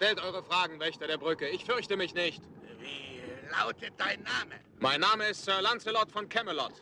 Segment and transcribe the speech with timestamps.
[0.00, 1.46] Stellt eure Fragen, Wächter der Brücke.
[1.50, 2.40] Ich fürchte mich nicht.
[2.78, 4.58] Wie lautet dein Name?
[4.78, 6.72] Mein Name ist Sir Lancelot von Camelot.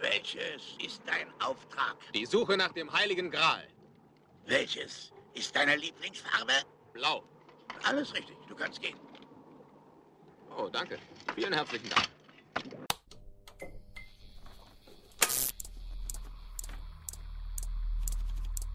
[0.00, 1.98] Welches ist dein Auftrag?
[2.14, 3.68] Die Suche nach dem Heiligen Gral.
[4.46, 6.54] Welches ist deine Lieblingsfarbe?
[6.94, 7.22] Blau.
[7.82, 8.98] Alles richtig, du kannst gehen.
[10.56, 10.98] Oh, danke.
[11.34, 12.08] Vielen herzlichen Dank.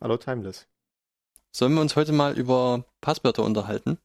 [0.00, 0.68] Hallo Timeless.
[1.50, 3.98] Sollen wir uns heute mal über Passwörter unterhalten?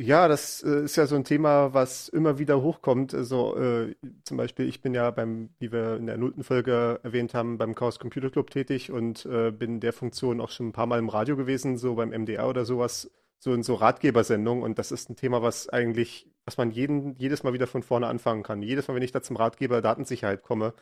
[0.00, 3.14] Ja, das äh, ist ja so ein Thema, was immer wieder hochkommt.
[3.14, 3.94] Also äh,
[4.24, 7.76] zum Beispiel, ich bin ja beim, wie wir in der nullten Folge erwähnt haben, beim
[7.76, 10.98] Chaos Computer Club tätig und äh, bin in der Funktion auch schon ein paar Mal
[10.98, 14.64] im Radio gewesen, so beim MDR oder sowas, so in so Ratgebersendungen.
[14.64, 18.08] Und das ist ein Thema, was eigentlich, was man jeden, jedes Mal wieder von vorne
[18.08, 18.62] anfangen kann.
[18.62, 20.74] Jedes Mal, wenn ich da zum Ratgeber Datensicherheit komme,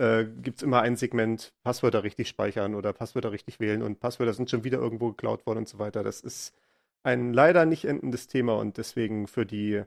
[0.00, 4.32] äh, gibt es immer ein Segment Passwörter richtig speichern oder Passwörter richtig wählen und Passwörter
[4.32, 6.02] sind schon wieder irgendwo geklaut worden und so weiter.
[6.02, 6.54] Das ist
[7.02, 9.82] ein leider nicht endendes Thema und deswegen für die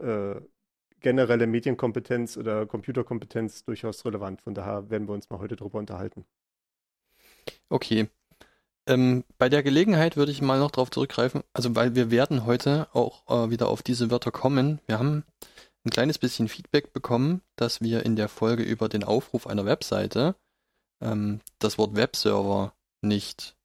[0.00, 0.40] äh,
[1.00, 4.42] generelle Medienkompetenz oder Computerkompetenz durchaus relevant.
[4.42, 6.24] Von daher werden wir uns mal heute drüber unterhalten.
[7.68, 8.08] Okay.
[8.88, 12.88] Ähm, bei der Gelegenheit würde ich mal noch darauf zurückgreifen, also weil wir werden heute
[12.92, 14.80] auch äh, wieder auf diese Wörter kommen.
[14.86, 15.24] Wir haben
[15.88, 20.36] ein kleines bisschen Feedback bekommen, dass wir in der Folge über den Aufruf einer Webseite
[21.02, 23.56] ähm, das Wort Webserver nicht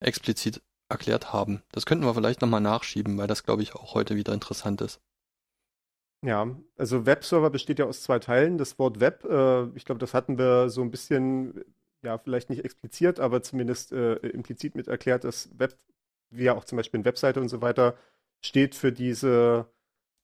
[0.00, 1.62] explizit erklärt haben.
[1.72, 5.00] Das könnten wir vielleicht nochmal nachschieben, weil das, glaube ich, auch heute wieder interessant ist.
[6.24, 8.58] Ja, also Webserver besteht ja aus zwei Teilen.
[8.58, 11.64] Das Wort Web, äh, ich glaube, das hatten wir so ein bisschen,
[12.02, 15.76] ja, vielleicht nicht expliziert, aber zumindest äh, implizit mit erklärt, dass Web,
[16.30, 17.96] wie ja auch zum Beispiel eine Webseite und so weiter,
[18.40, 19.66] steht für diese,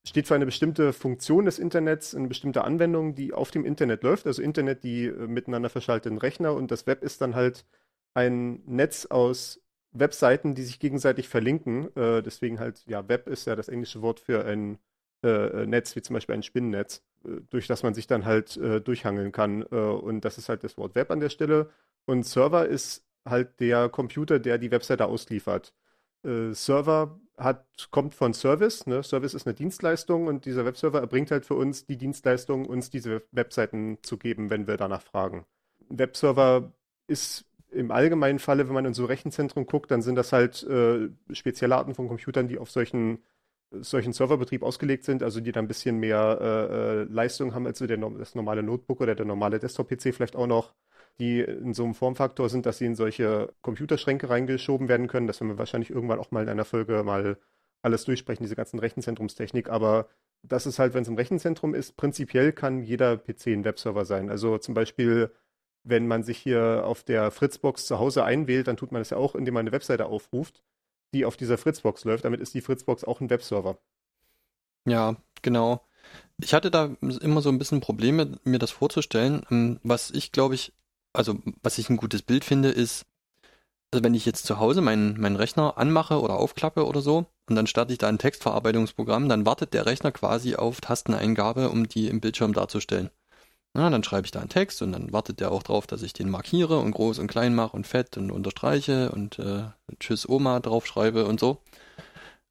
[0.09, 4.27] steht für eine bestimmte Funktion des Internets, eine bestimmte Anwendung, die auf dem Internet läuft,
[4.27, 7.65] also Internet, die äh, miteinander verschalteten Rechner und das Web ist dann halt
[8.15, 9.61] ein Netz aus
[9.93, 11.95] Webseiten, die sich gegenseitig verlinken.
[11.97, 14.79] Äh, deswegen halt, ja, Web ist ja das englische Wort für ein
[15.23, 18.81] äh, Netz, wie zum Beispiel ein Spinnennetz, äh, durch das man sich dann halt äh,
[18.81, 19.63] durchhangeln kann.
[19.71, 21.71] Äh, und das ist halt das Wort Web an der Stelle.
[22.07, 25.75] Und Server ist halt der Computer, der die Webseite ausliefert.
[26.25, 28.87] Äh, Server hat, kommt von Service.
[28.87, 29.03] Ne?
[29.03, 33.23] Service ist eine Dienstleistung und dieser Webserver erbringt halt für uns die Dienstleistung, uns diese
[33.33, 35.45] Webseiten zu geben, wenn wir danach fragen.
[35.89, 36.73] Webserver
[37.07, 41.11] ist im allgemeinen Falle, wenn man in so Rechenzentren guckt, dann sind das halt äh,
[41.33, 43.23] spezielle Arten von Computern, die auf solchen,
[43.71, 47.79] solchen Serverbetrieb ausgelegt sind, also die dann ein bisschen mehr äh, äh Leistung haben als
[47.79, 50.75] so der, das normale Notebook oder der normale Desktop-PC vielleicht auch noch,
[51.19, 55.27] die in so einem Formfaktor sind, dass sie in solche Computerschränke reingeschoben werden können.
[55.27, 57.39] Das werden wir wahrscheinlich irgendwann auch mal in einer Folge mal
[57.83, 59.69] alles durchsprechen, diese ganzen Rechenzentrumstechnik.
[59.69, 60.09] Aber
[60.43, 64.31] das ist halt, wenn es im Rechenzentrum ist, prinzipiell kann jeder PC ein Webserver sein.
[64.31, 65.31] Also zum Beispiel
[65.89, 69.17] wenn man sich hier auf der Fritzbox zu Hause einwählt, dann tut man das ja
[69.17, 70.63] auch, indem man eine Webseite aufruft,
[71.15, 72.25] die auf dieser Fritzbox läuft.
[72.25, 73.79] Damit ist die Fritzbox auch ein Webserver.
[74.87, 75.85] Ja, genau.
[76.43, 79.45] Ich hatte da immer so ein bisschen Probleme, mir das vorzustellen.
[79.51, 80.73] Ähm, was ich glaube ich,
[81.19, 83.05] also was ich ein gutes Bild finde, ist,
[83.91, 87.57] also wenn ich jetzt zu Hause meinen, meinen Rechner anmache oder aufklappe oder so und
[87.57, 92.07] dann starte ich da ein Textverarbeitungsprogramm, dann wartet der Rechner quasi auf Tasteneingabe, um die
[92.09, 93.11] im Bildschirm darzustellen.
[93.75, 96.13] Na, dann schreibe ich da einen Text und dann wartet der auch drauf, dass ich
[96.13, 99.65] den markiere und groß und klein mache und fett und unterstreiche und äh,
[99.99, 101.63] Tschüss Oma draufschreibe und so.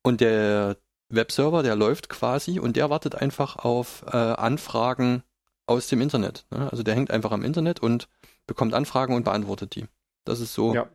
[0.03, 0.77] Und der
[1.09, 5.23] Webserver, der läuft quasi und der wartet einfach auf äh, Anfragen
[5.65, 6.45] aus dem Internet.
[6.51, 6.69] Ne?
[6.69, 8.09] Also der hängt einfach am Internet und
[8.47, 9.85] bekommt Anfragen und beantwortet die.
[10.25, 10.73] Das ist so.
[10.73, 10.89] Ja.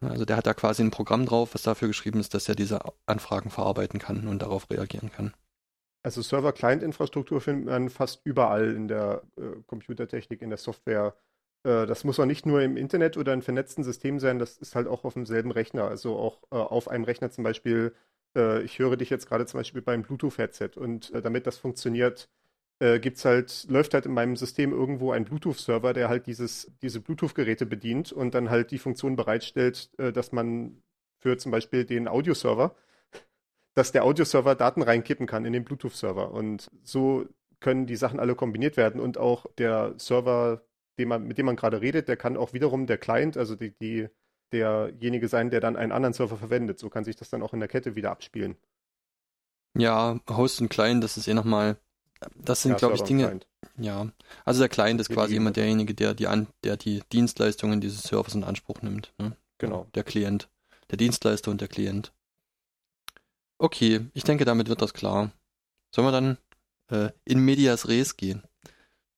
[0.00, 2.80] Also der hat da quasi ein Programm drauf, was dafür geschrieben ist, dass er diese
[3.06, 5.32] Anfragen verarbeiten kann und darauf reagieren kann.
[6.02, 11.14] Also Server-Client-Infrastruktur findet man fast überall in der äh, Computertechnik, in der Software.
[11.64, 14.74] Äh, das muss auch nicht nur im Internet oder in vernetzten Systemen sein, das ist
[14.74, 15.84] halt auch auf demselben Rechner.
[15.84, 17.94] Also auch äh, auf einem Rechner zum Beispiel,
[18.36, 22.28] äh, ich höre dich jetzt gerade zum Beispiel beim Bluetooth-Headset und äh, damit das funktioniert,
[22.82, 27.00] äh, gibt's halt, läuft halt in meinem System irgendwo ein Bluetooth-Server, der halt dieses, diese
[27.00, 30.82] Bluetooth-Geräte bedient und dann halt die Funktion bereitstellt, dass man
[31.20, 32.74] für zum Beispiel den Audioserver
[33.74, 36.32] dass der Audioserver Daten reinkippen kann in den Bluetooth-Server.
[36.32, 37.26] Und so
[37.60, 40.62] können die Sachen alle kombiniert werden und auch der Server,
[40.98, 43.72] den man, mit dem man gerade redet, der kann auch wiederum der Client, also die,
[43.78, 44.08] die,
[44.52, 46.78] derjenige sein, der dann einen anderen Server verwendet.
[46.78, 48.56] So kann sich das dann auch in der Kette wieder abspielen.
[49.74, 51.78] Ja, Host und Client, das ist eh nochmal,
[52.36, 53.46] das sind, Ja, glaube ich, Dinge, Client.
[53.78, 54.08] ja.
[54.44, 55.54] Also der Client ist quasi immer das.
[55.54, 59.12] derjenige, der die, an, der die Dienstleistungen dieses Servers in Anspruch nimmt.
[59.18, 59.36] Ne?
[59.58, 59.86] Genau.
[59.94, 60.48] Der Klient.
[60.90, 62.12] Der Dienstleister und der Klient.
[63.58, 65.30] Okay, ich denke, damit wird das klar.
[65.94, 66.38] Sollen wir dann
[66.90, 68.42] äh, in Medias Res gehen?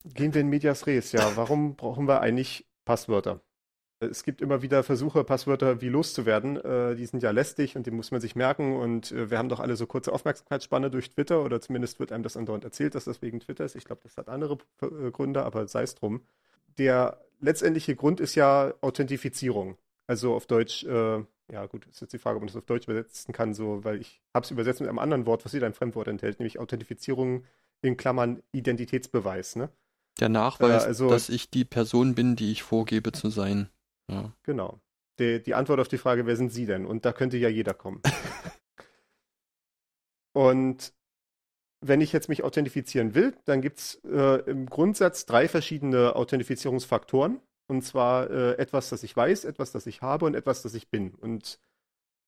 [0.04, 1.36] Gehen wir in Medias Res, ja.
[1.36, 3.40] Warum brauchen wir eigentlich Passwörter?
[4.10, 6.56] Es gibt immer wieder Versuche, Passwörter wie loszuwerden.
[6.56, 8.76] Äh, die sind ja lästig und die muss man sich merken.
[8.76, 12.22] Und äh, wir haben doch alle so kurze Aufmerksamkeitsspanne durch Twitter oder zumindest wird einem
[12.22, 13.74] das andauernd erzählt, dass das wegen Twitter ist.
[13.76, 16.22] Ich glaube, das hat andere äh, Gründe, aber sei es drum.
[16.78, 19.76] Der letztendliche Grund ist ja Authentifizierung.
[20.06, 22.84] Also auf Deutsch, äh, ja gut, ist jetzt die Frage, ob man das auf Deutsch
[22.86, 25.74] übersetzen kann, so, weil ich habe es übersetzt mit einem anderen Wort, was wieder ein
[25.74, 27.44] Fremdwort enthält, nämlich Authentifizierung
[27.82, 29.68] in Klammern Identitätsbeweis, ne?
[30.20, 33.68] Der Nachweis, Äh, also- dass ich die Person bin, die ich vorgebe zu sein.
[34.10, 34.32] Ja.
[34.42, 34.80] Genau.
[35.18, 36.86] Die, die Antwort auf die Frage, wer sind Sie denn?
[36.86, 38.00] Und da könnte ja jeder kommen.
[40.32, 40.92] Und
[41.80, 47.40] wenn ich jetzt mich authentifizieren will, dann gibt es äh, im Grundsatz drei verschiedene Authentifizierungsfaktoren.
[47.66, 50.90] Und zwar äh, etwas, das ich weiß, etwas, das ich habe und etwas, das ich
[50.90, 51.14] bin.
[51.14, 51.58] Und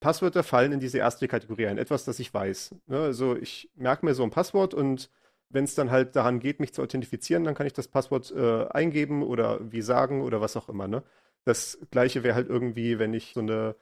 [0.01, 2.75] Passwörter fallen in diese erste Kategorie ein, etwas, das ich weiß.
[2.87, 3.01] Ne?
[3.01, 5.11] Also ich merke mir so ein Passwort und
[5.49, 8.67] wenn es dann halt daran geht, mich zu authentifizieren, dann kann ich das Passwort äh,
[8.69, 10.89] eingeben oder wie sagen oder was auch immer.
[10.89, 11.03] Ne?
[11.47, 13.77] Das gleiche wäre halt irgendwie, wenn ich so eine,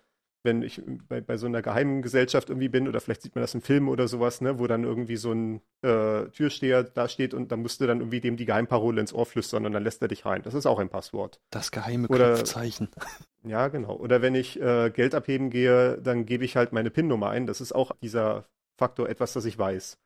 [0.44, 3.54] wenn ich bei, bei so einer geheimen Gesellschaft irgendwie bin, oder vielleicht sieht man das
[3.54, 7.50] im Film oder sowas, ne, wo dann irgendwie so ein äh, Türsteher da steht und
[7.50, 10.08] dann musst du dann irgendwie dem die Geheimparole ins Ohr flüstern und dann lässt er
[10.08, 10.42] dich rein.
[10.42, 11.40] Das ist auch ein Passwort.
[11.50, 12.88] Das geheime Oder- Knopfzeichen.
[13.46, 13.94] Ja, genau.
[13.96, 17.46] Oder wenn ich äh, Geld abheben gehe, dann gebe ich halt meine PIN-Nummer ein.
[17.46, 18.46] Das ist auch dieser
[18.78, 19.98] Faktor etwas, das ich weiß.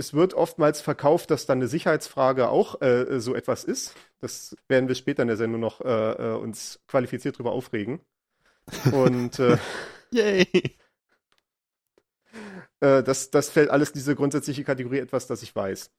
[0.00, 3.94] Es wird oftmals verkauft, dass dann eine Sicherheitsfrage auch äh, so etwas ist.
[4.20, 8.00] Das werden wir später in der Sendung noch äh, äh, uns qualifiziert drüber aufregen.
[8.92, 9.58] Und äh,
[10.10, 10.46] Yay!
[12.80, 15.90] äh, das, das fällt alles in diese grundsätzliche Kategorie etwas, das ich weiß.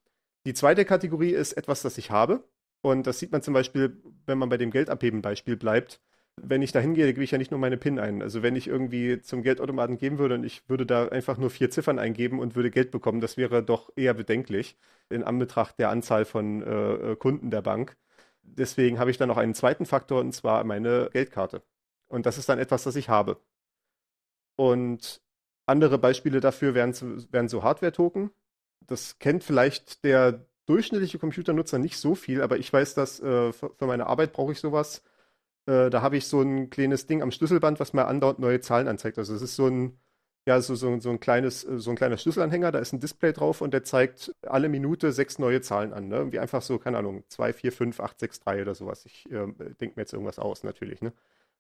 [0.47, 2.43] Die zweite Kategorie ist etwas, das ich habe.
[2.81, 6.01] Und das sieht man zum Beispiel, wenn man bei dem Geldabheben-Beispiel bleibt.
[6.43, 8.21] Wenn ich da hingehe, gebe ich ja nicht nur meine PIN ein.
[8.23, 11.69] Also wenn ich irgendwie zum Geldautomaten gehen würde und ich würde da einfach nur vier
[11.69, 14.75] Ziffern eingeben und würde Geld bekommen, das wäre doch eher bedenklich
[15.09, 17.95] in Anbetracht der Anzahl von äh, äh, Kunden der Bank.
[18.43, 21.61] Deswegen habe ich dann noch einen zweiten Faktor und zwar meine Geldkarte.
[22.07, 23.39] Und das ist dann etwas, das ich habe.
[24.55, 25.21] Und
[25.65, 28.31] andere Beispiele dafür wären, so- wären so Hardware-Token.
[28.81, 33.73] Das kennt vielleicht der durchschnittliche Computernutzer nicht so viel, aber ich weiß, dass äh, für
[33.81, 35.03] meine Arbeit brauche ich sowas.
[35.65, 38.87] Äh, da habe ich so ein kleines Ding am Schlüsselband, was mir andauernd neue Zahlen
[38.87, 39.17] anzeigt.
[39.17, 39.99] Also es ist so ein,
[40.47, 43.31] ja, so, so, so ein kleines, äh, so ein kleiner Schlüsselanhänger, da ist ein Display
[43.33, 46.07] drauf und der zeigt alle Minute sechs neue Zahlen an.
[46.07, 46.31] Ne?
[46.31, 49.05] Wie einfach so, keine Ahnung, 2, 4, 5, 8, 6, 3 oder sowas.
[49.05, 49.45] Ich äh,
[49.79, 51.01] denke mir jetzt irgendwas aus, natürlich.
[51.01, 51.13] Ne?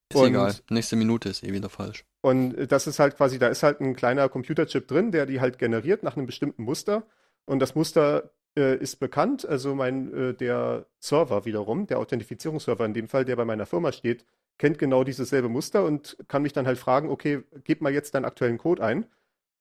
[0.09, 0.55] Ist Und- egal.
[0.69, 2.03] Nächste Minute ist eh wieder falsch.
[2.21, 5.39] Und äh, das ist halt quasi, da ist halt ein kleiner Computerchip drin, der die
[5.41, 7.03] halt generiert nach einem bestimmten Muster.
[7.45, 9.45] Und das Muster äh, ist bekannt.
[9.45, 13.91] Also mein, äh, der Server wiederum, der Authentifizierungsserver in dem Fall, der bei meiner Firma
[13.91, 14.25] steht,
[14.57, 18.13] kennt genau dieses selbe Muster und kann mich dann halt fragen, okay, gib mal jetzt
[18.13, 19.05] deinen aktuellen Code ein.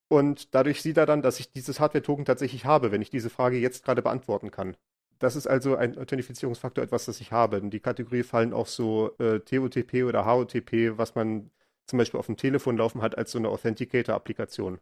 [0.08, 3.56] Und dadurch sieht er dann, dass ich dieses Hardware-Token tatsächlich habe, wenn ich diese Frage
[3.58, 4.76] jetzt gerade beantworten kann.
[5.20, 7.58] Das ist also ein Authentifizierungsfaktor, etwas, das ich habe.
[7.58, 11.50] In die Kategorie fallen auch so äh, TOTP oder HOTP, was man
[11.86, 14.78] zum Beispiel auf dem Telefon laufen hat als so eine Authenticator-Applikation,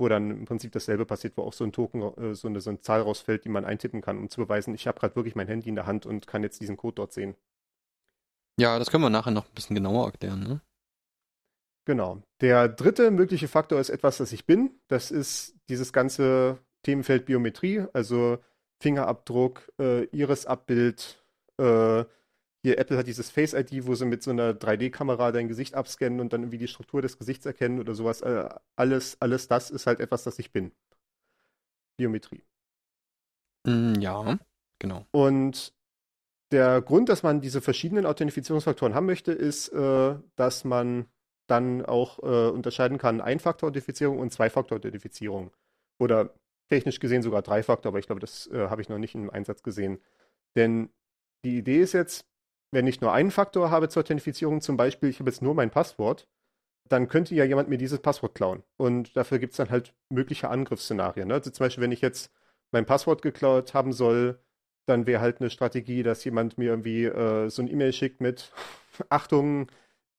[0.00, 2.70] wo dann im Prinzip dasselbe passiert, wo auch so ein Token, äh, so, eine, so
[2.70, 5.46] eine Zahl rausfällt, die man eintippen kann, um zu beweisen, ich habe gerade wirklich mein
[5.46, 7.36] Handy in der Hand und kann jetzt diesen Code dort sehen.
[8.58, 10.40] Ja, das können wir nachher noch ein bisschen genauer erklären.
[10.40, 10.60] Ne?
[11.84, 12.22] Genau.
[12.40, 14.70] Der dritte mögliche Faktor ist etwas, das ich bin.
[14.88, 18.38] Das ist dieses ganze Themenfeld Biometrie, also
[18.80, 21.22] Fingerabdruck, äh, Iris-Abbild.
[21.58, 22.04] Äh,
[22.62, 26.20] hier Apple hat dieses Face ID, wo sie mit so einer 3D-Kamera dein Gesicht abscannen
[26.20, 28.20] und dann irgendwie die Struktur des Gesichts erkennen oder sowas.
[28.20, 30.72] Äh, alles, alles das ist halt etwas, das ich bin.
[31.98, 32.42] Biometrie.
[33.66, 34.38] Mm, ja,
[34.78, 35.06] genau.
[35.10, 35.72] Und
[36.52, 41.06] der Grund, dass man diese verschiedenen Authentifizierungsfaktoren haben möchte, ist, äh, dass man
[41.46, 45.50] dann auch äh, unterscheiden kann, Ein-Faktor-Authentifizierung und Zwei-Faktor-Authentifizierung.
[45.98, 46.34] Oder
[46.68, 49.98] technisch gesehen sogar Drei-Faktor, aber ich glaube, das habe ich noch nicht im Einsatz gesehen.
[50.56, 50.88] Denn
[51.44, 52.29] die Idee ist jetzt,
[52.70, 55.70] wenn ich nur einen Faktor habe zur Authentifizierung, zum Beispiel, ich habe jetzt nur mein
[55.70, 56.28] Passwort,
[56.88, 58.62] dann könnte ja jemand mir dieses Passwort klauen.
[58.76, 61.28] Und dafür gibt es dann halt mögliche Angriffsszenarien.
[61.28, 61.34] Ne?
[61.34, 62.32] Also zum Beispiel, wenn ich jetzt
[62.72, 64.40] mein Passwort geklaut haben soll,
[64.86, 68.52] dann wäre halt eine Strategie, dass jemand mir irgendwie äh, so ein E-Mail schickt mit
[69.08, 69.68] Achtung,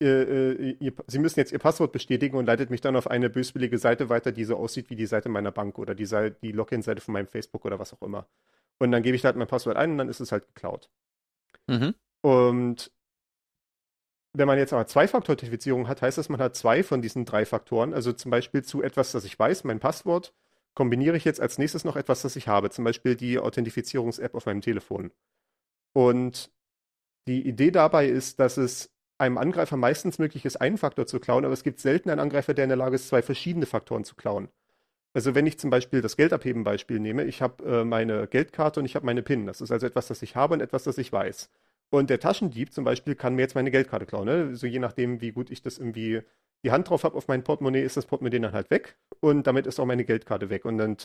[0.02, 3.30] äh, äh, ihr, Sie müssen jetzt Ihr Passwort bestätigen und leitet mich dann auf eine
[3.30, 6.08] böswillige Seite weiter, die so aussieht wie die Seite meiner Bank oder die,
[6.42, 8.28] die Login-Seite von meinem Facebook oder was auch immer.
[8.80, 10.90] Und dann gebe ich da halt mein Passwort ein und dann ist es halt geklaut.
[11.68, 11.94] Mhm.
[12.22, 12.92] Und
[14.34, 17.94] wenn man jetzt aber Zwei-Faktor-Authentifizierung hat, heißt das, man hat zwei von diesen drei Faktoren.
[17.94, 20.34] Also zum Beispiel zu etwas, das ich weiß, mein Passwort,
[20.74, 22.70] kombiniere ich jetzt als nächstes noch etwas, das ich habe.
[22.70, 25.12] Zum Beispiel die Authentifizierungs-App auf meinem Telefon.
[25.94, 26.50] Und
[27.28, 31.46] die Idee dabei ist, dass es einem Angreifer meistens möglich ist, einen Faktor zu klauen,
[31.46, 34.16] aber es gibt selten einen Angreifer, der in der Lage ist, zwei verschiedene Faktoren zu
[34.16, 34.50] klauen.
[35.14, 38.96] Also wenn ich zum Beispiel das Geldabheben-Beispiel nehme, ich habe äh, meine Geldkarte und ich
[38.96, 39.46] habe meine PIN.
[39.46, 41.50] Das ist also etwas, das ich habe und etwas, das ich weiß.
[41.92, 44.26] Und der Taschendieb zum Beispiel kann mir jetzt meine Geldkarte klauen.
[44.26, 44.56] Ne?
[44.56, 46.22] So je nachdem, wie gut ich das irgendwie
[46.64, 49.68] die Hand drauf habe auf mein Portemonnaie, ist das Portemonnaie dann halt weg und damit
[49.68, 50.64] ist auch meine Geldkarte weg.
[50.64, 50.96] Und dann,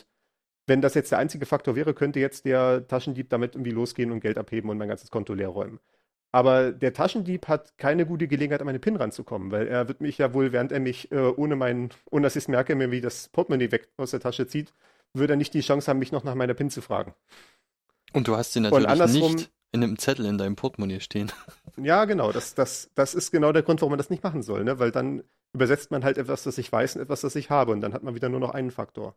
[0.66, 4.21] wenn das jetzt der einzige Faktor wäre, könnte jetzt der Taschendieb damit irgendwie losgehen und
[4.21, 5.81] Geld abheben und mein ganzes Konto leer räumen.
[6.31, 10.19] Aber der Taschendieb hat keine gute Gelegenheit, an meine PIN ranzukommen, weil er wird mich
[10.19, 13.00] ja wohl, während er mich äh, ohne mein, ohne dass ich es merke, mir wie
[13.00, 14.73] das Portemonnaie weg aus der Tasche zieht,
[15.14, 17.14] würde er nicht die Chance haben, mich noch nach meiner PIN zu fragen.
[18.12, 21.33] Und du hast sie natürlich nicht in einem Zettel in deinem Portemonnaie stehen.
[21.78, 22.33] Ja, genau.
[22.33, 24.78] Das, das, das ist genau der Grund, warum man das nicht machen soll, ne?
[24.78, 27.73] Weil dann übersetzt man halt etwas, das ich weiß, und etwas, das ich habe.
[27.73, 29.14] Und dann hat man wieder nur noch einen Faktor.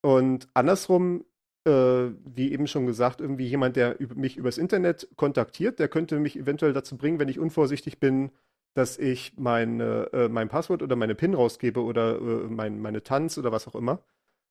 [0.00, 1.24] Und andersrum
[1.68, 6.36] äh, wie eben schon gesagt, irgendwie jemand, der mich übers Internet kontaktiert, der könnte mich
[6.38, 8.30] eventuell dazu bringen, wenn ich unvorsichtig bin,
[8.74, 13.36] dass ich meine, äh, mein Passwort oder meine PIN rausgebe oder äh, mein, meine Tanz
[13.38, 14.02] oder was auch immer.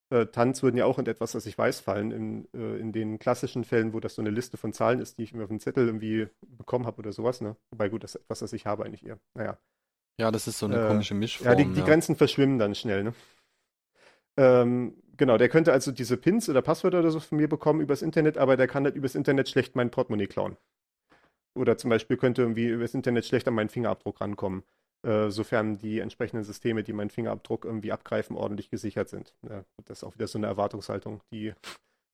[0.09, 2.11] Äh, Tanz würden ja auch in etwas, das ich weiß, fallen.
[2.11, 5.23] In, äh, in den klassischen Fällen, wo das so eine Liste von Zahlen ist, die
[5.23, 7.41] ich mir auf dem Zettel irgendwie bekommen habe oder sowas.
[7.41, 7.57] Ne?
[7.71, 9.19] Wobei gut, das ist etwas, das ich habe eigentlich eher.
[9.33, 9.57] Naja.
[10.19, 11.49] Ja, das ist so eine äh, komische Mischform.
[11.49, 11.85] Ja, die, die ja.
[11.85, 13.03] Grenzen verschwimmen dann schnell.
[13.03, 13.13] Ne?
[14.37, 18.01] Ähm, genau, der könnte also diese Pins oder Passwörter oder so von mir bekommen übers
[18.01, 20.57] Internet, aber der kann halt übers Internet schlecht mein Portemonnaie klauen.
[21.55, 24.63] Oder zum Beispiel könnte irgendwie übers Internet schlecht an meinen Fingerabdruck rankommen,
[25.05, 29.35] äh, sofern die entsprechenden Systeme, die meinen Fingerabdruck irgendwie abgreifen, ordentlich gesichert sind.
[29.47, 31.53] Ja, das ist auch wieder so eine Erwartungshaltung, die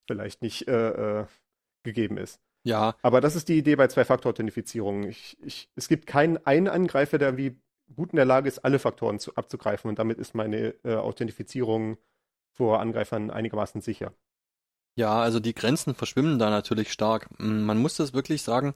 [0.07, 1.25] vielleicht nicht äh, äh,
[1.83, 2.39] gegeben ist.
[2.65, 2.95] Ja.
[3.01, 5.03] Aber das ist die Idee bei Zwei-Faktor-Authentifizierung.
[5.03, 7.59] Ich, ich, es gibt keinen einen Angreifer, der irgendwie
[7.95, 11.97] gut in der Lage ist, alle Faktoren zu, abzugreifen und damit ist meine äh, Authentifizierung
[12.51, 14.13] vor Angreifern einigermaßen sicher.
[14.95, 17.27] Ja, also die Grenzen verschwimmen da natürlich stark.
[17.39, 18.75] Mm, man muss das wirklich sagen.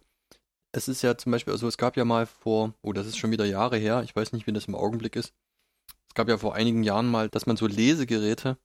[0.78, 3.32] Es ist ja zum Beispiel, also es gab ja mal vor, oh, das ist schon
[3.32, 5.34] wieder Jahre her, ich weiß nicht, wie das im Augenblick ist.
[6.08, 8.60] Es gab ja vor einigen Jahren mal, dass man so Lesegeräte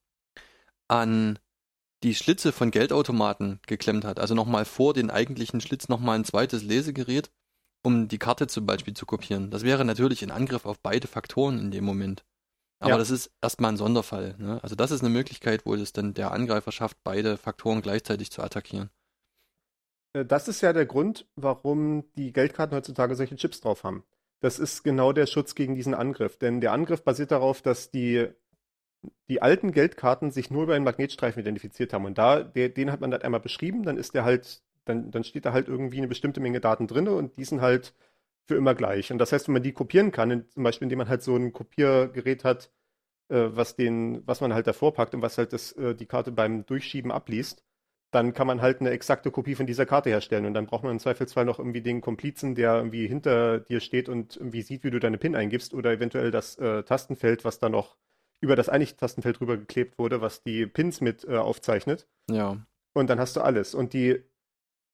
[0.88, 1.38] an
[2.02, 4.20] die Schlitze von Geldautomaten geklemmt hat.
[4.20, 7.30] Also nochmal vor den eigentlichen Schlitz nochmal ein zweites Lesegerät,
[7.82, 9.50] um die Karte zum Beispiel zu kopieren.
[9.50, 12.26] Das wäre natürlich ein Angriff auf beide Faktoren in dem Moment.
[12.78, 12.98] Aber ja.
[12.98, 14.34] das ist erstmal ein Sonderfall.
[14.36, 14.62] Ne?
[14.62, 18.42] Also das ist eine Möglichkeit, wo es dann der Angreifer schafft, beide Faktoren gleichzeitig zu
[18.42, 18.90] attackieren.
[20.12, 24.04] Äh, das ist ja der Grund, warum die Geldkarten heutzutage solche Chips drauf haben.
[24.40, 26.36] Das ist genau der Schutz gegen diesen Angriff.
[26.38, 28.28] Denn der Angriff basiert darauf, dass die,
[29.28, 32.04] die alten Geldkarten sich nur über einen Magnetstreifen identifiziert haben.
[32.04, 35.24] Und da, der, den hat man dann einmal beschrieben, dann ist der halt, dann, dann
[35.24, 37.94] steht da halt irgendwie eine bestimmte Menge Daten drin und die sind halt
[38.46, 39.12] für immer gleich.
[39.12, 41.52] Und das heißt, wenn man die kopieren kann, zum Beispiel indem man halt so ein
[41.52, 42.70] Kopiergerät hat,
[43.28, 46.32] äh, was den, was man halt davor packt und was halt das, äh, die Karte
[46.32, 47.64] beim Durchschieben abliest,
[48.12, 50.44] dann kann man halt eine exakte Kopie von dieser Karte herstellen.
[50.44, 54.08] Und dann braucht man im Zweifelsfall noch irgendwie den Komplizen, der irgendwie hinter dir steht
[54.08, 57.70] und irgendwie sieht, wie du deine PIN eingibst oder eventuell das äh, Tastenfeld, was da
[57.70, 57.96] noch
[58.40, 62.06] über das eigentliche Tastenfeld drüber geklebt wurde, was die Pins mit äh, aufzeichnet.
[62.30, 62.58] Ja.
[62.92, 63.74] Und dann hast du alles.
[63.74, 64.22] Und die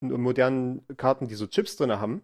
[0.00, 2.22] modernen Karten, die so Chips drin haben,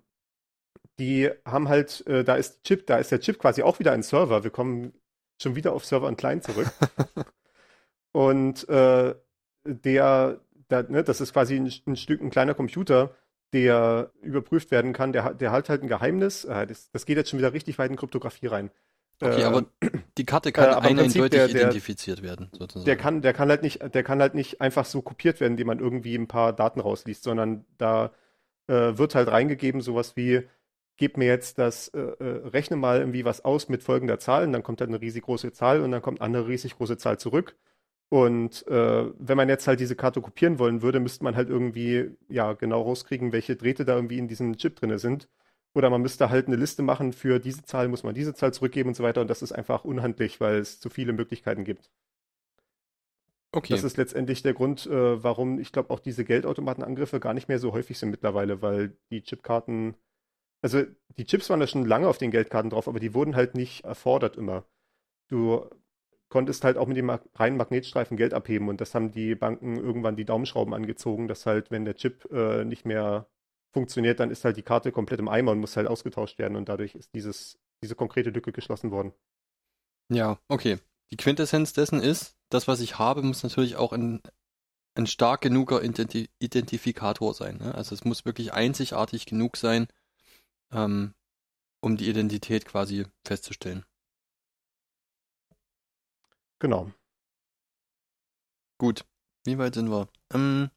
[1.01, 4.05] die haben halt, äh, da ist Chip, da ist der Chip quasi auch wieder ein
[4.05, 4.45] Server.
[4.45, 4.93] Wir kommen
[5.43, 6.69] schon wieder auf Server und Client zurück.
[8.13, 9.17] und äh,
[9.65, 10.41] der,
[10.83, 13.15] da, ne, das ist quasi ein, ein, Stück, ein kleiner Computer,
[13.53, 15.13] der überprüft werden kann.
[15.13, 16.45] Der, der hat halt ein Geheimnis.
[16.45, 18.71] Äh, das, das, geht jetzt schon wieder richtig weit in Kryptographie rein.
[19.21, 19.65] Okay, äh, aber
[20.19, 22.85] die Karte kann äh, eindeutig der, der, identifiziert werden, sozusagen.
[22.85, 25.69] Der kann, der kann halt nicht, der kann halt nicht einfach so kopiert werden, indem
[25.69, 28.11] man irgendwie ein paar Daten rausliest, sondern da
[28.67, 30.43] äh, wird halt reingegeben sowas wie
[30.97, 34.53] gib mir jetzt das, äh, äh, rechne mal irgendwie was aus mit folgender Zahl und
[34.53, 37.19] dann kommt halt eine riesig große Zahl und dann kommt eine andere riesig große Zahl
[37.19, 37.57] zurück.
[38.09, 42.11] Und äh, wenn man jetzt halt diese Karte kopieren wollen würde, müsste man halt irgendwie
[42.29, 45.29] ja genau rauskriegen, welche Drähte da irgendwie in diesem Chip drin sind.
[45.75, 48.91] Oder man müsste halt eine Liste machen, für diese Zahl muss man diese Zahl zurückgeben
[48.91, 49.21] und so weiter.
[49.21, 51.91] Und das ist einfach unhandlich, weil es zu viele Möglichkeiten gibt.
[53.51, 53.73] Okay.
[53.73, 57.59] Das ist letztendlich der Grund, äh, warum ich glaube auch diese Geldautomatenangriffe gar nicht mehr
[57.59, 59.97] so häufig sind mittlerweile, weil die Chipkarten
[60.65, 60.83] also
[61.19, 63.85] die Chips waren da schon lange auf den Geldkarten drauf, aber die wurden halt nicht
[63.85, 64.65] erfordert immer.
[65.29, 65.69] Du
[66.35, 70.17] konntest halt auch mit dem reinen Magnetstreifen Geld abheben und das haben die Banken irgendwann
[70.17, 73.29] die Daumenschrauben angezogen, dass halt, wenn der Chip äh, nicht mehr
[73.73, 76.69] funktioniert, dann ist halt die Karte komplett im Eimer und muss halt ausgetauscht werden und
[76.69, 79.13] dadurch ist dieses, diese konkrete Lücke geschlossen worden.
[80.09, 80.79] Ja, okay.
[81.13, 84.21] Die Quintessenz dessen ist, das, was ich habe, muss natürlich auch ein,
[84.97, 87.59] ein stark genuger Identi Identifikator sein.
[87.59, 87.77] Ne?
[87.77, 89.87] Also es muss wirklich einzigartig genug sein,
[90.73, 91.15] ähm,
[91.81, 93.85] um die Identität quasi festzustellen.
[96.61, 96.91] Genau.
[98.79, 99.05] Gut,
[99.45, 100.09] wie weit sind wir?
[100.33, 100.71] Ähm,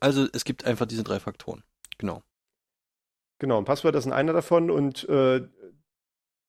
[0.00, 1.62] also es gibt einfach diese drei Faktoren.
[1.98, 2.22] Genau.
[3.38, 5.48] Genau, ein Passwörter sind einer davon und äh,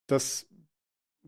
[0.08, 0.48] das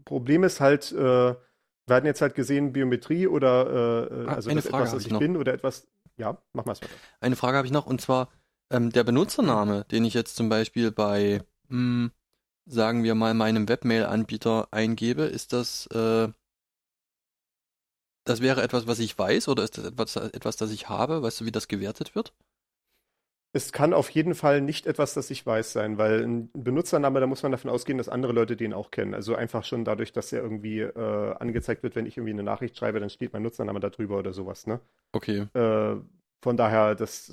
[0.03, 4.62] Problem ist halt, äh, wir hatten jetzt halt gesehen, Biometrie oder äh, Ah, also eine
[4.62, 5.88] das Frage etwas, was ich ich bin oder etwas.
[6.17, 6.88] Ja, mach mal weiter.
[7.19, 8.29] Eine Frage habe ich noch und zwar
[8.69, 12.12] ähm, der Benutzername, den ich jetzt zum Beispiel bei, mh,
[12.65, 16.29] sagen wir mal, meinem Webmail-Anbieter eingebe, ist das, äh,
[18.25, 21.22] das wäre etwas, was ich weiß oder ist das etwas, etwas, das ich habe?
[21.22, 22.34] Weißt du, wie das gewertet wird?
[23.53, 27.27] Es kann auf jeden Fall nicht etwas, das ich weiß sein, weil ein Benutzername, da
[27.27, 29.13] muss man davon ausgehen, dass andere Leute den auch kennen.
[29.13, 32.77] Also einfach schon dadurch, dass er irgendwie äh, angezeigt wird, wenn ich irgendwie eine Nachricht
[32.77, 34.82] schreibe, dann steht mein Nutzername da drüber oder sowas, ne?
[35.13, 35.48] Okay.
[35.53, 35.96] Äh,
[36.41, 37.32] von daher, das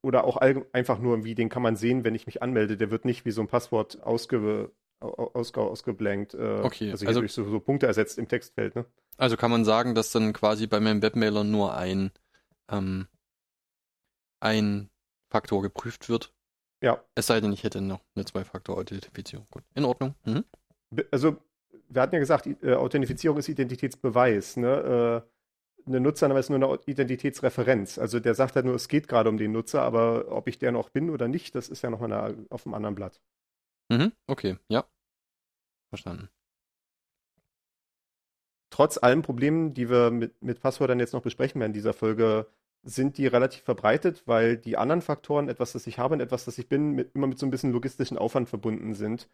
[0.00, 2.76] oder auch einfach nur irgendwie, den kann man sehen, wenn ich mich anmelde.
[2.76, 4.70] Der wird nicht wie so ein Passwort ausge,
[5.02, 8.84] au- ausge, ausgeblankt, äh, Okay, also also- durch so, so Punkte ersetzt im Textfeld, ne?
[9.18, 12.10] Also kann man sagen, dass dann quasi bei meinem Webmailer nur ein,
[12.70, 13.06] ähm,
[14.40, 14.90] ein
[15.30, 16.32] Faktor geprüft wird.
[16.82, 17.02] Ja.
[17.14, 19.46] Es sei denn, ich hätte noch eine Zwei-Faktor-Authentifizierung.
[19.50, 19.62] Gut.
[19.74, 20.14] In Ordnung.
[20.24, 20.44] Mhm.
[21.10, 21.36] Also,
[21.88, 25.24] wir hatten ja gesagt, äh, Authentifizierung ist Identitätsbeweis, ne?
[25.24, 25.28] Äh,
[25.88, 27.98] eine Nutzername ist nur eine Identitätsreferenz.
[27.98, 30.70] Also der sagt halt nur, es geht gerade um den Nutzer, aber ob ich der
[30.70, 33.20] noch bin oder nicht, das ist ja nochmal auf einem anderen Blatt.
[33.90, 34.12] Mhm.
[34.26, 34.84] Okay, ja.
[35.90, 36.28] Verstanden.
[38.70, 42.46] Trotz allen Problemen, die wir mit, mit Passwörtern jetzt noch besprechen werden in dieser Folge,
[42.82, 46.58] sind die relativ verbreitet, weil die anderen Faktoren, etwas, das ich habe und etwas, das
[46.58, 49.28] ich bin, mit, immer mit so ein bisschen logistischen Aufwand verbunden sind.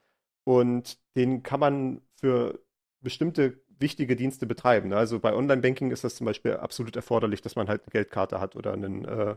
[0.45, 2.61] Und den kann man für
[3.01, 4.89] bestimmte wichtige Dienste betreiben.
[4.89, 4.97] ne?
[4.97, 8.57] Also bei Online-Banking ist das zum Beispiel absolut erforderlich, dass man halt eine Geldkarte hat
[8.57, 9.37] oder einen äh,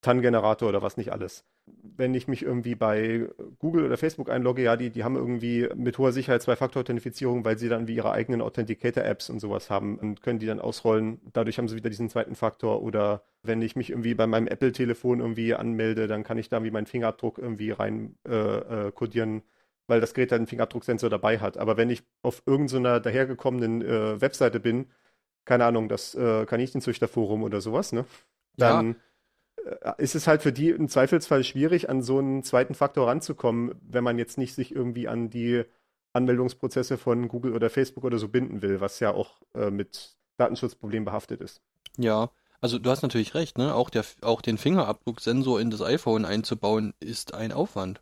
[0.00, 1.44] TAN-Generator oder was nicht alles.
[1.66, 3.28] Wenn ich mich irgendwie bei
[3.58, 7.68] Google oder Facebook einlogge, ja, die, die haben irgendwie mit hoher Sicherheit Zwei-Faktor-Authentifizierung, weil sie
[7.68, 11.20] dann wie ihre eigenen Authenticator-Apps und sowas haben und können die dann ausrollen.
[11.32, 12.82] Dadurch haben sie wieder diesen zweiten Faktor.
[12.82, 16.70] Oder wenn ich mich irgendwie bei meinem Apple-Telefon irgendwie anmelde, dann kann ich da wie
[16.70, 19.42] meinen Fingerabdruck irgendwie rein äh, äh, kodieren,
[19.88, 21.58] weil das Gerät halt einen Fingerabdrucksensor dabei hat.
[21.58, 24.86] Aber wenn ich auf irgendeiner dahergekommenen äh, Webseite bin,
[25.44, 28.04] keine Ahnung, das äh, Kaninchenzüchterforum oder sowas, ne?
[28.56, 28.94] Dann äh,
[29.98, 34.04] ist es halt für die im Zweifelsfall schwierig, an so einen zweiten Faktor ranzukommen, wenn
[34.04, 35.64] man jetzt nicht sich irgendwie an die
[36.12, 41.04] Anmeldungsprozesse von Google oder Facebook oder so binden will, was ja auch äh, mit Datenschutzproblemen
[41.04, 41.60] behaftet ist.
[41.96, 43.74] Ja, also du hast natürlich recht, ne?
[43.74, 48.00] Auch der, auch den Fingerabdrucksensor in das iPhone einzubauen, ist ein Aufwand.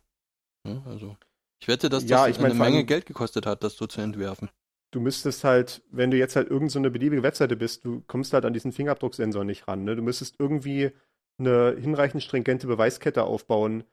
[0.63, 0.81] Ne?
[0.85, 1.15] Also
[1.59, 4.01] ich wette, dass das Ja, ich mein, eine Menge Geld gekostet hat, das so zu
[4.01, 4.49] entwerfen.
[4.91, 8.33] Du müsstest halt, wenn du jetzt halt irgend so eine beliebige Webseite bist, du kommst
[8.33, 9.83] halt an diesen Fingerabdrucksensor nicht ran.
[9.83, 9.95] Ne?
[9.95, 10.91] Du müsstest irgendwie
[11.37, 13.83] eine hinreichend stringente Beweiskette aufbauen,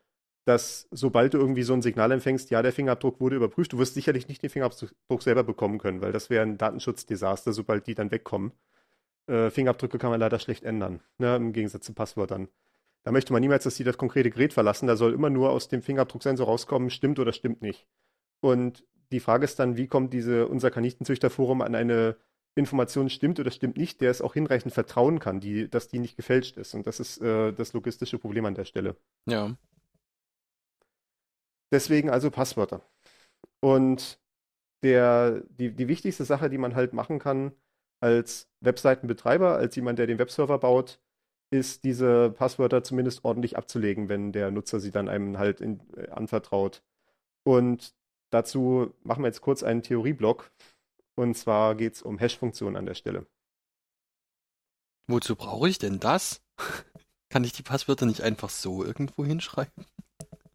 [0.44, 3.94] dass sobald du irgendwie so ein Signal empfängst, ja, der Fingerabdruck wurde überprüft, du wirst
[3.94, 8.11] sicherlich nicht den Fingerabdruck selber bekommen können, weil das wäre ein Datenschutzdesaster, sobald die dann
[8.11, 8.52] wegkommen.
[9.26, 11.37] Äh, Fingerabdrücke kann man leider schlecht ändern, ne?
[11.37, 12.48] im Gegensatz zu Passwörtern.
[13.04, 14.87] Da möchte man niemals, dass die das konkrete Gerät verlassen.
[14.87, 17.87] Da soll immer nur aus dem Fingerabdrucksensor rauskommen, stimmt oder stimmt nicht.
[18.40, 22.16] Und die Frage ist dann, wie kommt diese, unser Kaninchenzüchterforum an eine
[22.57, 26.17] Information stimmt oder stimmt nicht, der es auch hinreichend vertrauen kann, die, dass die nicht
[26.17, 26.75] gefälscht ist.
[26.75, 28.97] Und das ist äh, das logistische Problem an der Stelle.
[29.27, 29.57] Ja.
[31.73, 32.83] Deswegen also Passwörter.
[33.61, 34.21] Und
[34.85, 37.53] der, die, die wichtigste Sache, die man halt machen kann
[38.01, 41.01] als Webseitenbetreiber, als jemand, der den Webserver baut,
[41.51, 46.09] ist, diese Passwörter zumindest ordentlich abzulegen, wenn der Nutzer sie dann einem halt in, äh,
[46.11, 46.83] anvertraut.
[47.45, 47.95] Und
[48.31, 50.51] dazu machen wir jetzt kurz einen Theorieblock.
[51.16, 53.27] Und zwar geht es um Hash-Funktionen an der Stelle.
[55.07, 56.42] Wozu brauche ich denn das?
[57.29, 59.87] Kann ich die Passwörter nicht einfach so irgendwo hinschreiben?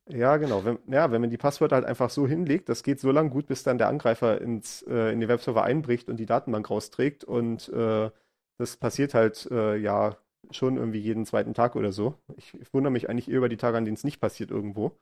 [0.08, 0.66] Ja, genau.
[0.66, 3.46] Wenn, ja, wenn man die Passwörter halt einfach so hinlegt, das geht so lange gut,
[3.46, 7.24] bis dann der Angreifer ins, äh, in den Webserver einbricht und die Datenbank rausträgt.
[7.24, 8.10] Und äh,
[8.58, 10.18] das passiert halt äh, ja
[10.52, 12.16] schon irgendwie jeden zweiten Tag oder so.
[12.38, 14.98] Ich, ich wundere mich eigentlich eher über die Tage, an denen es nicht passiert irgendwo.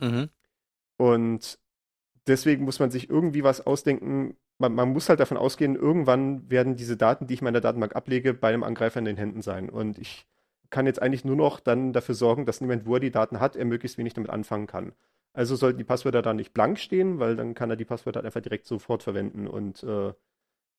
[0.00, 0.30] Mhm.
[0.96, 1.58] Und
[2.26, 4.36] deswegen muss man sich irgendwie was ausdenken.
[4.60, 8.34] Man, man muss halt davon ausgehen, irgendwann werden diese Daten, die ich meiner Datenbank ablege,
[8.34, 9.70] bei einem Angreifer in den Händen sein.
[9.70, 10.26] Und ich
[10.68, 13.56] kann jetzt eigentlich nur noch dann dafür sorgen, dass niemand, wo er die Daten hat,
[13.56, 14.92] er möglichst wenig damit anfangen kann.
[15.32, 18.42] Also sollten die Passwörter dann nicht blank stehen, weil dann kann er die Passwörter einfach
[18.42, 19.48] direkt sofort verwenden.
[19.48, 20.12] Und äh,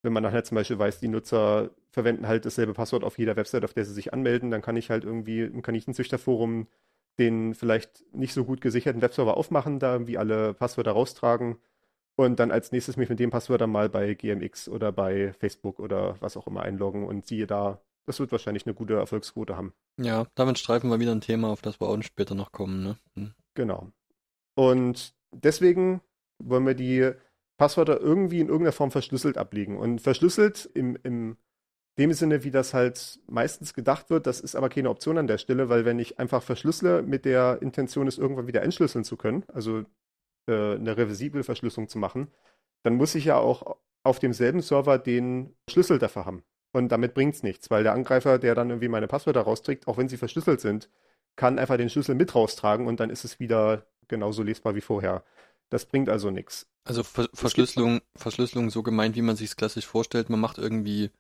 [0.04, 3.36] wenn man dann halt zum Beispiel weiß, die Nutzer verwenden halt dasselbe Passwort auf jeder
[3.36, 6.68] Website, auf der sie sich anmelden, dann kann ich halt irgendwie im Kaninchenzüchterforum
[7.20, 11.58] den vielleicht nicht so gut gesicherten Webserver aufmachen, da irgendwie alle Passwörter raustragen
[12.26, 15.80] und dann als nächstes mich mit dem Passwort dann mal bei GMX oder bei Facebook
[15.80, 19.74] oder was auch immer einloggen und siehe da, das wird wahrscheinlich eine gute Erfolgsquote haben.
[19.98, 22.98] Ja, damit streifen wir wieder ein Thema, auf das wir auch später noch kommen, ne?
[23.16, 23.34] Hm.
[23.56, 23.92] Genau.
[24.56, 26.02] Und deswegen
[26.40, 27.12] wollen wir die
[27.58, 29.78] Passwörter irgendwie in irgendeiner Form verschlüsselt ablegen.
[29.78, 31.38] Und verschlüsselt im, im
[31.98, 35.38] dem Sinne, wie das halt meistens gedacht wird, das ist aber keine Option an der
[35.38, 39.44] Stelle, weil wenn ich einfach verschlüssele mit der Intention, es irgendwann wieder entschlüsseln zu können,
[39.48, 39.84] also
[40.48, 42.32] äh, eine reversible Verschlüsselung zu machen,
[42.84, 46.44] dann muss ich ja auch auf demselben Server den Schlüssel dafür haben.
[46.74, 49.98] Und damit bringt es nichts, weil der Angreifer, der dann irgendwie meine Passwörter rausträgt, auch
[49.98, 50.90] wenn sie verschlüsselt sind,
[51.36, 55.24] kann einfach den Schlüssel mit raustragen und dann ist es wieder genauso lesbar wie vorher.
[55.70, 56.68] Das bringt also nichts.
[56.84, 60.30] Also Ver Verschlüsselung, Verschlüsselung so gemeint, wie man sich es klassisch vorstellt.
[60.30, 61.12] Man macht irgendwie,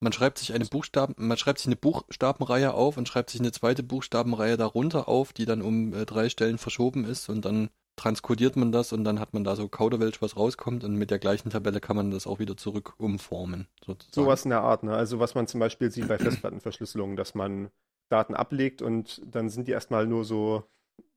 [0.00, 3.52] man schreibt sich eine Buchstaben, man schreibt sich eine Buchstabenreihe auf und schreibt sich eine
[3.52, 8.56] zweite Buchstabenreihe darunter auf, die dann um äh, drei Stellen verschoben ist und dann transkodiert
[8.56, 11.50] man das und dann hat man da so Kauderwelsch, was rauskommt und mit der gleichen
[11.50, 13.66] Tabelle kann man das auch wieder zurück umformen.
[13.84, 14.14] Sozusagen.
[14.14, 14.94] Sowas in der Art, ne?
[14.94, 17.70] Also was man zum Beispiel sieht bei Festplattenverschlüsselungen, dass man
[18.08, 20.64] Daten ablegt und dann sind die erstmal nur so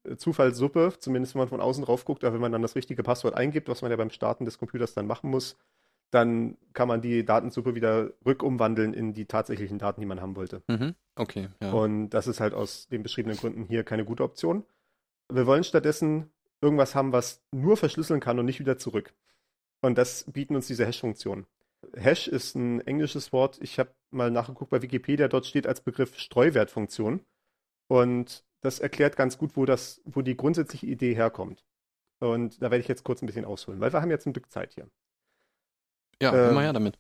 [0.04, 3.04] äh, Zufallssuppe, zumindest wenn man von außen drauf guckt, aber wenn man dann das richtige
[3.04, 5.58] Passwort eingibt, was man ja beim Starten des Computers dann machen muss,
[6.10, 10.62] dann kann man die Datensuppe wieder rückumwandeln in die tatsächlichen Daten, die man haben wollte.
[10.68, 10.96] Mhm.
[11.16, 11.72] Okay, ja.
[11.72, 14.66] Und das ist halt aus den beschriebenen Gründen hier keine gute Option.
[15.32, 16.30] Wir wollen stattdessen
[16.62, 19.14] irgendwas haben, was nur verschlüsseln kann und nicht wieder zurück.
[19.82, 21.48] Und das bieten uns diese Hash-Funktionen.
[21.96, 23.60] Hash ist ein englisches Wort.
[23.62, 25.28] Ich habe mal nachgeguckt bei Wikipedia.
[25.28, 27.26] Dort steht als Begriff Streuwertfunktion.
[27.88, 31.66] Und das erklärt ganz gut, wo, das, wo die grundsätzliche Idee herkommt.
[32.20, 34.52] Und da werde ich jetzt kurz ein bisschen ausholen, weil wir haben jetzt ein Stück
[34.52, 34.88] Zeit hier.
[36.22, 37.00] Ja, ähm, immer her damit.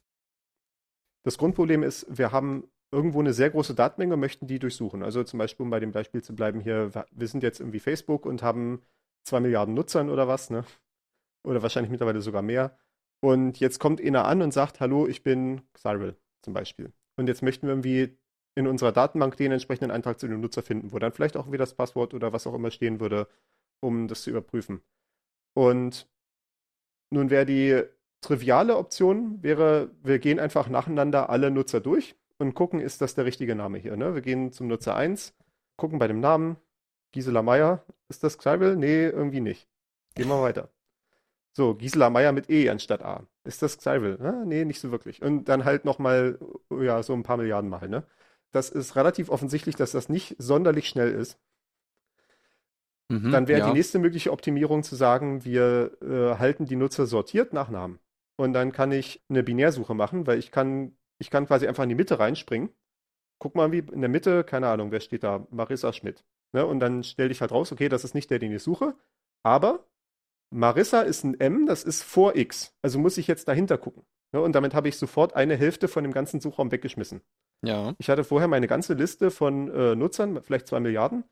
[1.23, 5.03] Das Grundproblem ist, wir haben irgendwo eine sehr große Datenmenge und möchten die durchsuchen.
[5.03, 8.25] Also zum Beispiel, um bei dem Beispiel zu bleiben hier, wir sind jetzt irgendwie Facebook
[8.25, 8.81] und haben
[9.23, 10.63] zwei Milliarden Nutzern oder was, ne?
[11.43, 12.77] Oder wahrscheinlich mittlerweile sogar mehr.
[13.21, 16.91] Und jetzt kommt einer an und sagt, hallo, ich bin Cyril zum Beispiel.
[17.17, 18.17] Und jetzt möchten wir irgendwie
[18.55, 21.59] in unserer Datenbank den entsprechenden Eintrag zu dem Nutzer finden, wo dann vielleicht auch wieder
[21.59, 23.27] das Passwort oder was auch immer stehen würde,
[23.79, 24.81] um das zu überprüfen.
[25.53, 26.07] Und
[27.11, 27.83] nun wäre die
[28.21, 33.25] triviale Option, wäre, wir gehen einfach nacheinander alle Nutzer durch und gucken, ist das der
[33.25, 33.95] richtige Name hier.
[33.97, 34.13] Ne?
[34.15, 35.33] Wir gehen zum Nutzer 1,
[35.77, 36.57] gucken bei dem Namen,
[37.11, 38.75] Gisela Meier, ist das Xybel?
[38.75, 39.67] Nee, irgendwie nicht.
[40.15, 40.69] Gehen wir weiter.
[41.53, 43.27] So, Gisela Meier mit E anstatt A.
[43.43, 44.21] Ist das Xybel?
[44.21, 45.21] Ah, nee, nicht so wirklich.
[45.21, 48.03] Und dann halt nochmal, ja, so ein paar Milliarden Mal, ne?
[48.51, 51.39] Das ist relativ offensichtlich, dass das nicht sonderlich schnell ist.
[53.09, 53.67] Mhm, dann wäre ja.
[53.67, 57.99] die nächste mögliche Optimierung zu sagen, wir äh, halten die Nutzer sortiert nach Namen.
[58.37, 61.89] Und dann kann ich eine Binärsuche machen, weil ich kann, ich kann quasi einfach in
[61.89, 62.69] die Mitte reinspringen.
[63.39, 65.45] Guck mal, wie in der Mitte, keine Ahnung, wer steht da?
[65.49, 66.23] Marissa Schmidt.
[66.53, 66.65] Ne?
[66.65, 68.95] Und dann stelle ich halt raus, okay, das ist nicht der, den ich suche.
[69.43, 69.85] Aber
[70.53, 72.75] Marissa ist ein M, das ist vor X.
[72.81, 74.03] Also muss ich jetzt dahinter gucken.
[74.33, 74.41] Ne?
[74.41, 77.21] Und damit habe ich sofort eine Hälfte von dem ganzen Suchraum weggeschmissen.
[77.63, 77.93] Ja.
[77.99, 81.23] Ich hatte vorher meine ganze Liste von äh, Nutzern, vielleicht zwei Milliarden.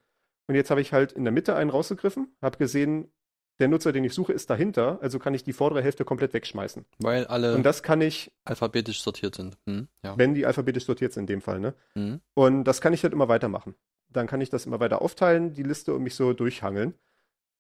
[0.48, 3.12] Und jetzt habe ich halt in der Mitte einen rausgegriffen, habe gesehen,
[3.60, 6.86] der Nutzer, den ich suche, ist dahinter, also kann ich die vordere Hälfte komplett wegschmeißen.
[7.00, 9.58] Weil alle und das kann ich alphabetisch sortiert sind.
[9.68, 10.18] Hm, ja.
[10.18, 11.74] Wenn die alphabetisch sortiert sind in dem Fall, ne?
[11.94, 12.22] Hm.
[12.36, 13.76] Und das kann ich halt immer weitermachen
[14.10, 16.94] dann kann ich das immer weiter aufteilen, die Liste, und mich so durchhangeln.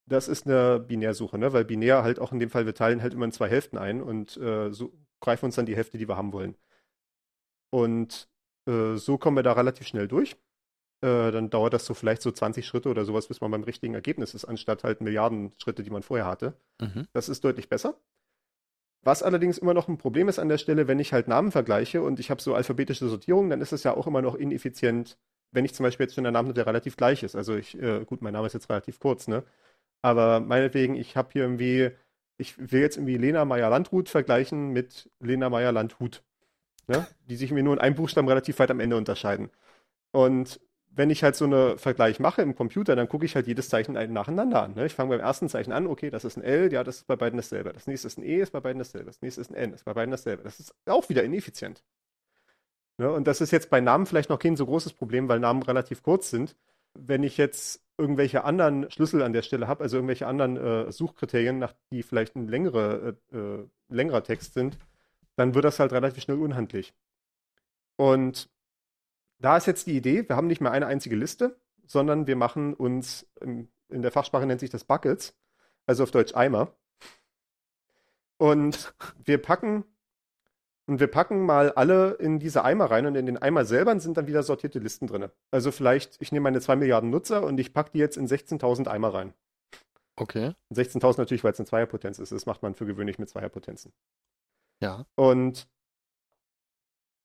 [0.05, 1.53] Das ist eine Binärsuche, ne?
[1.53, 4.01] weil binär halt auch in dem Fall, wir teilen halt immer in zwei Hälften ein
[4.01, 6.55] und äh, so greifen uns dann die Hälfte, die wir haben wollen.
[7.71, 8.27] Und
[8.67, 10.35] äh, so kommen wir da relativ schnell durch.
[11.01, 13.93] Äh, dann dauert das so vielleicht so 20 Schritte oder sowas, bis man beim richtigen
[13.93, 16.59] Ergebnis ist, anstatt halt Milliarden Schritte, die man vorher hatte.
[16.81, 17.05] Mhm.
[17.13, 17.95] Das ist deutlich besser.
[19.01, 22.01] Was allerdings immer noch ein Problem ist an der Stelle, wenn ich halt Namen vergleiche
[22.01, 25.17] und ich habe so alphabetische Sortierung, dann ist es ja auch immer noch ineffizient,
[25.51, 27.35] wenn ich zum Beispiel jetzt schon der Name, der relativ gleich ist.
[27.35, 29.43] Also ich, äh, gut, mein Name ist jetzt relativ kurz, ne?
[30.01, 31.91] Aber meinetwegen, ich habe hier irgendwie,
[32.37, 36.23] ich will jetzt irgendwie Lena Meyer-Landrut vergleichen mit Lena Meyer-Landhut.
[36.87, 37.05] Ne?
[37.29, 39.49] Die sich mir nur in einem Buchstaben relativ weit am Ende unterscheiden.
[40.11, 40.59] Und
[40.91, 43.93] wenn ich halt so einen Vergleich mache im Computer, dann gucke ich halt jedes Zeichen
[43.93, 44.73] nacheinander an.
[44.73, 44.85] Ne?
[44.85, 47.15] Ich fange beim ersten Zeichen an, okay, das ist ein L, ja, das ist bei
[47.15, 47.73] beiden dasselbe.
[47.73, 49.05] Das nächste ist ein E, ist bei beiden dasselbe.
[49.05, 50.43] Das nächste ist ein N, ist bei beiden dasselbe.
[50.43, 51.83] Das ist auch wieder ineffizient.
[52.99, 53.09] Ne?
[53.11, 56.03] Und das ist jetzt bei Namen vielleicht noch kein so großes Problem, weil Namen relativ
[56.03, 56.55] kurz sind.
[56.93, 61.59] Wenn ich jetzt irgendwelche anderen Schlüssel an der Stelle habe, also irgendwelche anderen äh, Suchkriterien,
[61.59, 64.77] nach die vielleicht ein längere, äh, äh, längerer Text sind,
[65.37, 66.93] dann wird das halt relativ schnell unhandlich.
[67.95, 68.49] Und
[69.39, 72.73] da ist jetzt die Idee, wir haben nicht mehr eine einzige Liste, sondern wir machen
[72.73, 75.37] uns, in, in der Fachsprache nennt sich das Buckets,
[75.85, 76.73] also auf Deutsch Eimer.
[78.37, 79.85] Und wir packen
[80.89, 84.17] und wir packen mal alle in diese Eimer rein und in den Eimer selber sind
[84.17, 85.29] dann wieder sortierte Listen drin.
[85.51, 88.87] Also vielleicht, ich nehme meine 2 Milliarden Nutzer und ich packe die jetzt in 16.000
[88.87, 89.35] Eimer rein.
[90.15, 90.53] Okay.
[90.73, 92.31] 16.000 natürlich, weil es eine Zweierpotenz ist.
[92.31, 93.93] Das macht man für gewöhnlich mit Zweierpotenzen.
[94.81, 95.05] Ja.
[95.13, 95.69] Und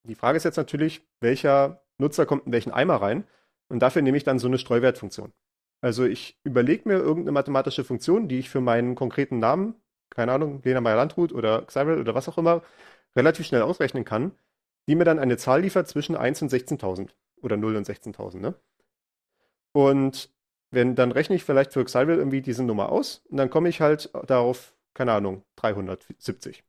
[0.06, 3.24] die Frage ist jetzt natürlich, welcher Nutzer kommt in welchen Eimer rein?
[3.68, 5.32] Und dafür nehme ich dann so eine Streuwertfunktion.
[5.80, 9.74] Also ich überlege mir irgendeine mathematische Funktion, die ich für meinen konkreten Namen
[10.14, 12.62] keine Ahnung, Lena Meyer-Landrut oder Xyrel oder was auch immer,
[13.16, 14.32] relativ schnell ausrechnen kann,
[14.88, 17.10] die mir dann eine Zahl liefert zwischen 1 und 16.000
[17.42, 18.54] oder 0 und 16.000, ne?
[19.72, 20.30] Und
[20.70, 23.80] wenn, dann rechne ich vielleicht für Xyrel irgendwie diese Nummer aus und dann komme ich
[23.80, 26.64] halt darauf, keine Ahnung, 370.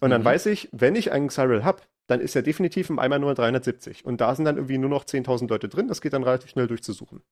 [0.00, 0.26] Und dann Mhm.
[0.26, 4.04] weiß ich, wenn ich einen Xyrel habe, dann ist er definitiv im Eimer nur 370.
[4.04, 5.88] Und da sind dann irgendwie nur noch 10.000 Leute drin.
[5.88, 7.22] Das geht dann relativ schnell durchzusuchen.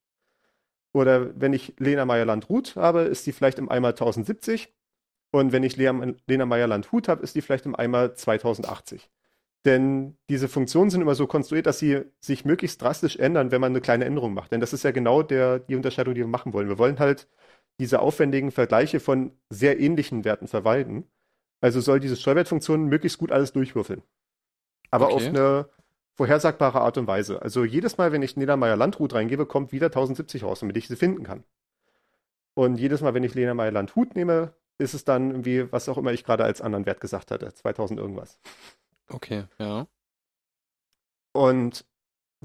[0.93, 4.73] Oder wenn ich Lena Meyer-Land-Ruth habe, ist die vielleicht im Eimer 1070.
[5.33, 9.09] Und wenn ich Lea- Lena Meyer-Land-Hut habe, ist die vielleicht im Eimer 2080.
[9.65, 13.73] Denn diese Funktionen sind immer so konstruiert, dass sie sich möglichst drastisch ändern, wenn man
[13.73, 14.53] eine kleine Änderung macht.
[14.53, 16.69] Denn das ist ja genau der, die Unterscheidung, die wir machen wollen.
[16.69, 17.29] Wir wollen halt
[17.79, 21.05] diese aufwendigen Vergleiche von sehr ähnlichen Werten vermeiden.
[21.61, 24.03] Also soll diese Steuerwertfunktion möglichst gut alles durchwürfeln.
[24.91, 25.15] Aber Okay.
[25.15, 25.69] auf eine
[26.17, 27.41] vorhersagbare Art und Weise.
[27.43, 30.89] Also jedes Mal, wenn ich Lena Meyer Landrut reingebe, kommt wieder 1070 raus, damit ich
[30.89, 31.45] sie finden kann.
[32.55, 35.99] Und jedes Mal, wenn ich Lena Meyer Landhut nehme, ist es dann irgendwie, was auch
[35.99, 38.39] immer ich gerade als anderen Wert gesagt hatte, 2000 irgendwas.
[39.09, 39.87] Okay, ja.
[41.33, 41.85] Und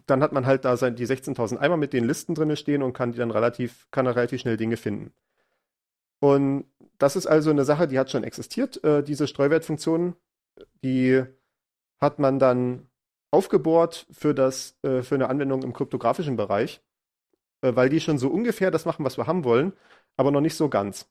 [0.05, 2.93] dann hat man halt da sein, die 16.000 Eimer mit den Listen drin stehen und
[2.93, 5.13] kann die dann relativ, kann dann relativ schnell Dinge finden.
[6.19, 6.65] Und
[6.97, 8.83] das ist also eine Sache, die hat schon existiert.
[8.83, 10.15] Äh, diese Streuwertfunktion,
[10.83, 11.23] die
[11.99, 12.89] hat man dann
[13.31, 16.81] aufgebohrt für das, äh, für eine Anwendung im kryptografischen Bereich,
[17.61, 19.73] äh, weil die schon so ungefähr das machen, was wir haben wollen,
[20.17, 21.09] aber noch nicht so ganz.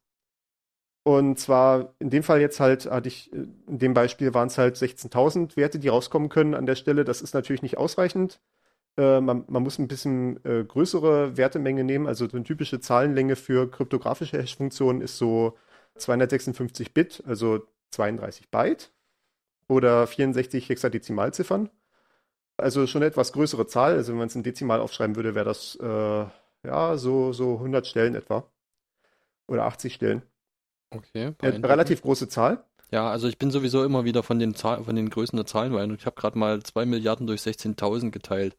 [1.05, 4.59] Und zwar in dem Fall jetzt halt, hatte ich, äh, in dem Beispiel waren es
[4.59, 7.05] halt 16.000 Werte, die rauskommen können an der Stelle.
[7.05, 8.41] Das ist natürlich nicht ausreichend.
[8.97, 12.07] Äh, man, man muss ein bisschen äh, größere Wertemenge nehmen.
[12.07, 15.59] Also so eine typische Zahlenlänge für kryptografische Hash-Funktionen ist so
[15.97, 18.93] 256 Bit, also 32 Byte
[19.69, 21.71] oder 64 Hexadezimalziffern.
[22.57, 23.95] Also schon eine etwas größere Zahl.
[23.95, 26.27] Also wenn man es in Dezimal aufschreiben würde, wäre das äh,
[26.67, 28.51] ja so, so 100 Stellen etwa.
[29.49, 30.23] Oder 80 Stellen.
[30.95, 31.23] Okay.
[31.25, 31.65] Eine beeindruckend.
[31.67, 32.65] relativ große Zahl.
[32.91, 35.73] Ja, also ich bin sowieso immer wieder von den Zahl von den Größen der Zahlen
[35.73, 36.03] beeindruckt.
[36.03, 38.57] Ich habe gerade mal 2 Milliarden durch 16.000 geteilt.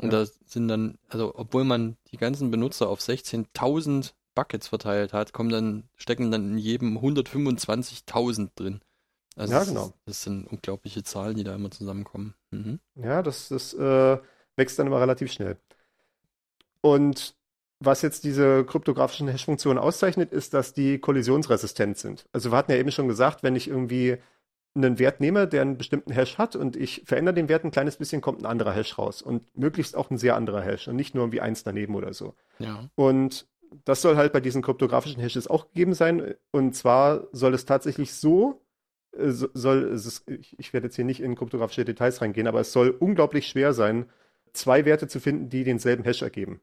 [0.00, 0.24] Und Ja.
[0.24, 5.50] da sind dann, also obwohl man die ganzen Benutzer auf 16.000 Buckets verteilt hat, kommen
[5.50, 8.80] dann, stecken dann in jedem 125.000 drin.
[9.36, 9.92] Also Ja, das, genau.
[10.06, 12.34] das sind unglaubliche Zahlen, die da immer zusammenkommen.
[12.50, 12.80] Mhm.
[12.94, 14.18] Ja, das, das äh,
[14.56, 15.58] wächst dann immer relativ schnell.
[16.80, 17.34] Und
[17.80, 22.26] was jetzt diese kryptografischen Hash-Funktionen auszeichnet, ist, dass die kollisionsresistent sind.
[22.32, 24.16] Also wir hatten ja eben schon gesagt, wenn ich irgendwie
[24.74, 27.96] einen Wert nehme, der einen bestimmten Hash hat und ich verändere den Wert ein kleines
[27.96, 29.22] bisschen, kommt ein anderer Hash raus.
[29.22, 32.34] Und möglichst auch ein sehr anderer Hash und nicht nur irgendwie eins daneben oder so.
[32.58, 32.88] Ja.
[32.94, 33.46] Und
[33.84, 36.34] das soll halt bei diesen kryptografischen Hashes auch gegeben sein.
[36.50, 38.62] Und zwar soll es tatsächlich so,
[39.16, 42.72] äh, so- soll es, ich werde jetzt hier nicht in kryptografische Details reingehen, aber es
[42.72, 44.06] soll unglaublich schwer sein,
[44.52, 46.60] zwei Werte zu finden, die denselben Hash ergeben.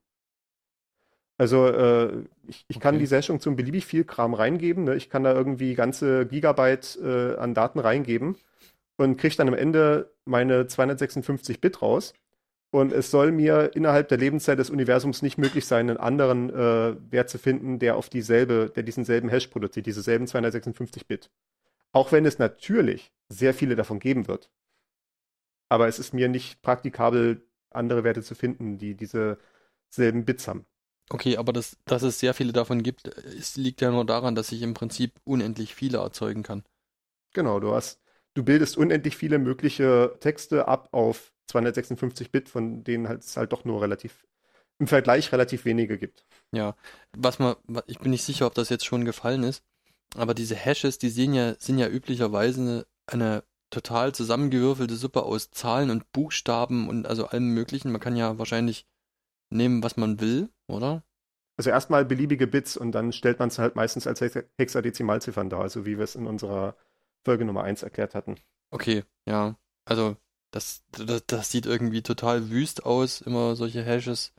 [1.37, 2.99] Also äh, ich, ich kann Okay.
[3.01, 4.85] diese Hashung zum beliebig viel Kram reingeben.
[4.85, 4.95] Ne?
[4.95, 8.37] Ich kann da irgendwie ganze Gigabyte äh, an Daten reingeben
[8.97, 12.13] und kriege dann am Ende meine 256 Bit raus.
[12.71, 16.95] Und es soll mir innerhalb der Lebenszeit des Universums nicht möglich sein, einen anderen äh,
[17.11, 21.31] Wert zu finden, der auf dieselbe, der diesen selben Hash produziert, diese selben 256 Bit.
[21.93, 24.49] Auch wenn es natürlich sehr viele davon geben wird.
[25.69, 29.37] Aber es ist mir nicht praktikabel, andere Werte zu finden, die diese
[29.89, 30.65] selben Bits haben.
[31.09, 34.51] Okay, aber das, dass es sehr viele davon gibt, es liegt ja nur daran, dass
[34.51, 36.63] ich im Prinzip unendlich viele erzeugen kann.
[37.33, 38.01] Genau, du hast,
[38.33, 43.51] du bildest unendlich viele mögliche Texte ab auf 256 Bit, von denen halt es halt
[43.51, 44.25] doch nur relativ,
[44.79, 46.25] im Vergleich relativ wenige gibt.
[46.51, 46.75] Ja,
[47.15, 49.63] was man, ich bin nicht sicher, ob das jetzt schon gefallen ist,
[50.15, 55.91] aber diese Hashes, die sehen ja, sind ja üblicherweise eine total zusammengewürfelte Suppe aus Zahlen
[55.91, 57.91] und Buchstaben und also allem Möglichen.
[57.91, 58.85] Man kann ja wahrscheinlich
[59.49, 61.03] nehmen, was man will, oder?
[61.57, 65.61] Also erstmal beliebige Bits und dann stellt man es halt meistens als Hexa- Hexadezimalziffern dar,
[65.61, 66.75] also wie wir es in unserer
[67.23, 68.35] Folge Nummer 1 erklärt hatten.
[68.71, 69.57] Okay, ja.
[69.85, 70.17] Also,
[70.51, 74.33] das, das, das sieht irgendwie total wüst aus, immer solche Hashes.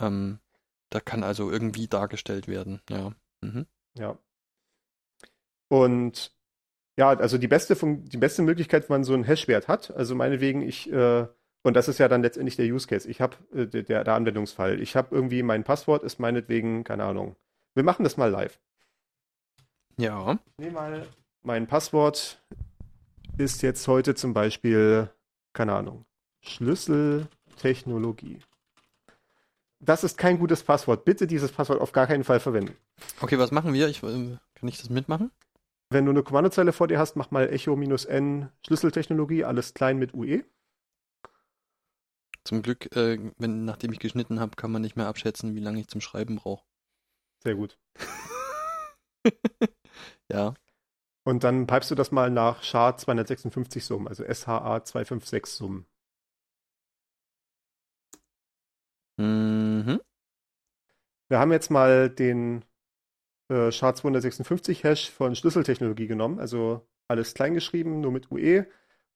[0.00, 0.38] Ähm,
[0.90, 3.14] da kann also irgendwie dargestellt werden, ja.
[3.42, 3.66] Mhm.
[3.98, 4.18] Ja.
[5.68, 6.32] Und
[6.98, 10.14] ja, also die beste, Fun die beste Möglichkeit, wenn man so einen Hash-Wert hat, also
[10.14, 11.26] meinetwegen, ich, äh,
[11.62, 14.80] und das ist ja dann letztendlich der Use Case, ich habe, äh, der, der Anwendungsfall,
[14.80, 17.36] ich habe irgendwie, mein Passwort ist meinetwegen, keine Ahnung,
[17.74, 18.58] wir machen das mal live.
[19.96, 20.38] Ja.
[20.58, 21.06] Ich nehme mal,
[21.42, 22.42] mein Passwort
[23.36, 25.10] ist jetzt heute zum Beispiel,
[25.52, 26.04] keine Ahnung,
[26.42, 28.38] Schlüsseltechnologie.
[29.80, 31.04] Das ist kein gutes Passwort.
[31.04, 32.76] Bitte dieses Passwort auf gar keinen Fall verwenden.
[33.20, 33.88] Okay, was machen wir?
[33.88, 35.30] Ich, äh, kann ich das mitmachen?
[35.90, 40.42] Wenn du eine Kommandozeile vor dir hast, mach mal Echo-N Schlüsseltechnologie, alles klein mit UE.
[42.48, 45.80] Zum Glück, äh, wenn, nachdem ich geschnitten habe, kann man nicht mehr abschätzen, wie lange
[45.80, 46.64] ich zum Schreiben brauche.
[47.42, 47.78] Sehr gut.
[50.30, 50.54] Ja.
[51.24, 55.86] Und dann pipest du das mal nach SHA 256 Summen, also SHA 256 Summen.
[59.18, 60.00] Mhm.
[61.28, 62.64] Wir haben jetzt mal den
[63.50, 68.66] äh, SHA 256 Hash von Schlüsseltechnologie genommen, also alles klein geschrieben, nur mit UE.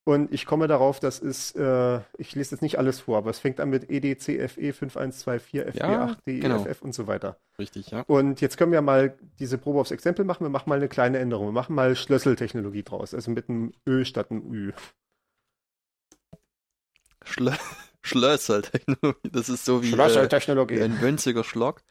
[0.04, 3.38] Und ich komme darauf, das ist, äh, ich lese jetzt nicht alles vor, aber es
[3.38, 6.66] fängt an mit E EDCFE 5124 Ja, FB8 genau.
[6.80, 7.38] Und so weiter.
[7.56, 8.00] Richtig, ja.
[8.08, 10.44] Und jetzt können wir mal diese Probe aufs Exempel machen.
[10.44, 11.48] Wir machen mal eine kleine Änderung.
[11.48, 14.72] Wir machen mal Schlüsseltechnologie draus, also mit einem Ö statt einem Ü.
[17.24, 17.52] Schlö
[18.02, 19.30] Schlössertechnologie.
[19.30, 21.82] Das ist so wie äh, ein winziger Schlock.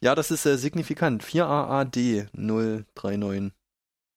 [0.00, 1.24] Ja, das ist sehr signifikant.
[1.24, 3.52] 4AAD 039.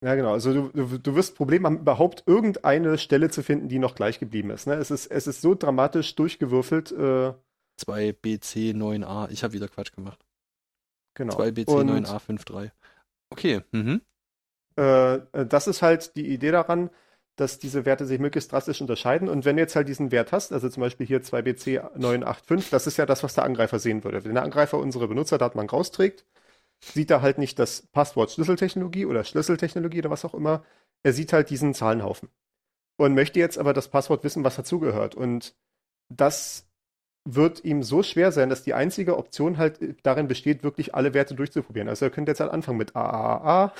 [0.04, 0.34] Ja, genau.
[0.34, 4.20] Also du, du, du wirst Probleme haben, überhaupt irgendeine Stelle zu finden, die noch gleich
[4.20, 4.68] geblieben ist.
[4.68, 4.76] Ne?
[4.76, 5.08] Es ist.
[5.08, 6.92] Es ist so dramatisch durchgewürfelt.
[6.92, 7.34] Äh,
[7.82, 9.30] 2BC9A.
[9.32, 10.24] Ich habe wieder Quatsch gemacht.
[11.16, 11.36] genau.
[11.38, 12.72] 2BC9A53.
[13.30, 14.02] Okay, mhm.
[14.78, 16.90] äh, äh, das ist halt die Idee daran,
[17.36, 19.30] dass diese Werte sich möglichst drastisch unterscheiden.
[19.30, 22.98] Und wenn du jetzt halt diesen Wert hast, also zum Beispiel hier 2BC985, das ist
[22.98, 24.24] ja das, was der Angreifer sehen würde.
[24.24, 26.26] Wenn der Angreifer unsere Benutzerdatenbank rausträgt,
[26.84, 30.64] sieht er halt nicht das Passwort Schlüsseltechnologie oder Schlüsseltechnologie oder was auch immer.
[31.04, 32.30] Er sieht halt diesen Zahlenhaufen.
[33.00, 35.14] Und möchte jetzt aber das Passwort wissen, was dazugehört.
[35.16, 35.56] Und
[36.10, 36.68] das
[37.28, 41.36] wird ihm so schwer sein, dass die einzige Option halt darin besteht, wirklich alle Werte
[41.36, 41.90] durchzuprobieren.
[41.90, 43.74] Also er könnte jetzt halt anfangen mit AAA,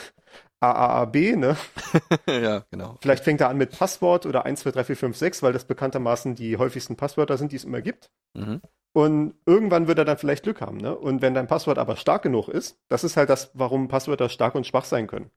[0.60, 1.58] AAAB, ne?
[2.28, 2.98] ja, genau.
[3.02, 5.66] Vielleicht fängt er an mit Passwort oder 1, 2, 3, 4, 5, 6, weil das
[5.66, 8.12] bekanntermaßen die häufigsten Passwörter sind, die es immer gibt.
[8.34, 8.62] Mhm.
[8.98, 10.98] Und irgendwann wird er dann vielleicht Glück haben, ne?
[10.98, 14.56] Und wenn dein Passwort aber stark genug ist, das ist halt das, warum Passwörter stark
[14.56, 15.30] und schwach sein können.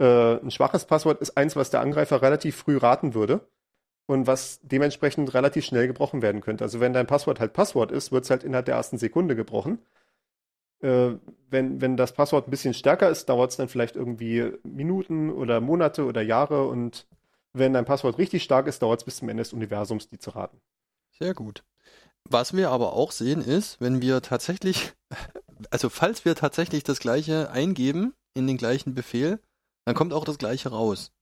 [0.00, 3.46] Äh, ein schwaches Passwort ist eins, was der Angreifer relativ früh raten würde
[4.06, 6.64] und was dementsprechend relativ schnell gebrochen werden könnte.
[6.64, 9.78] Also wenn dein Passwort halt Passwort ist, wird es halt innerhalb der ersten Sekunde gebrochen.
[10.80, 11.12] Äh,
[11.48, 15.60] wenn, wenn das Passwort ein bisschen stärker ist, dauert es dann vielleicht irgendwie Minuten oder
[15.60, 17.06] Monate oder Jahre und
[17.52, 20.30] wenn dein Passwort richtig stark ist, dauert es bis zum Ende des Universums, die zu
[20.30, 20.60] raten.
[21.12, 21.62] Sehr gut.
[22.30, 24.92] Was wir aber auch sehen ist, wenn wir tatsächlich,
[25.70, 29.40] also falls wir tatsächlich das gleiche eingeben in den gleichen Befehl,
[29.84, 31.12] dann kommt auch das gleiche raus.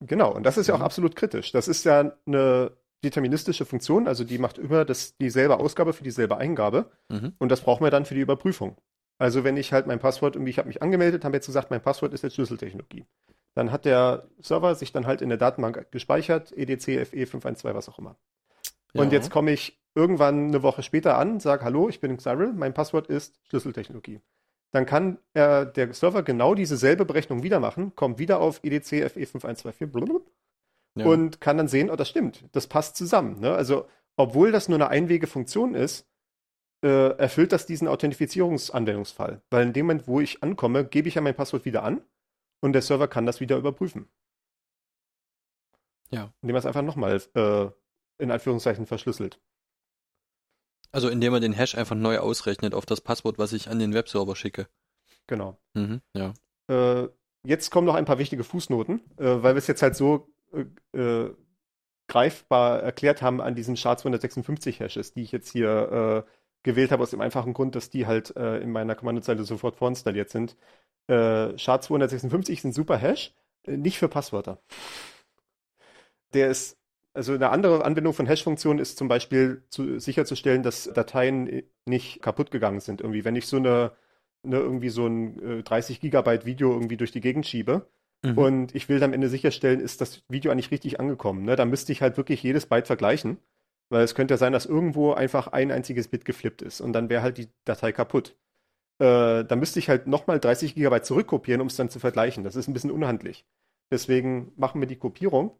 [0.00, 0.84] Genau, und das ist ja auch Mhm.
[0.84, 1.52] absolut kritisch.
[1.52, 2.72] Das ist ja eine
[3.04, 7.34] deterministische Funktion, also die macht immer das, dieselbe Ausgabe für dieselbe Eingabe Mhm.
[7.38, 8.76] und das brauchen wir dann für die Überprüfung.
[9.18, 11.80] Also wenn ich halt mein Passwort irgendwie, ich habe mich angemeldet, habe jetzt gesagt, mein
[11.82, 13.06] Passwort ist jetzt Schlüsseltechnologie.
[13.54, 17.88] Dann hat der Server sich dann halt in der Datenbank gespeichert, EDC, FE 512, was
[17.88, 18.16] auch immer.
[18.98, 22.74] Und jetzt komme ich irgendwann eine Woche später an, sage, hallo, ich bin Cyril, mein
[22.74, 24.20] Passwort ist Schlüsseltechnologie.
[24.72, 29.26] Dann kann äh, der Server genau dieselbe Berechnung wieder machen, kommt wieder auf EDC FE
[29.26, 30.20] 5124 blablabla,
[30.96, 31.06] Ja.
[31.06, 33.40] und kann dann sehen, oh, das stimmt, das passt zusammen.
[33.40, 33.54] Ne?
[33.54, 36.06] Also, obwohl das nur eine Einwege-Funktion ist,
[36.84, 39.40] äh, erfüllt das diesen Authentifizierungsanwendungsfall.
[39.50, 42.02] Weil in dem Moment, wo ich ankomme, gebe ich ja mein Passwort wieder an
[42.60, 44.08] und der Server kann das wieder überprüfen.
[46.10, 46.32] Ja.
[46.42, 47.66] Indem er es einfach nochmal äh,
[48.18, 49.40] in Anführungszeichen verschlüsselt.
[50.92, 53.92] Also indem man den Hash einfach neu ausrechnet auf das Passwort, was ich an den
[53.92, 54.68] Webserver schicke.
[55.26, 55.58] Genau.
[55.74, 56.00] Mhm.
[56.14, 56.32] Ja.
[56.68, 57.08] Äh,
[57.44, 60.98] jetzt kommen noch ein paar wichtige Fußnoten, äh, weil wir es jetzt halt so äh,
[60.98, 61.34] äh,
[62.08, 66.30] greifbar erklärt haben an diesen SHA-256-Hashes, die ich jetzt hier äh,
[66.62, 70.30] gewählt habe, aus dem einfachen Grund, dass die halt äh, in meiner Kommandozeile sofort vorinstalliert
[70.30, 70.56] sind.
[71.08, 73.34] Äh, SHA-256 ist ein super Hash,
[73.66, 74.60] nicht für Passwörter.
[76.34, 76.75] Der ist,
[77.16, 82.22] also eine andere Anwendung von Hash-Funktionen ist zum Beispiel zu, sicherzustellen, dass Dateien äh, nicht
[82.22, 83.00] kaputt gegangen sind.
[83.00, 83.92] Irgendwie, wenn ich so eine,
[84.44, 87.88] eine irgendwie so ein äh, 30 Gigabyte Video irgendwie durch die Gegend schiebe,
[88.22, 88.38] Mhm.
[88.38, 91.44] und ich will am Ende sicherstellen, ist das Video eigentlich richtig angekommen.
[91.44, 91.54] Ne?
[91.54, 93.36] Da müsste ich halt wirklich jedes Byte vergleichen,
[93.90, 97.08] weil es könnte ja sein, dass irgendwo einfach ein einziges Bit geflippt ist und dann
[97.10, 98.34] wäre halt die Datei kaputt.
[98.98, 102.42] Äh, da müsste ich halt nochmal 30 Gigabyte zurückkopieren, um es dann zu vergleichen.
[102.42, 103.44] Das ist ein bisschen unhandlich.
[103.90, 105.52] Deswegen machen wir die Kopierung,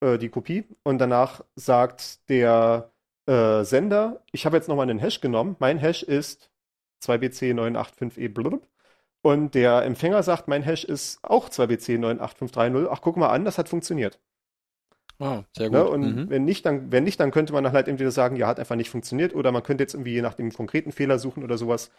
[0.00, 2.92] äh, die Kopie, und danach sagt der
[3.26, 5.56] äh, Sender, ich habe jetzt nochmal einen Hash genommen.
[5.58, 6.50] Mein Hash ist
[7.04, 8.66] 2BC985E blub.
[9.22, 12.88] Und der Empfänger sagt, mein Hash ist auch 2BC98530.
[12.90, 14.20] Ach, guck mal an, das hat funktioniert.
[15.18, 15.78] Ah, sehr gut.
[15.78, 15.84] Ne?
[15.88, 16.30] Und mhm.
[16.30, 18.90] wenn nicht, dann, wenn nicht, dann könnte man halt entweder sagen, ja, hat einfach nicht
[18.90, 21.90] funktioniert, oder man könnte jetzt irgendwie je nach dem konkreten Fehler suchen oder sowas.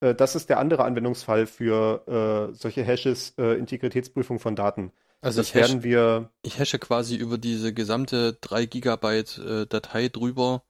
[0.00, 4.92] Äh, das ist der andere Anwendungsfall für äh, solche Hashes, äh, Integritätsprüfung von Daten.
[5.22, 9.66] Also das ich, hash, werden wir, ich hashe quasi über diese gesamte 3 Gigabyte äh,
[9.66, 10.62] Datei drüber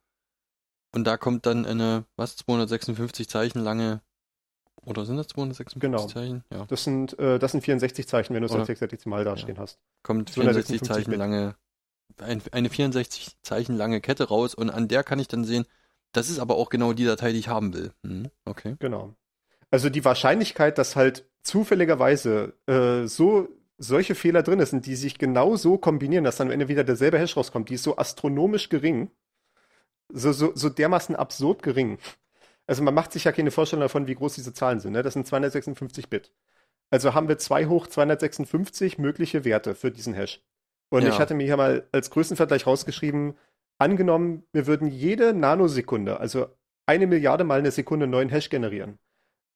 [0.92, 4.00] und da kommt dann eine, was, 256 Zeichen lange,
[4.84, 6.06] oder sind das 256 Genau.
[6.06, 6.44] Zeichen?
[6.52, 9.78] Ja, das sind, äh, das sind 64 Zeichen, wenn du es als Hexadezimal dastehen hast.
[10.02, 11.18] kommt 256 64 Zeichen Bit.
[11.18, 11.56] lange,
[12.18, 15.66] ein, eine 64 Zeichen lange Kette raus und an der kann ich dann sehen,
[16.12, 17.92] das ist aber auch genau die Datei, die ich haben will.
[18.02, 18.30] Mhm.
[18.44, 18.76] Okay.
[18.78, 19.14] Genau.
[19.70, 25.56] Also die Wahrscheinlichkeit, dass halt zufälligerweise äh, so solche Fehler drin sind, die sich genau
[25.56, 29.10] so kombinieren, dass dann am Ende wieder derselbe Hash rauskommt, die ist so astronomisch gering,
[30.08, 31.98] so, so, so dermaßen absurd gering.
[32.66, 34.92] Also man macht sich ja keine Vorstellung davon, wie groß diese Zahlen sind.
[34.92, 35.02] Ne?
[35.02, 36.32] Das sind 256 Bit.
[36.90, 40.42] Also haben wir 2 hoch 256 mögliche Werte für diesen Hash.
[40.90, 41.08] Und Ja.
[41.10, 43.36] ich hatte mir hier mal als Größenvergleich rausgeschrieben,
[43.78, 46.46] angenommen, wir würden jede Nanosekunde, also
[46.86, 48.98] eine Milliarde mal eine Sekunde neuen Hash generieren.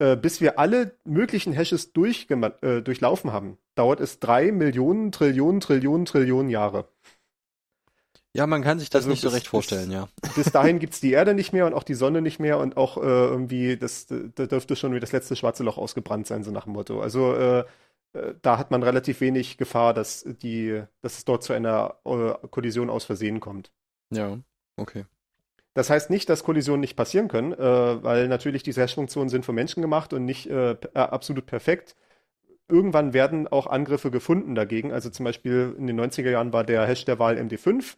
[0.01, 6.07] Äh, bis wir alle möglichen Hashes äh, durchlaufen haben, dauert es drei Millionen, Trillionen, Trillionen,
[6.07, 6.89] Trillionen Jahre.
[8.33, 10.09] Ja, man kann sich das Also nicht so bis- recht vorstellen, bis- ja.
[10.37, 12.77] Bis dahin gibt es die Erde nicht mehr und auch die Sonne nicht mehr und
[12.77, 16.51] auch äh, irgendwie, das, da dürfte schon wie das letzte schwarze Loch ausgebrannt sein, so
[16.51, 17.03] nach dem Motto.
[17.03, 17.65] Also äh,
[18.15, 22.35] äh, da hat man relativ wenig Gefahr, dass die, dass es dort zu einer äh,
[22.49, 23.71] Kollision aus Versehen kommt.
[24.11, 24.39] Ja,
[24.77, 25.05] okay.
[25.75, 27.59] Das heißt nicht, dass Kollisionen nicht passieren können, äh,
[28.03, 31.97] weil natürlich diese Hash-Funktionen sind von Menschen gemacht und nicht äh, äh, absolut perfekt.
[32.69, 34.93] Irgendwann werden auch Angriffe gefunden dagegen.
[34.93, 37.97] Also zum Beispiel in den 90er Jahren war der Hash der Wahl MD5.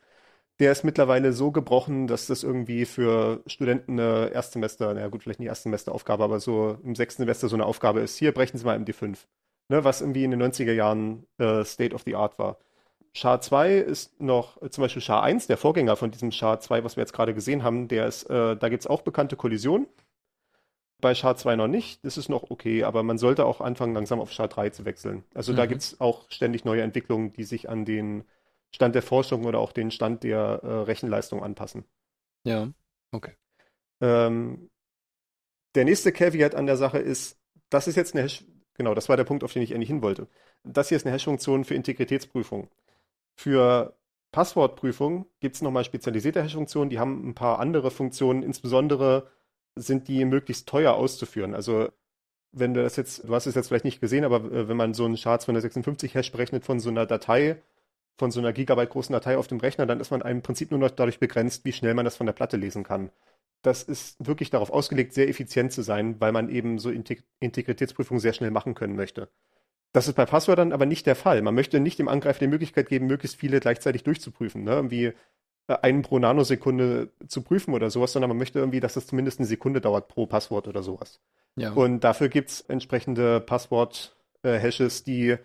[0.61, 5.41] Der ist mittlerweile so gebrochen, dass das irgendwie für Studenten eine Erstsemester, naja gut, vielleicht
[5.41, 8.17] nicht Erstsemesteraufgabe, aber so im sechsten Semester so eine Aufgabe ist.
[8.19, 9.27] Hier brechen Sie mal MD5.
[9.69, 12.59] Ne, was irgendwie in den 90er Jahren äh, State of the Art war.
[13.15, 17.13] SHA-2 ist noch, äh, zum Beispiel SHA-1, der Vorgänger von diesem SHA-2, was wir jetzt
[17.13, 19.87] gerade gesehen haben, der ist, äh, da gibt es auch bekannte Kollisionen.
[21.01, 24.31] Bei SHA-2 noch nicht, das ist noch okay, aber man sollte auch anfangen, langsam auf
[24.33, 25.25] SHA-3 zu wechseln.
[25.35, 25.69] Also da Mhm.
[25.69, 28.25] gibt es auch ständig neue Entwicklungen, die sich an den
[28.75, 31.85] Stand der Forschung oder auch den Stand der äh, Rechenleistung anpassen.
[32.45, 32.73] Ja,
[33.13, 33.37] okay.
[34.01, 34.71] Ähm,
[35.75, 37.39] der nächste Caveat an der Sache ist,
[37.71, 38.45] das ist jetzt eine Hash,
[38.75, 40.29] genau, das war der Punkt, auf den ich eigentlich hin wollte.
[40.65, 42.69] Das hier ist eine Hash-Funktion für Integritätsprüfung.
[43.35, 43.97] Für
[44.33, 49.31] Passwortprüfung gibt es nochmal spezialisierte Hash-Funktionen, die haben ein paar andere Funktionen, insbesondere
[49.77, 51.55] sind die möglichst teuer auszuführen.
[51.55, 51.89] Also
[52.53, 54.95] wenn du das jetzt, du hast es jetzt vielleicht nicht gesehen, aber äh, wenn man
[54.95, 57.63] so einen SHA-256-Hash berechnet von so einer Datei,
[58.19, 60.81] von so einer Gigabyte großen Datei auf dem Rechner, dann ist man im Prinzip nur
[60.81, 63.11] noch dadurch begrenzt, wie schnell man das von der Platte lesen kann.
[63.63, 68.21] Das ist wirklich darauf ausgelegt, sehr effizient zu sein, weil man eben so Integ Integritätsprüfungen
[68.21, 69.29] sehr schnell machen können möchte.
[69.93, 71.43] Das ist bei Passwörtern aber nicht der Fall.
[71.43, 74.65] Man möchte nicht dem Angreifer die Möglichkeit geben, möglichst viele gleichzeitig durchzuprüfen.
[74.65, 74.73] Ne?
[74.73, 75.13] Irgendwie
[75.69, 79.39] äh, einen pro Nanosekunde zu prüfen oder sowas, sondern man möchte irgendwie, dass das zumindest
[79.39, 81.21] eine Sekunde dauert pro Passwort oder sowas.
[81.57, 81.73] Ja.
[81.73, 85.37] Und dafür gibt es entsprechende Passwort-Hashes, die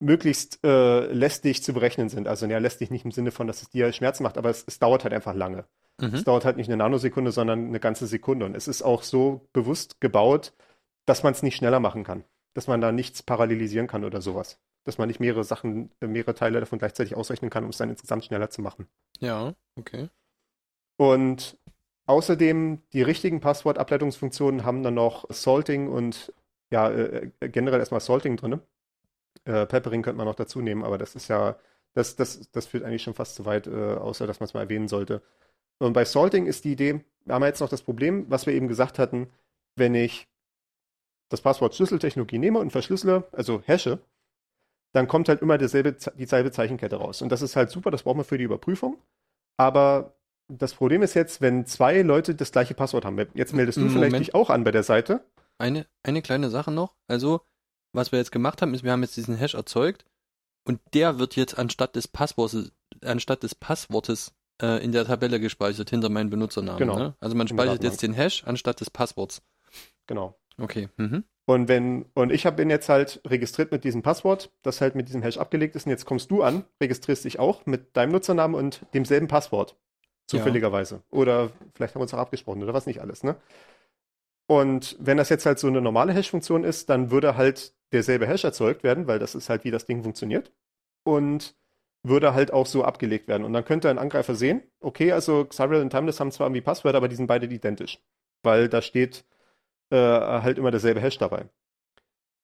[0.00, 2.26] möglichst äh, lästig zu berechnen sind.
[2.26, 4.78] Also ja, lästig nicht im Sinne von, dass es dir Schmerzen macht, aber es, es
[4.78, 5.64] dauert halt einfach lange.
[5.98, 6.24] Es mhm.
[6.24, 8.46] dauert halt nicht eine Nanosekunde, sondern eine ganze Sekunde.
[8.46, 10.52] Und es ist auch so bewusst gebaut,
[11.04, 12.24] dass man es nicht schneller machen kann.
[12.54, 14.58] Dass man da nichts parallelisieren kann oder sowas.
[14.84, 17.90] Dass man nicht mehrere Sachen, äh, mehrere Teile davon gleichzeitig ausrechnen kann, um es dann
[17.90, 18.86] insgesamt schneller zu machen.
[19.20, 20.08] Ja, okay.
[20.96, 21.58] Und
[22.06, 26.32] außerdem, die richtigen Passwortableitungsfunktionen haben dann noch Salting und
[26.70, 28.60] ja, äh, äh, generell erstmal Salting drin.
[29.44, 31.56] Äh, Peppering könnte man noch dazu nehmen, aber das ist ja,
[31.94, 34.60] das, das, das führt eigentlich schon fast zu weit, äh, außer dass man es mal
[34.60, 35.22] erwähnen sollte.
[35.78, 38.68] Und bei Salting ist die Idee, wir haben jetzt noch das Problem, was wir eben
[38.68, 39.30] gesagt hatten,
[39.76, 40.28] wenn ich
[41.32, 43.98] das Passwort Schlüsseltechnologie nehme und verschlüssele, also hashe,
[44.92, 47.22] dann kommt halt immer derselbe, Ze- dieselbe Zeichenkette raus.
[47.22, 48.98] Und das ist halt super, das braucht man für die Überprüfung.
[49.56, 50.14] Aber
[50.48, 53.18] das Problem ist jetzt, wenn zwei Leute das gleiche Passwort haben.
[53.34, 54.26] Jetzt meldest du vielleicht Moment.
[54.26, 55.24] dich auch an bei der Seite.
[55.58, 56.94] Eine, eine kleine Sache noch.
[57.08, 57.40] Also,
[57.92, 60.04] was wir jetzt gemacht haben, ist, wir haben jetzt diesen Hash erzeugt
[60.64, 62.72] und der wird jetzt anstatt des Passwortes,
[63.02, 66.78] anstatt des Passwortes äh, in der Tabelle gespeichert hinter meinem Benutzernamen.
[66.78, 66.98] Genau.
[66.98, 67.14] Ne?
[67.20, 69.42] Also man speichert jetzt den Hash anstatt des Passworts.
[70.06, 70.38] Genau.
[70.58, 70.88] Okay.
[70.96, 71.24] Mhm.
[71.44, 75.08] Und wenn, und ich habe ihn jetzt halt registriert mit diesem Passwort, das halt mit
[75.08, 75.86] diesem Hash abgelegt ist.
[75.86, 79.76] Und jetzt kommst du an, registrierst dich auch mit deinem Nutzernamen und demselben Passwort.
[80.28, 81.02] Zufälligerweise.
[81.10, 83.36] Oder vielleicht haben wir uns auch abgesprochen oder was nicht alles, ne?
[84.46, 88.44] Und wenn das jetzt halt so eine normale Hash-Funktion ist, dann würde halt derselbe Hash
[88.44, 90.52] erzeugt werden, weil das ist halt, wie das Ding funktioniert.
[91.04, 91.54] Und
[92.04, 93.44] würde halt auch so abgelegt werden.
[93.44, 96.98] Und dann könnte ein Angreifer sehen, okay, also Xariel und Timeless haben zwar irgendwie Passwörter,
[96.98, 98.00] aber die sind beide identisch.
[98.42, 99.24] Weil da steht
[99.92, 99.96] äh,
[100.42, 101.46] halt immer derselbe Hash dabei.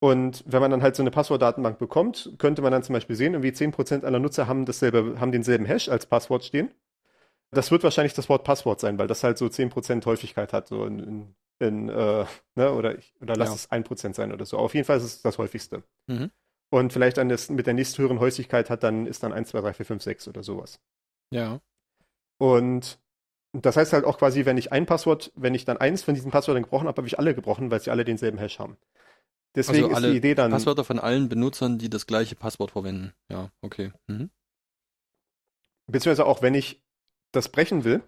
[0.01, 3.35] Und wenn man dann halt so eine Passwortdatenbank bekommt, könnte man dann zum Beispiel sehen,
[3.35, 6.71] irgendwie 10% aller Nutzer haben dasselbe, haben denselben Hash als Passwort stehen.
[7.51, 10.85] Das wird wahrscheinlich das Wort Passwort sein, weil das halt so 10% Häufigkeit hat, so
[10.85, 13.55] in, in, in äh, ne, oder, ich, oder lass Ja.
[13.55, 14.59] es 1% sein oder so.
[14.59, 15.83] Auf jeden Fall ist es das häufigste.
[16.07, 16.31] Mhm.
[16.71, 19.73] Und vielleicht an das, mit der nächsthöheren Häufigkeit hat dann, ist dann 1, 2, 3,
[19.73, 20.81] 4, 5, 6 oder sowas.
[21.33, 21.61] Ja.
[22.39, 23.01] Und
[23.65, 26.31] das heißt halt auch quasi, wenn ich ein Passwort, wenn ich dann eins von diesen
[26.31, 28.77] Passwörtern gebrochen habe, habe ich alle gebrochen, weil sie alle denselben Hash haben.
[29.55, 33.13] Deswegen Also ist die Idee dann, Passwörter von allen Benutzern, die das gleiche Passwort verwenden.
[33.31, 33.93] Ja, okay.
[34.07, 34.31] Mhm.
[35.87, 36.83] beziehungsweise auch wenn ich
[37.33, 38.03] das brechen will,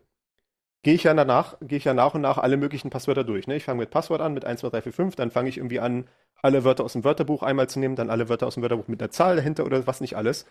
[0.82, 3.46] gehe ich ja danach, gehe ich ja nach und nach alle möglichen Passwörter durch.
[3.46, 3.56] Ne?
[3.56, 5.80] Ich fange mit Passwort an, mit 1, 2, 3, 4, 5, dann fange ich irgendwie
[5.80, 6.08] an,
[6.42, 9.02] alle Wörter aus dem Wörterbuch einmal zu nehmen, dann alle Wörter aus dem Wörterbuch mit
[9.02, 10.46] einer Zahl dahinter oder was nicht alles.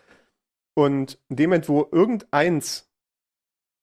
[0.74, 2.89] Und in dem Moment, wo irgendeins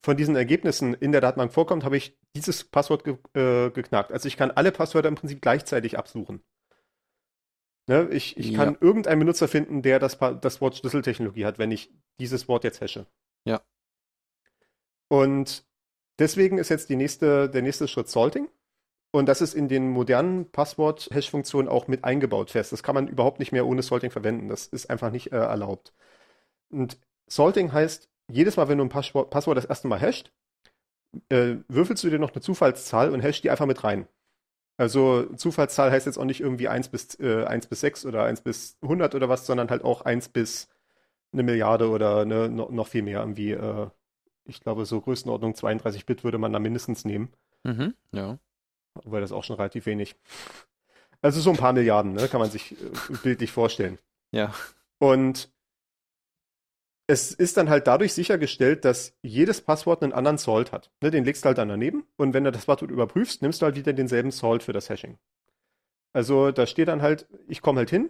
[0.03, 4.11] von diesen Ergebnissen in der Datenbank vorkommt, habe ich dieses Passwort ge äh, geknackt.
[4.11, 6.43] Also ich kann alle Passwörter im Prinzip gleichzeitig absuchen.
[7.87, 8.09] Ne?
[8.11, 8.63] Ich, ich Ja.
[8.65, 12.63] kann irgendeinen Benutzer finden, der das, Pa- das Wort Schlüsseltechnologie hat, wenn ich dieses Wort
[12.63, 13.07] jetzt hashe.
[13.45, 13.61] Ja.
[15.09, 15.65] Und
[16.19, 18.49] deswegen ist jetzt nächste, der nächste Schritt Salting.
[19.11, 22.73] Und das ist in den modernen Passwort-Hash-Funktionen auch mit eingebaut fest.
[22.73, 24.49] Das kann man überhaupt nicht mehr ohne Salting verwenden.
[24.49, 25.93] Das ist einfach nicht äh, erlaubt.
[26.69, 30.31] Und Salting heißt, jedes Mal, wenn du ein Passwort, Passwort das erste Mal hasht,
[31.29, 34.07] äh, würfelst du dir noch eine Zufallszahl und hash die einfach mit rein.
[34.77, 38.41] Also Zufallszahl heißt jetzt auch nicht irgendwie 1 bis, äh, 1 bis 6 oder 1
[38.41, 40.67] bis 100 oder was, sondern halt auch 1 bis
[41.33, 43.21] eine Milliarde oder ne, no, noch viel mehr.
[43.21, 43.87] Irgendwie, äh,
[44.45, 47.33] ich glaube, so Größenordnung 32 Bit würde man da mindestens nehmen.
[47.63, 47.95] Mhm.
[48.11, 48.37] Ja.
[49.03, 50.15] Wobei das auch schon relativ wenig.
[51.21, 53.97] Also so ein paar Milliarden, ne, kann man sich äh, bildlich vorstellen.
[54.31, 54.53] Ja.
[54.99, 55.49] Und
[57.07, 60.91] es ist dann halt dadurch sichergestellt, dass jedes Passwort einen anderen Salt hat.
[61.01, 63.65] Ne, den legst du halt dann daneben und wenn du das Passwort überprüfst, nimmst du
[63.65, 65.17] halt wieder denselben Salt für das Hashing.
[66.13, 68.09] Also da steht dann halt, ich komme halt hin,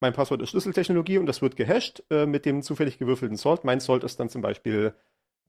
[0.00, 3.64] mein Passwort ist Schlüsseltechnologie und das wird gehasht äh, mit dem zufällig gewürfelten Salt.
[3.64, 4.94] Mein Salt ist dann zum Beispiel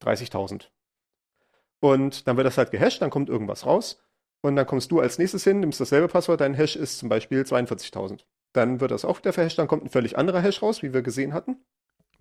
[0.04, 0.70] 30.000.
[1.80, 4.04] Und dann wird das halt gehasht, dann kommt irgendwas raus
[4.42, 7.42] und dann kommst du als nächstes hin, nimmst dasselbe Passwort, dein Hash ist zum Beispiel
[7.44, 8.26] 42.000.
[8.54, 11.02] Dann wird das auch wieder verhasht, dann kommt ein völlig anderer Hash raus, wie wir
[11.02, 11.64] gesehen hatten.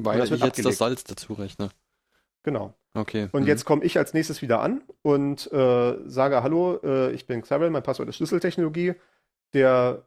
[0.05, 0.79] Weil das ich jetzt das.
[0.79, 1.71] Salz dazu rechne.
[2.43, 2.75] Genau.
[2.95, 3.29] Okay.
[3.33, 3.49] Und mhm.
[3.49, 7.71] jetzt komme ich als nächstes wieder an und äh, sage, hallo, äh, ich bin Xyrel,
[7.71, 8.95] mein Passwort ist Schlüsseltechnologie.
[9.53, 10.05] Der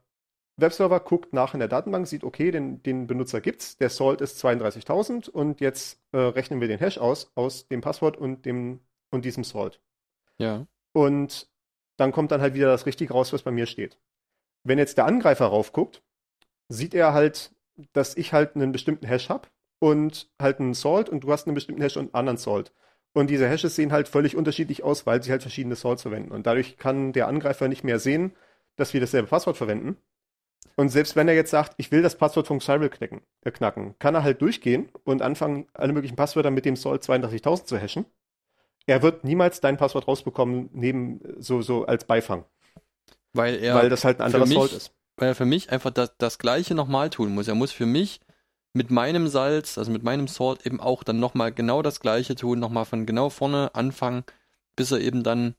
[0.56, 4.44] Webserver guckt nach in der Datenbank, sieht, okay, den, den Benutzer gibt's, der Salt ist
[4.44, 8.80] 32.000 und jetzt äh, rechnen wir den Hash aus, aus dem Passwort und, dem,
[9.10, 9.80] und diesem Salt.
[10.38, 10.66] Ja.
[10.92, 11.48] Und
[11.96, 13.98] dann kommt dann halt wieder das Richtige raus, was bei mir steht.
[14.62, 16.02] Wenn jetzt der Angreifer raufguckt,
[16.68, 17.52] sieht er halt,
[17.92, 19.48] dass ich halt einen bestimmten Hash habe
[19.84, 22.72] und halt einen Salt und du hast einen bestimmten Hash und einen anderen Salt.
[23.12, 26.32] Und diese Hashes sehen halt völlig unterschiedlich aus, weil sie halt verschiedene Salts verwenden.
[26.32, 28.32] Und dadurch kann der Angreifer nicht mehr sehen,
[28.76, 29.98] dass wir dasselbe Passwort verwenden.
[30.76, 33.94] Und selbst wenn er jetzt sagt, ich will das Passwort von Cyril knacken, äh, knacken,
[33.98, 38.06] kann er halt durchgehen und anfangen, alle möglichen Passwörter mit dem Salt 32.000 zu hashen.
[38.86, 42.44] Er wird niemals dein Passwort rausbekommen, neben so, so als Beifang.
[43.34, 44.92] Weil er, weil das halt ein anderer mich- Salt ist.
[45.16, 47.48] weil er für mich einfach das, das Gleiche nochmal tun muss.
[47.48, 48.20] Er muss für mich
[48.74, 52.58] mit meinem Salz, also mit meinem Salt eben auch dann nochmal genau das Gleiche tun,
[52.58, 54.24] nochmal von genau vorne anfangen,
[54.76, 55.54] bis er eben dann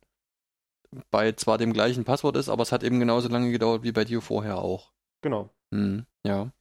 [1.11, 4.05] bei zwar dem gleichen Passwort ist, aber es hat eben genauso lange gedauert wie bei
[4.05, 4.91] dir vorher auch.
[5.21, 5.49] Genau.
[5.71, 6.51] Hm, ja.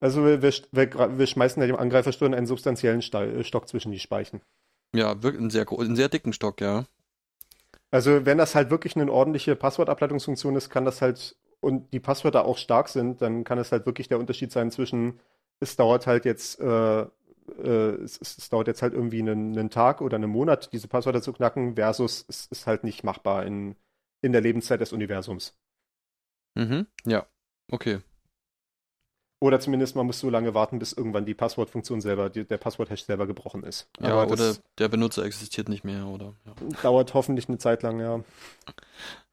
[0.00, 3.90] Also wir, wir, wir, wir schmeißen ja dem Angreiferstirn einen substanziellen Sta- äh, Stock zwischen
[3.90, 4.42] die Speichen.
[4.94, 6.84] Ja, wirklich einen sehr, einen sehr dicken Stock, ja.
[7.90, 12.44] Also wenn das halt wirklich eine ordentliche Passwortableitungsfunktion ist, kann das halt und die Passwörter
[12.44, 15.20] auch stark sind, dann kann es halt wirklich der Unterschied sein zwischen
[15.60, 17.06] es dauert halt jetzt äh,
[17.62, 21.22] äh, es, es dauert jetzt halt irgendwie einen, einen Tag oder einen Monat, diese Passwörter
[21.22, 23.76] zu knacken, versus es ist halt nicht machbar in,
[24.22, 25.56] in der Lebenszeit des Universums.
[26.54, 27.26] Mhm, ja.
[27.70, 28.00] Okay.
[29.40, 33.02] Oder zumindest man muss so lange warten, bis irgendwann die Passwortfunktion selber, die, der Passworthash
[33.04, 33.90] selber gebrochen ist.
[34.00, 36.34] Ja, Aber oder der Benutzer existiert nicht mehr, oder?
[36.46, 36.54] Ja.
[36.82, 38.24] dauert hoffentlich eine Zeit lang, ja.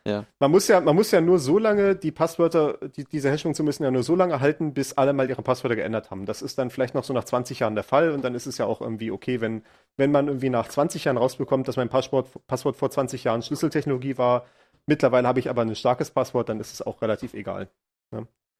[0.07, 0.25] Ja.
[0.39, 3.83] Man muss ja, man muss ja nur so lange die Passwörter, die, diese Hash-Funktion müssen
[3.83, 6.25] ja nur so lange halten, bis alle mal ihre Passwörter geändert haben.
[6.25, 8.57] Das ist dann vielleicht noch so nach 20 Jahren der Fall und dann ist es
[8.57, 9.63] ja auch irgendwie okay, wenn,
[9.97, 14.17] wenn man irgendwie nach 20 Jahren rausbekommt, dass mein Passwort, Passwort vor 20 Jahren Schlüsseltechnologie
[14.17, 14.45] war.
[14.87, 17.69] Mittlerweile habe ich aber ein starkes Passwort, dann ist es auch relativ egal.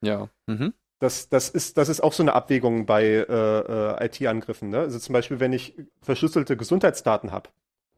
[0.01, 0.29] Ja.
[0.47, 0.73] Mhm.
[0.99, 4.69] Das, das, ist, das ist auch so eine Abwägung bei äh, äh, IT-Angriffen.
[4.69, 4.79] Ne?
[4.79, 7.49] Also zum Beispiel, wenn ich verschlüsselte Gesundheitsdaten habe,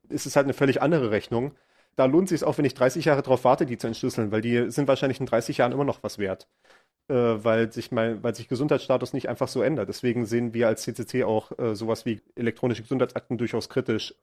[0.07, 1.53] ist es halt eine völlig andere Rechnung.
[1.95, 4.41] Da lohnt es sich auch, wenn ich 30 Jahre darauf warte, die zu entschlüsseln, weil
[4.41, 6.47] die sind wahrscheinlich in 30 Jahren immer noch was wert.
[7.09, 9.89] Äh, weil, sich mein, weil sich Gesundheitsstatus nicht einfach so ändert.
[9.89, 14.15] Deswegen sehen wir als CCC auch äh, sowas wie elektronische Gesundheitsakten durchaus kritisch,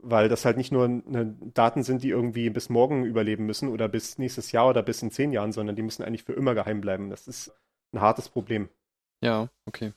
[0.00, 3.88] weil das halt nicht nur ne, Daten sind, die irgendwie bis morgen überleben müssen oder
[3.88, 6.80] bis nächstes Jahr oder bis in zehn Jahren, sondern die müssen eigentlich für immer geheim
[6.80, 7.10] bleiben.
[7.10, 7.52] Das ist
[7.92, 8.68] ein hartes Problem.
[9.20, 9.92] Ja, okay.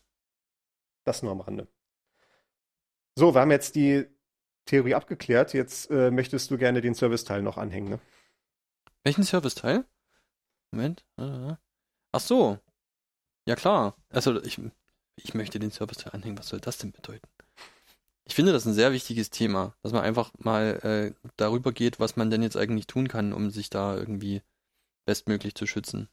[1.04, 1.68] Das nur am Rande.
[3.16, 4.06] So, wir haben jetzt die
[4.66, 5.54] Theorie abgeklärt.
[5.54, 8.00] Jetzt äh, möchtest du gerne den Serviceteil noch anhängen, ne?
[9.04, 9.86] Welchen Serviceteil?
[10.72, 11.04] Moment.
[11.18, 11.56] äh,
[12.12, 12.60] Ach so.
[13.48, 13.96] Ja klar.
[14.10, 14.60] Also ich,
[15.16, 16.38] ich möchte den Serviceteil anhängen.
[16.38, 17.28] Was soll das denn bedeuten?
[18.26, 22.16] Ich finde das ein sehr wichtiges Thema, dass man einfach mal äh, darüber geht, was
[22.16, 24.42] man denn jetzt eigentlich tun kann, um sich da irgendwie
[25.06, 26.08] bestmöglich zu schützen.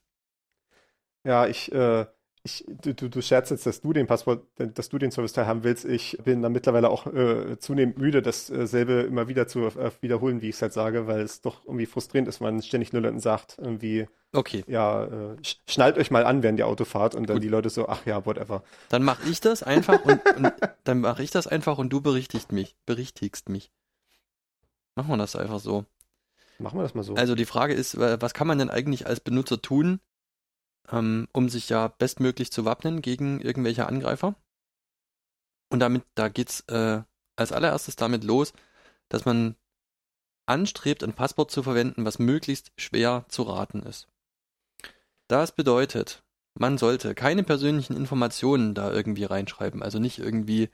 [1.24, 2.06] Ja, ich, äh,
[2.48, 5.64] ich du, du, du scherzt jetzt, dass du den Passwort, dass du den Serviceteil haben
[5.64, 5.84] willst.
[5.84, 10.48] Ich bin dann mittlerweile auch äh, zunehmend müde, dasselbe immer wieder zu äh, wiederholen, wie
[10.48, 13.20] ich es halt sage, weil es doch irgendwie frustrierend ist, wenn man ständig nur Leuten
[13.20, 15.08] sagt, irgendwie, Okay, ja, äh,
[15.42, 17.44] sch- schnallt euch mal an während ihr Auto fahrt und dann Gut.
[17.44, 18.62] die Leute so, ach ja, whatever.
[18.90, 20.52] dann mache ich das einfach und, und
[20.84, 23.70] dann mache ich das einfach und du berichtigst mich, berichtigst mich.
[24.96, 25.84] Machen wir das einfach so.
[26.58, 27.14] Machen wir das mal so.
[27.14, 30.00] Also die Frage ist, äh, was kann man denn eigentlich als Benutzer tun,
[30.90, 34.34] ähm, um sich ja bestmöglich zu wappnen gegen irgendwelche Angreifer?
[35.70, 37.02] Und damit, da geht's äh,
[37.36, 38.52] als allererstes damit los,
[39.08, 39.56] dass man
[40.46, 44.08] anstrebt, ein Passwort zu verwenden, was möglichst schwer zu raten ist.
[45.28, 46.22] Das bedeutet,
[46.54, 50.70] man sollte keine persönlichen Informationen da irgendwie reinschreiben, also nicht irgendwie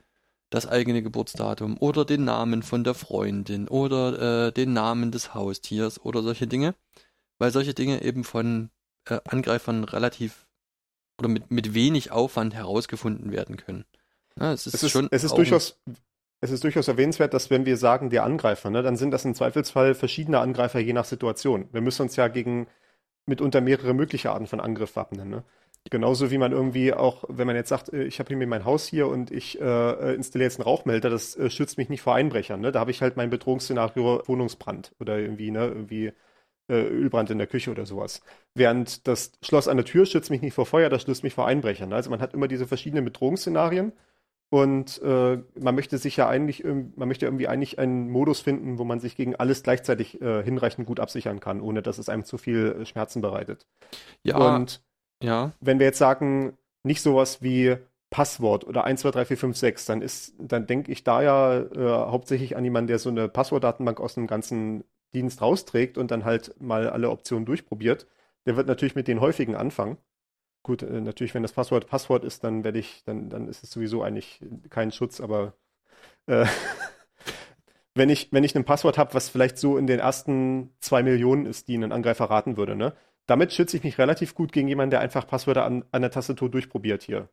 [0.49, 5.99] das eigene Geburtsdatum oder den Namen von der Freundin oder äh, den Namen des Haustiers
[6.03, 6.75] oder solche Dinge,
[7.37, 8.69] weil solche Dinge eben von
[9.05, 10.45] äh, Angreifern relativ
[11.19, 13.85] oder mit, mit wenig Aufwand herausgefunden werden können.
[14.37, 15.79] Ja, es ist, es ist, schon es ist durchaus,
[16.41, 19.33] es ist durchaus erwähnenswert, dass wenn wir sagen, der Angreifer, ne, dann sind das im
[19.33, 21.69] Zweifelsfall verschiedene Angreifer je nach Situation.
[21.71, 22.67] Wir müssen uns ja gegen
[23.25, 25.29] mitunter mehrere mögliche Arten von Angriff wappnen.
[25.29, 25.43] Ne?
[25.89, 28.65] Genauso wie man irgendwie auch, wenn man jetzt sagt, äh, ich habe hier mir mein
[28.65, 32.15] Haus hier und ich äh, installiere jetzt einen Rauchmelder, das äh, schützt mich nicht vor
[32.15, 32.61] Einbrechern.
[32.61, 32.71] Ne?
[32.71, 36.11] Da habe ich halt mein Bedrohungsszenario Wohnungsbrand oder irgendwie, ne, irgendwie
[36.67, 38.21] äh, Ölbrand in der Küche oder sowas.
[38.53, 41.47] Während das Schloss an der Tür schützt mich nicht vor Feuer, das schützt mich vor
[41.47, 41.93] Einbrechern.
[41.93, 43.93] Also man hat immer diese verschiedenen Bedrohungsszenarien
[44.49, 48.83] und äh, man möchte sich ja eigentlich, man möchte irgendwie eigentlich einen Modus finden, wo
[48.83, 52.37] man sich gegen alles gleichzeitig äh, hinreichend gut absichern kann, ohne dass es einem zu
[52.37, 53.65] viel äh, Schmerzen bereitet.
[54.23, 54.83] ja, Und
[55.21, 57.75] ja, wenn wir jetzt sagen, nicht sowas wie
[58.11, 61.57] Passwort oder 1, 2, 3, 4, 5, 6, dann ist, dann denke ich da ja
[61.59, 64.83] äh, hauptsächlich an jemanden, der so eine Passwortdatenbank aus einem ganzen
[65.15, 68.07] Dienst rausträgt und dann halt mal alle Optionen durchprobiert.
[68.45, 69.97] Der wird natürlich mit den häufigen anfangen.
[70.63, 73.71] Gut, äh, natürlich, wenn das Passwort Passwort ist, dann werde ich, dann, dann ist es
[73.71, 75.53] sowieso eigentlich kein Schutz, aber
[76.27, 76.45] äh,
[77.95, 81.45] wenn ich, wenn ich ein Passwort habe, was vielleicht so in den ersten zwei Millionen
[81.45, 82.93] ist, die ein Angreifer raten würde, ne?
[83.27, 86.49] Damit schütze ich mich relativ gut gegen jemanden, der einfach Passwörter an, an der Tastatur
[86.49, 87.29] durchprobiert hier.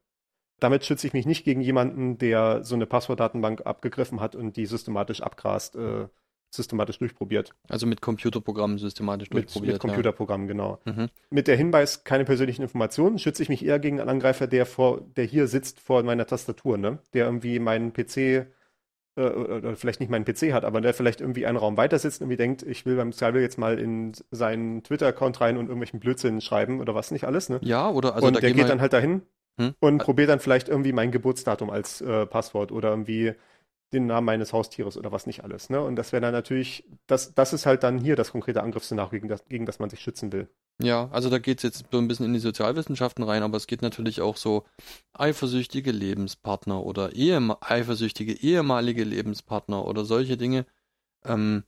[0.58, 4.66] Damit schütze ich mich nicht gegen jemanden, der so eine Passwortdatenbank abgegriffen hat und die
[4.66, 6.08] systematisch abgrast, äh,
[6.54, 7.54] systematisch durchprobiert.
[7.68, 9.74] also mit Computerprogrammen systematisch Mit, durchprobiert.
[9.74, 10.78] mit Computerprogrammen, genau.
[10.84, 10.92] Ja.
[10.92, 11.08] Mhm.
[11.30, 15.00] Mit der Hinweis, keine persönlichen Informationen, schütze ich mich eher gegen einen Angreifer, der vor,
[15.16, 16.98] der hier sitzt vor meiner Tastatur, ne?
[17.14, 18.46] Der irgendwie meinen PC, äh,
[19.16, 22.20] oder oder vielleicht nicht meinen PC hat, aber der vielleicht irgendwie einen Raum weiter sitzt
[22.20, 26.00] und irgendwie denkt, ich will beim Skype jetzt mal in seinen Twitter-Account rein und irgendwelchen
[26.00, 27.60] Blödsinn schreiben oder was nicht alles, ne?
[27.62, 29.22] Ja, oder also und der geht dann halt dahin
[29.60, 29.74] Hm?
[29.80, 33.34] und probiert dann vielleicht irgendwie mein Geburtsdatum als äh, Passwort oder irgendwie
[33.92, 35.70] den Namen meines Haustieres oder was nicht alles.
[35.70, 35.80] Ne?
[35.82, 39.28] Und das wäre dann natürlich, das, das ist halt dann hier das konkrete Angriffsszenario, gegen
[39.28, 40.48] das, gegen das man sich schützen will.
[40.80, 43.82] Ja, also da geht's jetzt so ein bisschen in die Sozialwissenschaften rein, aber es geht
[43.82, 44.64] natürlich auch so
[45.12, 50.66] eifersüchtige Lebenspartner oder ehema eifersüchtige ehemalige Lebenspartner oder solche Dinge.
[51.24, 51.64] Ähm,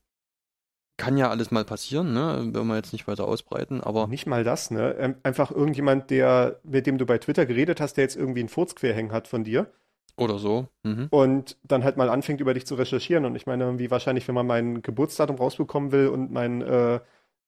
[0.97, 2.51] kann ja alles mal passieren, ne?
[2.53, 4.95] Wenn wir jetzt nicht weiter ausbreiten, aber Nicht mal das, ne?
[4.99, 8.49] Ähm, Einfach irgendjemand, der, mit dem du bei Twitter geredet hast, der jetzt irgendwie einen
[8.49, 9.73] Furz querhängen hat von dir
[10.17, 10.69] oder so.
[10.83, 11.09] Mhm.
[11.11, 13.25] und dann halt mal anfängt, über dich zu recherchieren.
[13.25, 17.01] Und ich meine, wie wahrscheinlich, wenn man mein Geburtsdatum rausbekommen will und mein, äh,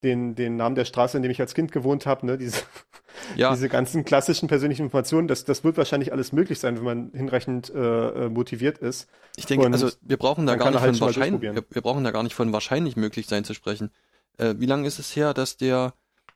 [0.03, 2.63] den, den Namen der Straße, in dem ich als Kind gewohnt habe, ne, diese,
[3.35, 7.11] Ja, diese ganzen klassischen persönlichen Informationen, das, das wird wahrscheinlich alles möglich sein, wenn man
[7.13, 7.79] hinreichend äh,
[8.27, 9.09] äh, motiviert ist.
[9.37, 12.05] ich denke, und also wir brauchen da gar nicht halt von wahrscheinlich, wir, wir brauchen
[12.05, 13.91] da gar nicht von wahrscheinlich möglich sein zu sprechen.
[14.39, 15.95] Äh, wie lange ist es her, dass der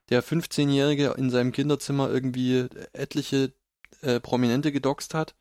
[0.09, 3.53] der 15-Jährige in seinem Kinderzimmer irgendwie etliche
[4.03, 5.37] äh, Prominente gedoxt hat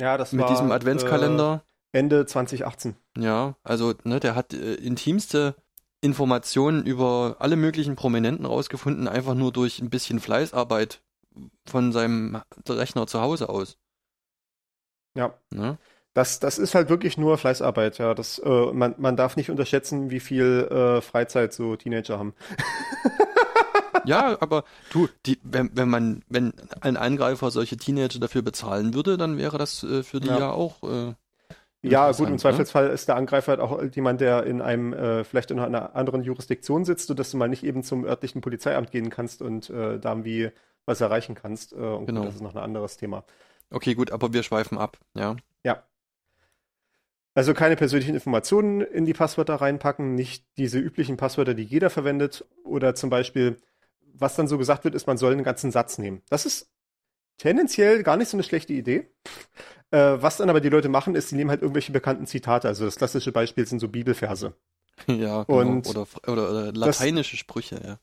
[0.00, 1.64] Ja, das mit war diesem Adventskalender?
[1.92, 2.96] Äh, Ende 2018.
[3.16, 5.56] Ja, also ne, der hat äh, intimste
[6.00, 11.02] Informationen über alle möglichen Prominenten rausgefunden, einfach nur durch ein bisschen Fleißarbeit
[11.66, 13.78] von seinem Rechner zu Hause aus.
[15.16, 15.34] Ja.
[15.50, 15.78] Ne?
[16.14, 18.14] Das, das ist halt wirklich nur Fleißarbeit, ja.
[18.14, 22.34] Das, äh, man, man darf nicht unterschätzen, wie viel äh, Freizeit so Teenager haben.
[24.08, 29.16] Ja, aber du, die, wenn, wenn man, wenn ein Angreifer solche Teenager dafür bezahlen würde,
[29.16, 30.50] dann wäre das äh, für die ja, Ja.
[30.50, 30.82] auch.
[30.82, 31.14] Äh,
[31.82, 32.38] Ja, gut, im ne?
[32.38, 36.22] Zweifelsfall ist der Angreifer halt auch jemand, der in einem, äh, vielleicht in einer anderen
[36.22, 40.10] Jurisdiktion sitzt, sodass du mal nicht eben zum örtlichen Polizeiamt gehen kannst und äh, da
[40.10, 40.50] irgendwie
[40.86, 41.72] was erreichen kannst.
[41.72, 42.20] Äh, und Genau.
[42.20, 43.24] gut, das ist noch ein anderes Thema.
[43.70, 45.36] Okay, gut, aber wir schweifen ab, ja.
[47.34, 52.44] Also keine persönlichen Informationen in die Passwörter reinpacken, nicht diese üblichen Passwörter, die jeder verwendet.
[52.64, 53.56] Oder zum Beispiel,
[54.18, 56.22] was dann so gesagt wird, ist, man soll einen ganzen Satz nehmen.
[56.28, 56.70] Das ist
[57.38, 59.08] tendenziell gar nicht so eine schlechte Idee.
[59.90, 62.68] Äh, was dann aber die Leute machen, ist, sie nehmen halt irgendwelche bekannten Zitate.
[62.68, 64.54] Also das klassische Beispiel sind so Bibelverse.
[65.06, 65.60] Ja, genau.
[65.60, 67.98] Und oder, oder, oder lateinische Sprüche, ja.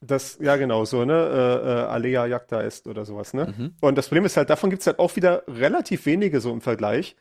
[0.00, 1.12] Das, ja, genau, so, ne?
[1.12, 3.52] Äh, äh, Alea jacta est oder sowas, ne?
[3.56, 3.74] Mhm.
[3.80, 6.60] Und das Problem ist halt, davon gibt es halt auch wieder relativ wenige so im
[6.60, 7.16] Vergleich.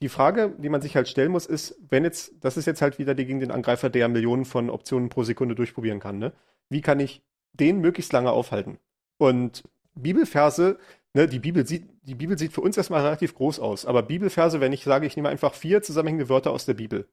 [0.00, 2.98] Die Frage, die man sich halt stellen muss, ist, wenn jetzt, das ist jetzt halt
[2.98, 6.32] wieder die gegen den Angreifer, der Millionen von Optionen pro Sekunde durchprobieren kann, ne?
[6.70, 7.22] Wie kann ich
[7.54, 8.78] den möglichst lange aufhalten?
[9.18, 10.78] Und Bibelverse,
[11.14, 14.60] ne, die Bibel sieht, die Bibel sieht für uns erstmal relativ groß aus, aber Bibelverse,
[14.60, 17.08] wenn ich sage, ich nehme einfach vier zusammenhängende Wörter aus der Bibel,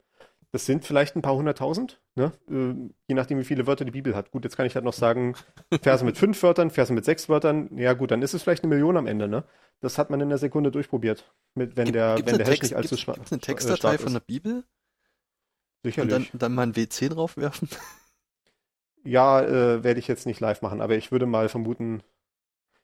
[0.52, 2.34] das sind vielleicht ein paar hunderttausend, ne?
[2.50, 4.32] Äh, je nachdem, wie viele Wörter die Bibel hat.
[4.32, 5.36] Gut, jetzt kann ich halt noch sagen,
[5.82, 7.70] Verse mit fünf Wörtern, Verse mit sechs Wörtern.
[7.78, 9.46] Ja, gut, dann ist es vielleicht eine Million am Ende, ne?
[9.80, 11.32] Das hat man in einer Sekunde durchprobiert.
[11.56, 13.98] Mit, wenn der, Gibt's wenn der Hash Text, nicht allzu schwach gibt's eine äh, Textdatei
[13.98, 14.28] von der ist.
[14.28, 14.54] Bibel?
[14.54, 14.64] Und
[15.84, 16.30] Sicherlich.
[16.32, 17.70] dann, dann mal ein WC draufwerfen?
[19.04, 22.04] Ja, äh, werde ich jetzt nicht live machen, aber ich würde mal vermuten.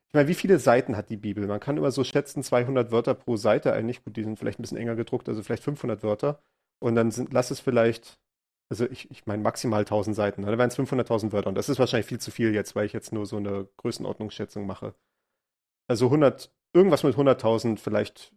[0.09, 1.47] Ich meine, wie viele Seiten hat die Bibel?
[1.47, 4.03] Man kann immer so schätzen, 200 Wörter pro Seite eigentlich.
[4.03, 6.41] Gut, die sind vielleicht ein bisschen enger gedruckt, also vielleicht 500 Wörter.
[6.79, 8.19] Und dann sind, lass es vielleicht,
[8.69, 10.43] also ich, ich meine maximal 1000 Seiten.
[10.43, 11.49] Dann wären es 500.000 Wörter.
[11.49, 14.65] Und das ist wahrscheinlich viel zu viel jetzt, weil ich jetzt nur so eine Größenordnungsschätzung
[14.65, 14.95] mache.
[15.87, 18.33] Also 100, irgendwas mit 100.000, vielleicht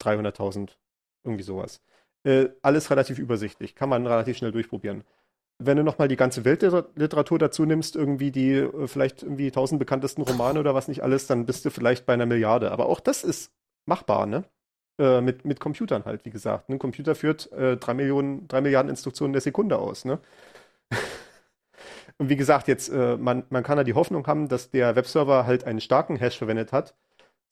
[0.00, 0.76] 300.000,
[1.24, 1.80] irgendwie sowas.
[2.24, 5.04] Äh, alles relativ übersichtlich, kann man relativ schnell durchprobieren
[5.66, 10.22] wenn du nochmal die ganze Weltliteratur dazu nimmst, irgendwie die äh, vielleicht irgendwie tausend bekanntesten
[10.22, 12.70] Romane oder was nicht alles, dann bist du vielleicht bei einer Milliarde.
[12.72, 13.52] Aber auch das ist
[13.86, 14.44] machbar, ne?
[14.98, 16.68] Äh, mit, mit Computern halt, wie gesagt.
[16.68, 20.20] Ein Computer führt äh, drei Millionen, drei Milliarden Instruktionen der Sekunde aus, ne?
[22.18, 25.46] Und wie gesagt, jetzt, äh, man, man kann ja die Hoffnung haben, dass der Webserver
[25.46, 26.94] halt einen starken Hash verwendet hat,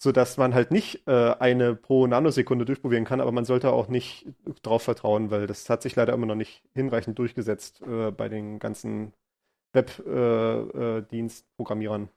[0.02, 4.26] sodass man halt nicht äh, eine pro Nanosekunde durchprobieren kann, aber man sollte auch nicht
[4.64, 8.58] drauf vertrauen, weil das hat sich leider immer noch nicht hinreichend durchgesetzt äh, bei den
[8.58, 9.12] ganzen
[9.72, 12.08] Web-Dienstprogrammierern.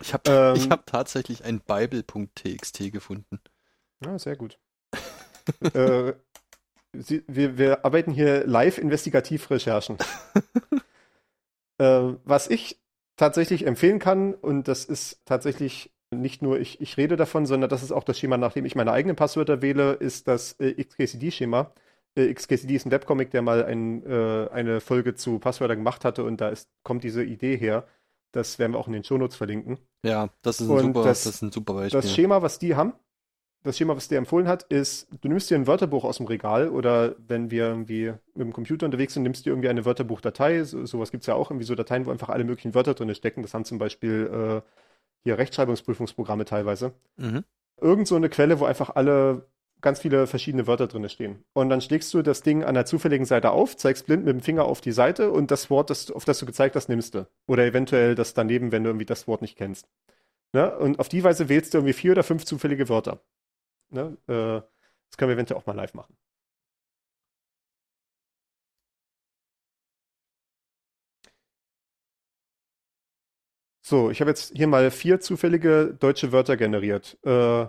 [0.00, 3.40] Ich habe Ähm, ich hab tatsächlich ein Bible.txt gefunden.
[4.02, 4.58] ja, sehr gut.
[5.74, 6.14] äh,
[6.94, 9.98] Sie, wir, wir arbeiten hier live investigativ Recherchen.
[11.78, 12.80] äh, was ich
[13.16, 17.82] tatsächlich empfehlen kann, und das ist tatsächlich nicht nur ich, ich rede davon, sondern das
[17.82, 21.72] ist auch das Schema, nachdem ich meine eigenen Passwörter wähle, ist das äh, XKCD-Schema.
[22.14, 26.24] Äh, XKCD ist ein Webcomic, der mal ein, äh, eine Folge zu Passwörtern gemacht hatte
[26.24, 27.86] und da ist, kommt diese Idee her.
[28.32, 29.78] Das werden wir auch in den Shownotes verlinken.
[30.04, 32.00] Ja, das ist ein, Und super, das- das, ist ein super Beispiel.
[32.00, 32.92] Das Schema, was die haben,
[33.64, 36.68] das Schema, was der empfohlen hat, ist, du nimmst dir ein Wörterbuch aus dem Regal
[36.70, 40.64] oder wenn wir irgendwie mit dem Computer unterwegs sind, nimmst du irgendwie eine Wörterbuchdatei.
[40.64, 43.14] So, sowas gibt es ja auch, irgendwie so Dateien, wo einfach alle möglichen Wörter drin
[43.14, 43.42] stecken.
[43.42, 44.68] Das haben zum Beispiel äh,
[45.28, 46.92] hier Rechtschreibungsprüfungsprogramme teilweise.
[47.16, 47.44] mhm.
[47.80, 49.46] Irgend so eine Quelle, wo einfach alle
[49.80, 51.44] ganz viele verschiedene Wörter drin stehen.
[51.52, 54.40] Und dann schlägst du das Ding an der zufälligen Seite auf, zeigst blind mit dem
[54.40, 57.28] Finger auf die Seite und das Wort, das, auf das du gezeigt hast, nimmst du.
[57.46, 59.86] Oder eventuell das daneben, wenn du irgendwie das Wort nicht kennst.
[60.52, 60.76] Ne?
[60.78, 63.20] Und auf die Weise wählst du irgendwie vier oder fünf zufällige Wörter.
[63.90, 64.16] Ne?
[64.26, 64.62] Äh,
[65.10, 66.16] das können wir eventuell auch mal live machen.
[73.88, 77.16] So, ich habe jetzt hier mal vier zufällige deutsche Wörter generiert.
[77.24, 77.66] Äh,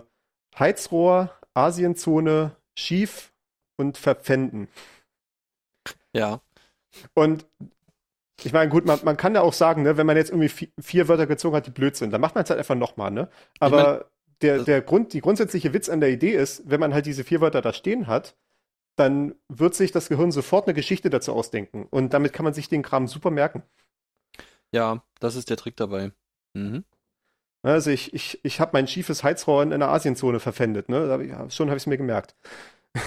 [0.58, 3.32] Heizrohr, Asienzone, schief
[3.78, 4.68] und verpfänden.
[6.12, 6.40] Ja,
[7.14, 7.46] Und
[8.42, 10.72] ich meine, gut, man, man kann ja auch sagen, ne, wenn man jetzt irgendwie vi-
[10.80, 13.28] vier Wörter gezogen hat, die blöd sind, dann macht man es halt einfach nochmal, ne?
[13.60, 14.10] Aber
[14.42, 17.24] der, das- der Grund, die grundsätzliche Witz an der Idee ist, wenn man halt diese
[17.24, 18.36] vier Wörter da stehen hat,
[18.96, 21.86] dann wird sich das Gehirn sofort eine Geschichte dazu ausdenken.
[21.90, 23.62] Und damit kann man sich den Kram super merken.
[24.72, 26.12] Ja, das ist der Trick dabei.
[26.54, 26.84] Mhm.
[27.62, 31.08] Also ich, ich, ich habe mein schiefes Heizrohr in einer Asienzone verpfändet, ne?
[31.10, 32.34] Hab ich, schon habe ich es mir gemerkt.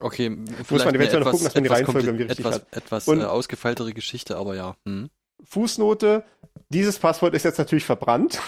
[0.00, 2.76] Okay, man vielleicht eine eventuell noch gucken, dass man die Reihenfolge irgendwie richtig etwas, hat.
[2.76, 4.76] etwas Und- äh, ausgefeiltere Geschichte, aber ja.
[4.84, 5.10] Mhm.
[5.42, 6.22] Fußnote,
[6.68, 8.38] dieses Passwort ist jetzt natürlich verbrannt.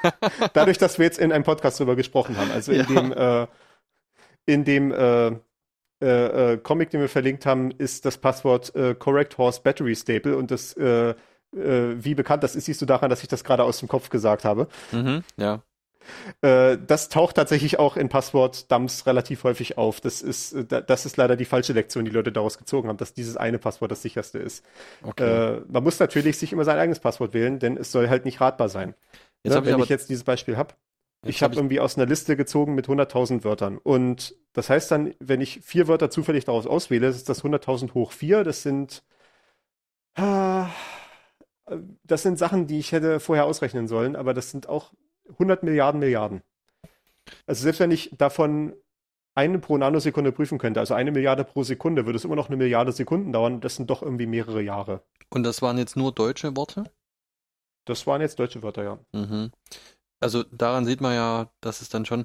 [0.52, 2.50] Dadurch, dass wir jetzt in einem Podcast drüber gesprochen haben.
[2.50, 2.84] Also in Ja.
[2.84, 3.46] dem, äh,
[4.44, 5.28] in dem äh,
[6.02, 10.36] äh, äh, Comic, den wir verlinkt haben, ist das Passwort äh, Correct Horse Battery Staple
[10.36, 11.14] und das, äh,
[11.56, 14.10] äh, wie bekannt das ist, siehst du daran, dass ich das gerade aus dem Kopf
[14.10, 14.68] gesagt habe.
[14.92, 15.22] Mhm.
[15.36, 15.62] Ja.
[16.40, 20.00] Äh, das taucht tatsächlich auch in Passwort-Dumps relativ häufig auf.
[20.00, 22.96] Das ist, äh, da- das ist leider die falsche Lektion, die Leute daraus gezogen haben,
[22.96, 24.64] dass dieses eine Passwort das sicherste ist.
[25.02, 25.56] Okay.
[25.56, 28.40] Äh, man muss natürlich sich immer sein eigenes Passwort wählen, denn es soll halt nicht
[28.40, 28.94] ratbar sein.
[29.44, 30.74] jetzt ne, ich wenn ich jetzt dieses Beispiel habe.
[31.24, 33.76] jetzt Ich habe hab irgendwie aus einer Liste gezogen mit 100.000 Wörtern.
[33.76, 38.12] Und das heißt dann, wenn ich vier Wörter zufällig daraus auswähle, ist das 100.000 hoch
[38.12, 38.44] vier.
[38.44, 39.02] Das sind,
[40.16, 40.68] ah,
[42.04, 44.92] das sind Sachen, die ich hätte vorher ausrechnen sollen, aber das sind auch
[45.32, 46.42] 100 Milliarden Milliarden.
[47.46, 48.74] Also selbst wenn ich davon
[49.34, 52.56] eine pro Nanosekunde prüfen könnte, also eine Milliarde pro Sekunde, würde es immer noch eine
[52.56, 53.60] Milliarde Sekunden dauern.
[53.60, 55.02] Das sind doch irgendwie mehrere Jahre.
[55.30, 56.84] Und das waren jetzt nur deutsche Worte?
[57.84, 58.98] Das waren jetzt deutsche Wörter, ja.
[59.12, 59.52] Mhm.
[60.20, 62.24] Also daran sieht man ja, dass es dann schon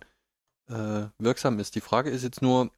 [0.68, 1.76] äh, wirksam ist.
[1.76, 2.72] Die Frage ist jetzt nur,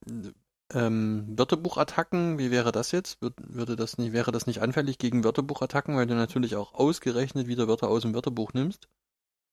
[0.73, 3.21] ähm, Wörterbuchattacken, wie wäre das jetzt?
[3.21, 7.47] Würde, würde das nicht, wäre das nicht anfällig gegen Wörterbuchattacken, weil du natürlich auch ausgerechnet
[7.47, 8.87] wieder Wörter aus dem Wörterbuch nimmst?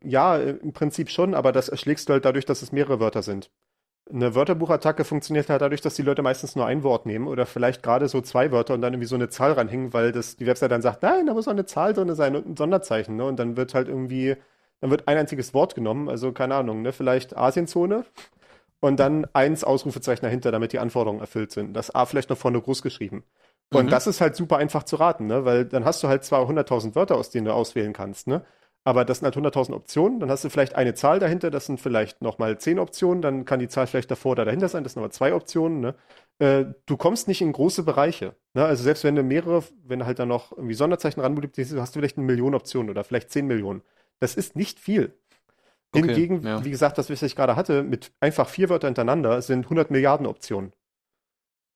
[0.02, 3.22] Ja, äh, im Prinzip schon, aber das erschlägst du halt dadurch, dass es mehrere Wörter
[3.22, 3.50] sind.
[4.10, 7.82] Eine Wörterbuchattacke funktioniert halt dadurch, dass die Leute meistens nur ein Wort nehmen oder vielleicht
[7.82, 10.72] gerade so zwei Wörter und dann irgendwie so eine Zahl ranhängen, weil das die Website
[10.72, 13.24] dann sagt, nein, da muss auch eine Zahl drin sein und ein Sonderzeichen, ne?
[13.24, 14.36] Und dann wird halt irgendwie,
[14.80, 16.92] dann wird ein einziges Wort genommen, also keine Ahnung, ne?
[16.92, 18.04] Vielleicht Asienzone
[18.82, 21.74] und dann eins Ausrufezeichen dahinter, damit die Anforderungen erfüllt sind.
[21.74, 23.24] Das A vielleicht noch vorne groß geschrieben.
[23.72, 23.92] Und Mhm.
[23.92, 25.44] das ist halt super einfach zu raten, ne?
[25.46, 28.44] Weil dann hast du halt zwar 100.000 Wörter, aus denen du auswählen kannst, ne?
[28.84, 31.80] Aber das sind halt 100.000 Optionen, dann hast du vielleicht eine Zahl dahinter, das sind
[31.80, 35.02] vielleicht nochmal 10 Optionen, dann kann die Zahl vielleicht davor oder dahinter sein, das sind
[35.02, 35.94] aber zwei Optionen, ne?
[36.40, 38.64] Äh, du kommst nicht in große Bereiche, ne?
[38.64, 42.00] Also selbst wenn du mehrere, wenn du halt dann noch irgendwie Sonderzeichen ranmultiplizierst, hast du
[42.00, 43.82] vielleicht eine Million Optionen oder vielleicht 10 Millionen.
[44.20, 45.14] Das ist nicht viel.
[45.94, 46.64] Okay, Hingegen, ja.
[46.64, 50.26] wie gesagt, das, was ich gerade hatte, mit einfach vier Wörtern hintereinander sind 100 Milliarden
[50.26, 50.72] Optionen.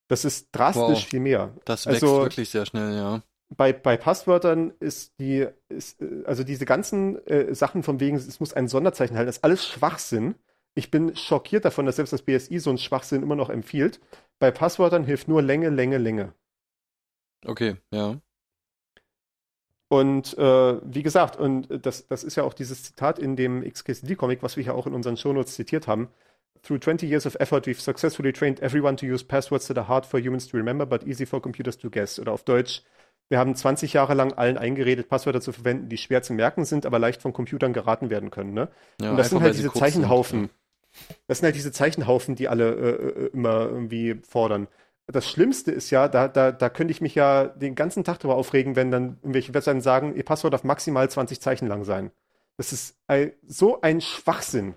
[0.09, 1.05] Das ist drastisch Wow.
[1.05, 1.53] viel mehr.
[1.65, 3.21] Das wächst Also- wirklich sehr schnell, ja.
[3.55, 8.39] Bei, bei Passwörtern ist die, ist, äh, also diese ganzen äh, Sachen von wegen, es
[8.41, 10.35] muss ein Sonderzeichen halten, das ist alles Schwachsinn.
[10.75, 14.01] Ich bin schockiert davon, dass selbst das BSI so einen Schwachsinn immer noch empfiehlt.
[14.39, 16.33] Bei Passwörtern hilft nur Länge, Länge, Länge.
[17.45, 18.19] Okay, ja.
[19.89, 24.43] Und äh, wie gesagt, und das, das ist ja auch dieses Zitat in dem XKCD-Comic,
[24.43, 26.09] was wir hier auch in unseren Shownotes zitiert haben.
[26.63, 30.05] Through 20 years of effort, we've successfully trained everyone to use passwords that are hard
[30.05, 32.19] for humans to remember, but easy for computers to guess.
[32.19, 32.83] Oder auf Deutsch,
[33.29, 36.85] wir haben 20 Jahre lang allen eingeredet, Passwörter zu verwenden, die schwer zu merken sind,
[36.85, 38.53] aber leicht von Computern geraten werden können.
[38.53, 38.69] Ne?
[39.01, 40.39] ja und das sind halt diese Zeichenhaufen.
[40.41, 40.51] Sind.
[41.27, 44.67] Das sind halt diese Zeichenhaufen, die alle äh, äh, immer irgendwie fordern.
[45.09, 48.35] Das Schlimmste ist ja, da, da, da könnte ich mich ja den ganzen Tag drüber
[48.35, 52.11] aufregen, wenn dann irgendwelche Webseiten sagen, ihr Passwort darf maximal 20 Zeichen lang sein.
[52.57, 54.75] Das ist ein, so ein Schwachsinn.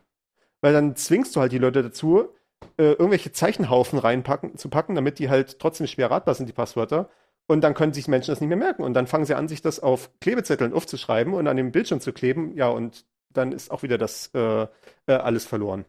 [0.61, 2.29] Weil dann zwingst du halt die Leute dazu,
[2.77, 7.09] äh, irgendwelche Zeichenhaufen reinpacken, zu packen, damit die halt trotzdem schwer ratbar sind, die Passwörter.
[7.47, 8.85] Und dann können sich Menschen das nicht mehr merken.
[8.85, 12.13] Und dann fangen sie an, sich das auf Klebezetteln aufzuschreiben und an dem Bildschirm zu
[12.13, 12.55] kleben.
[12.55, 14.69] Ja, und dann ist auch wieder das äh, äh,
[15.07, 15.85] alles verloren.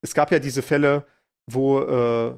[0.00, 1.06] Es gab ja diese Fälle,
[1.46, 2.34] wo äh,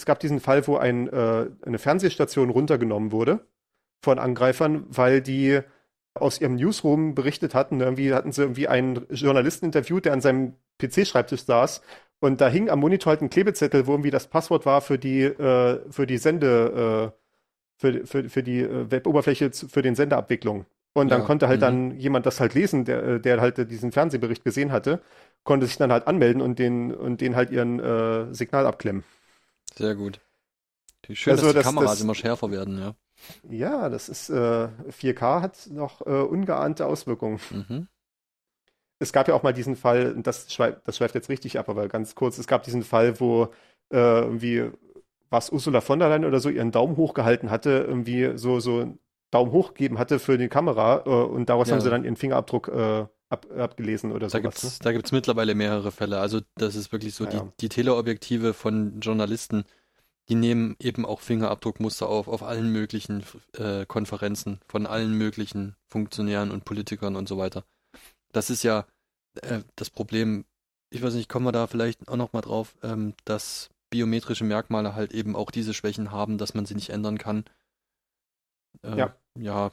[0.00, 3.46] es gab diesen Fall, wo ein, äh, eine Fernsehstation runtergenommen wurde
[4.02, 5.60] von Angreifern, weil die
[6.14, 7.80] aus ihrem Newsroom berichtet hatten.
[7.80, 11.82] Irgendwie hatten sie irgendwie einen Journalisten interviewt, der an seinem PC-Schreibtisch saß.
[12.20, 15.22] Und da hing am Monitor halt ein Klebezettel, wo irgendwie das Passwort war für die,
[15.24, 17.18] äh, für die Sende, äh,
[17.78, 20.66] für, für, für die äh, Web-Oberfläche für den Sendeabwicklung.
[20.94, 21.60] Und dann Ja, konnte halt mhm.
[21.60, 25.00] dann jemand das halt lesen, der, äh, der halt diesen Fernsehbericht gesehen hatte,
[25.44, 29.04] konnte sich dann halt anmelden und den, und den halt ihren äh, Signal abklemmen.
[29.76, 30.20] Sehr gut.
[31.12, 32.94] Schön, Also dass die das- Kameras das- immer schärfer werden, ja.
[33.50, 37.38] Ja, das ist äh, 4K hat noch äh, ungeahnte Auswirkungen.
[37.50, 37.88] Mhm.
[38.98, 41.68] Es gab ja auch mal diesen Fall, und das schweift, das schweift jetzt richtig ab,
[41.68, 43.44] aber ganz kurz, es gab diesen Fall, wo
[43.92, 44.70] äh, irgendwie
[45.30, 48.98] was Ursula von der Leyen oder so ihren Daumen hochgehalten hatte, irgendwie so, so einen
[49.30, 51.74] Daumen hoch gegeben hatte für die Kamera äh, und daraus Ja.
[51.74, 54.42] haben sie dann ihren Fingerabdruck äh, ab, abgelesen oder Da sowas.
[54.42, 54.92] gibt's, Ne?
[55.02, 56.20] da mittlerweile mehrere Fälle.
[56.20, 57.52] Also das ist wirklich so, Ja, die, ja.
[57.60, 59.64] die Teleobjektive von Journalisten,
[60.28, 63.24] die nehmen eben auch Fingerabdruckmuster auf, auf allen möglichen
[63.54, 67.64] äh, Konferenzen von allen möglichen Funktionären und Politikern und so weiter.
[68.32, 68.86] Das ist ja
[69.42, 70.44] äh, das Problem,
[70.90, 74.94] ich weiß nicht, kommen wir da vielleicht auch noch mal drauf, ähm, dass biometrische Merkmale
[74.94, 77.44] halt eben auch diese Schwächen haben, dass man sie nicht ändern kann.
[78.82, 79.16] Äh, Ja.
[79.38, 79.70] Ja,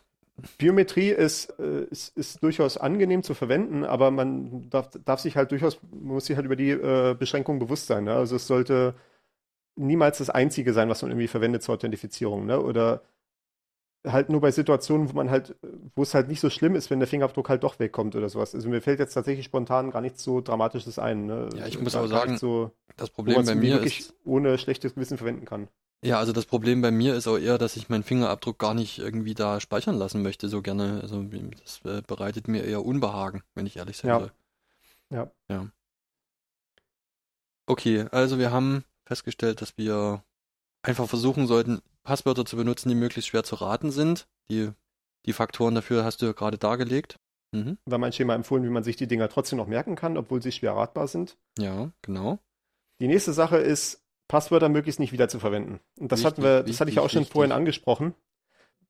[0.57, 5.51] Biometrie ist, äh, ist, ist durchaus angenehm zu verwenden, aber man darf, darf sich halt
[5.51, 8.03] durchaus, man muss sich halt über die äh, Beschränkungen bewusst sein.
[8.03, 8.13] Ne?
[8.13, 8.93] Also es sollte
[9.75, 12.45] niemals das Einzige sein, was man irgendwie verwendet zur Authentifizierung.
[12.45, 12.61] Ne?
[12.61, 13.01] Oder
[14.05, 15.55] halt nur bei Situationen, wo man halt,
[15.95, 18.53] wo es halt nicht so schlimm ist, wenn der Fingerabdruck halt doch wegkommt oder sowas.
[18.53, 21.25] Also mir fällt jetzt tatsächlich spontan gar nichts so Dramatisches ein.
[21.25, 21.49] Ne?
[21.55, 25.17] Ja, ich muss aber sagen, so, das Problem bei mir wirklich ist, ohne schlechtes Gewissen
[25.17, 25.67] verwenden kann.
[26.03, 28.99] Ja, also das Problem bei mir ist auch eher, dass ich meinen Fingerabdruck gar nicht
[28.99, 31.01] irgendwie da speichern lassen möchte, so gerne.
[31.01, 34.19] Also das äh, bereitet mir eher Unbehagen, wenn ich ehrlich sein Ja.
[34.19, 34.31] soll.
[35.09, 35.31] Ja.
[35.49, 35.71] Ja.
[37.65, 40.23] Okay, also wir haben festgestellt, dass wir
[40.83, 44.27] einfach versuchen sollten, Passwörter zu benutzen, die möglichst schwer zu raten sind.
[44.49, 44.71] Die,
[45.25, 47.19] die Faktoren dafür hast du ja gerade dargelegt.
[47.51, 47.77] Mhm.
[47.85, 50.41] Wir haben ein Schema empfohlen, wie man sich die Dinger trotzdem noch merken kann, obwohl
[50.41, 51.37] sie schwer ratbar sind.
[51.57, 52.39] Ja, genau.
[53.01, 55.79] Die nächste Sache ist, Passwörter möglichst nicht wieder zu verwenden.
[55.99, 58.13] Und das hatten Wichtig, wir, das hatte ich ja auch schon wichtig, vorhin angesprochen,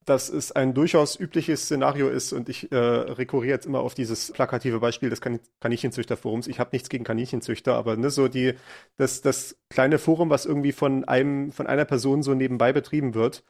[0.04, 4.32] dass es ein durchaus übliches Szenario ist und ich äh, rekurriere jetzt immer auf dieses
[4.32, 6.46] plakative Beispiel des kan Kaninchenzüchterforums.
[6.46, 8.54] Ich habe nichts gegen Kaninchenzüchter, aber ne, so die,
[8.96, 13.44] das, das kleine Forum, was irgendwie von einem, von einer Person so nebenbei betrieben wird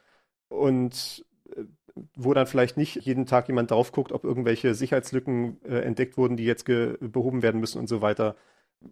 [0.49, 1.25] und
[1.55, 1.63] äh,
[2.15, 6.37] wo dann vielleicht nicht jeden Tag jemand drauf guckt, ob irgendwelche Sicherheitslücken äh, entdeckt wurden,
[6.37, 8.35] die jetzt behoben werden müssen und so weiter,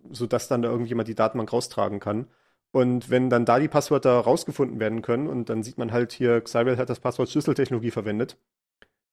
[0.10, 2.28] sodass dann da irgendjemand die Datenbank raustragen kann.
[2.72, 6.42] Und wenn dann da die Passwörter rausgefunden werden können und dann sieht man halt hier,
[6.42, 8.38] Xyrel hat das Passwort Schlüsseltechnologie verwendet,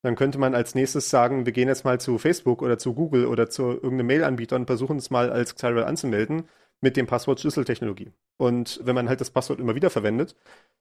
[0.03, 3.27] dann könnte man als nächstes sagen, wir gehen jetzt mal zu Facebook oder zu Google
[3.27, 6.49] oder zu irgendeinem Mail-Anbieter und versuchen es mal als Xyrel anzumelden
[6.83, 8.13] mit dem Passwort Schlüsseltechnologie.
[8.37, 10.37] Und wenn man halt das Passwort immer wieder verwendet,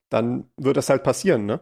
[0.10, 1.62] dann wird das halt passieren, ne?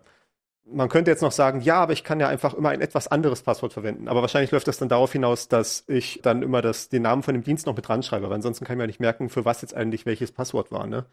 [0.73, 3.41] Man könnte jetzt noch sagen, ja, aber ich kann ja einfach immer ein etwas anderes
[3.43, 4.07] Passwort verwenden.
[4.07, 7.33] Aber wahrscheinlich läuft das dann darauf hinaus, dass ich dann immer das, den Namen von
[7.33, 8.27] dem Dienst noch mit dran schreibe.
[8.27, 10.87] Weil ansonsten kann ich mir nicht merken, für was jetzt eigentlich welches Passwort war.
[10.87, 11.05] Ne?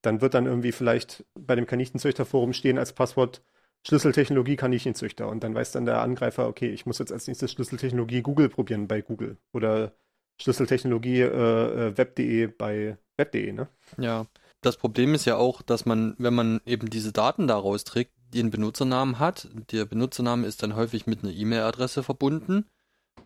[0.00, 3.42] Dann wird dann irgendwie vielleicht bei dem Kaninchenzüchterforum stehen als Passwort
[3.86, 5.28] Schlüsseltechnologie Kaninchenzüchter.
[5.28, 8.88] Und dann weiß dann der Angreifer, okay, ich muss jetzt als nächstes Schlüsseltechnologie Google probieren
[8.88, 9.36] bei Google.
[9.52, 9.92] Oder
[10.40, 13.68] Schlüsseltechnologie äh, äh web.de bei web.de, ne?
[13.98, 14.26] Ja.
[14.62, 18.50] Das Problem ist ja auch, dass man, wenn man eben diese Daten daraus trägt, den
[18.50, 19.48] Benutzernamen hat.
[19.72, 22.66] Der Benutzername ist dann häufig mit einer E-Mail-Adresse verbunden.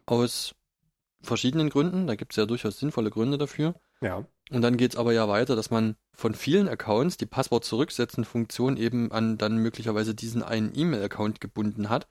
[0.07, 0.55] Aus
[1.21, 2.07] verschiedenen Gründen.
[2.07, 3.75] Da gibt es ja durchaus sinnvolle Gründe dafür.
[4.01, 4.25] Ja.
[4.51, 9.13] Und dann geht es aber ja weiter, dass man von vielen Accounts die Passwort-Zurücksetzen-Funktion eben
[9.13, 12.09] an dann möglicherweise diesen einen E-Mail-Account gebunden hat.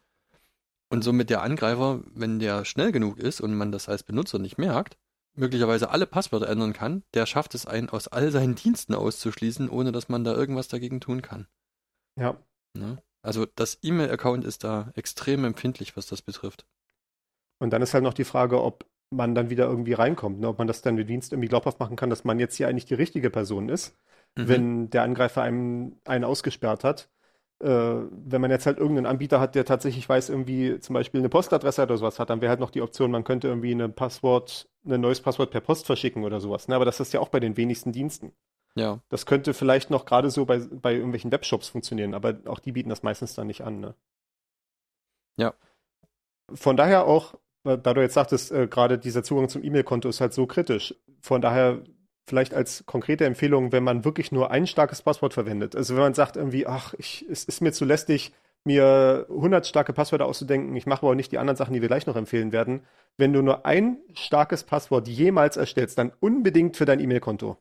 [0.89, 4.59] Und somit der Angreifer, wenn der schnell genug ist und man das als Benutzer nicht
[4.59, 4.97] merkt,
[5.36, 9.91] möglicherweise alle Passwörter ändern kann, der schafft es einen aus all seinen Diensten auszuschließen, ohne
[9.91, 11.47] dass man da irgendwas dagegen tun kann.
[12.17, 12.38] Ja.
[12.73, 12.97] Ne?
[13.21, 16.65] Also das E-Mail-Account ist da extrem empfindlich, was das betrifft.
[17.59, 20.47] Und dann ist halt noch die Frage, ob man dann wieder irgendwie reinkommt, ne?
[20.47, 22.86] ob man das dann mit Dienst irgendwie glaubhaft machen kann, dass man jetzt hier eigentlich
[22.86, 23.97] die richtige Person ist,
[24.38, 24.47] mhm.
[24.47, 27.09] wenn der Angreifer einem einen ausgesperrt hat.
[27.63, 31.29] Äh, wenn man jetzt halt irgendeinen Anbieter hat, der tatsächlich weiß, irgendwie zum Beispiel eine
[31.29, 34.67] Postadresse oder sowas hat, dann wäre halt noch die Option, man könnte irgendwie ein Passwort,
[34.85, 36.67] ein neues Passwort per Post verschicken oder sowas.
[36.67, 36.75] Ne?
[36.75, 38.33] Aber das ist ja auch bei den wenigsten Diensten.
[38.75, 38.99] Ja.
[39.07, 42.89] Das könnte vielleicht noch gerade so bei, bei irgendwelchen Webshops funktionieren, aber auch die bieten
[42.89, 43.79] das meistens dann nicht an.
[43.79, 43.95] Ne?
[45.37, 45.53] Ja.
[46.53, 50.33] Von daher auch, da du jetzt sagtest, äh, gerade dieser Zugang zum E-Mail-Konto ist halt
[50.33, 50.93] so kritisch.
[51.21, 51.81] Von daher
[52.28, 55.76] vielleicht als konkrete Empfehlung, wenn man wirklich nur ein starkes Passwort verwendet.
[55.76, 59.93] Also wenn man sagt irgendwie, ach, ich, es ist mir zu lästig, mir 100 starke
[59.93, 62.51] Passwörter auszudenken, ich mache aber auch nicht die anderen Sachen, die wir gleich noch empfehlen
[62.51, 62.82] werden.
[63.17, 67.57] Wenn du nur ein starkes Passwort jemals erstellst, dann unbedingt für dein E-Mail-Konto.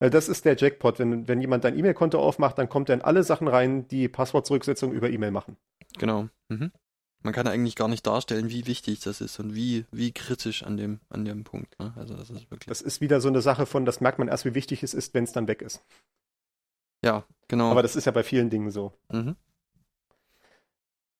[0.00, 0.98] Weil das ist der Jackpot.
[0.98, 4.90] Wenn, wenn jemand dein E-Mail-Konto aufmacht, dann kommt er in alle Sachen rein, die Passwortzurücksetzung
[4.92, 5.56] über E-Mail machen.
[5.96, 6.28] Genau.
[6.48, 6.72] Mhm.
[7.22, 10.76] Man kann eigentlich gar nicht darstellen, wie wichtig das ist und wie, wie kritisch an
[10.76, 11.78] dem, an dem Punkt.
[11.78, 11.92] Ne?
[11.96, 12.66] Also das ist wirklich.
[12.66, 15.14] Das ist wieder so eine Sache von, das merkt man erst, wie wichtig es ist,
[15.14, 15.82] wenn es dann weg ist.
[17.04, 17.70] Ja, genau.
[17.70, 18.92] Aber das ist ja bei vielen Dingen so.
[19.10, 19.36] Mhm.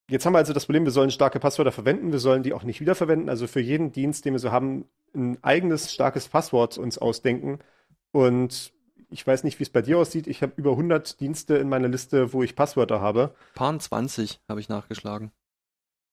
[0.08, 2.64] Jetzt haben wir also das Problem, wir sollen starke Passwörter verwenden, wir sollen die auch
[2.64, 3.28] nicht wiederverwenden.
[3.28, 4.84] Also für jeden Dienst, den wir so haben,
[5.14, 7.60] ein eigenes starkes Passwort uns ausdenken
[8.10, 8.72] und
[9.12, 10.26] ich weiß nicht, wie es bei dir aussieht.
[10.26, 13.34] Ich habe über 100 Dienste in meiner Liste, wo ich Passwörter habe.
[13.54, 15.32] Paar 20 habe ich nachgeschlagen.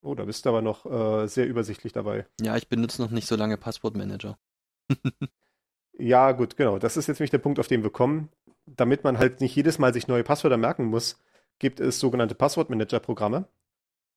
[0.02, 2.26] Oh, da bist du aber noch äh, sehr übersichtlich dabei.
[2.42, 4.38] Ja, ich benutze noch nicht so lange Passwortmanager.
[5.98, 6.80] ja, gut, genau.
[6.80, 8.30] Das ist jetzt nämlich der Punkt, auf den wir kommen.
[8.66, 11.18] Damit man halt nicht jedes Mal sich neue Passwörter merken muss,
[11.58, 13.48] gibt es sogenannte Passwortmanager-Programme.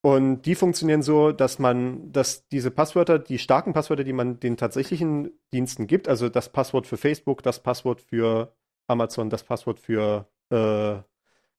[0.02, 4.56] Und die funktionieren so, dass man, dass diese Passwörter, die starken Passwörter, die man den
[4.56, 8.52] tatsächlichen Diensten gibt, also das Passwort für Facebook, das Passwort für
[8.88, 11.02] Amazon, das Passwort für, äh,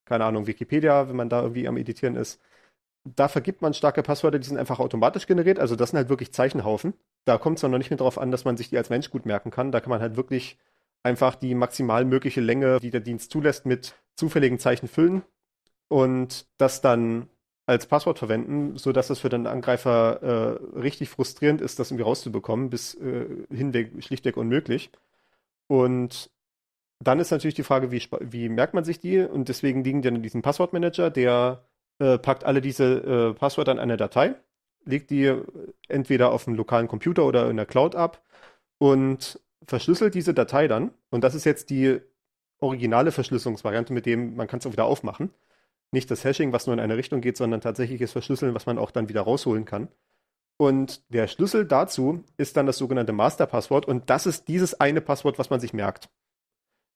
[0.06, 2.42] keine Ahnung, Wikipedia, wenn man da irgendwie am Editieren ist,
[3.04, 6.34] da vergibt man starke Passwörter, die sind einfach automatisch generiert, also das sind halt wirklich
[6.34, 6.94] Zeichenhaufen.
[7.26, 9.26] Da kommt es noch nicht mehr darauf an, dass man sich die als Mensch gut
[9.26, 9.72] merken kann.
[9.72, 10.58] Da kann man halt wirklich
[11.04, 15.24] einfach die maximal mögliche Länge, die der Dienst zulässt, mit zufälligen Zeichen füllen
[15.90, 17.28] und das dann
[17.66, 22.70] als Passwort verwenden, sodass es für den Angreifer äh, richtig frustrierend ist, das irgendwie rauszubekommen,
[22.70, 24.92] bis äh, hinweg schlichtweg unmöglich.
[25.68, 26.30] Und
[27.00, 29.20] dann ist natürlich die Frage, wie, wie merkt man sich die?
[29.20, 31.66] Und deswegen liegen die in diesem Passwortmanager, der
[32.04, 34.36] äh, packt alle diese äh, Passwörter in eine Datei,
[34.86, 35.34] legt die
[35.88, 38.22] entweder auf dem lokalen Computer oder in der Cloud ab
[38.78, 40.92] und verschlüsselt diese Datei dann.
[41.10, 42.00] Und das ist jetzt die
[42.60, 45.32] originale Verschlüsselungsvariante, mit dem man kann es auch wieder aufmachen
[45.94, 48.92] nicht das Hashing, was nur in eine Richtung geht, sondern tatsächliches Verschlüsseln, was man auch
[48.92, 49.88] dann wieder rausholen kann.
[50.58, 55.40] Und der Schlüssel dazu ist dann das sogenannte Masterpasswort und das ist dieses eine Passwort,
[55.40, 56.10] was man sich merkt.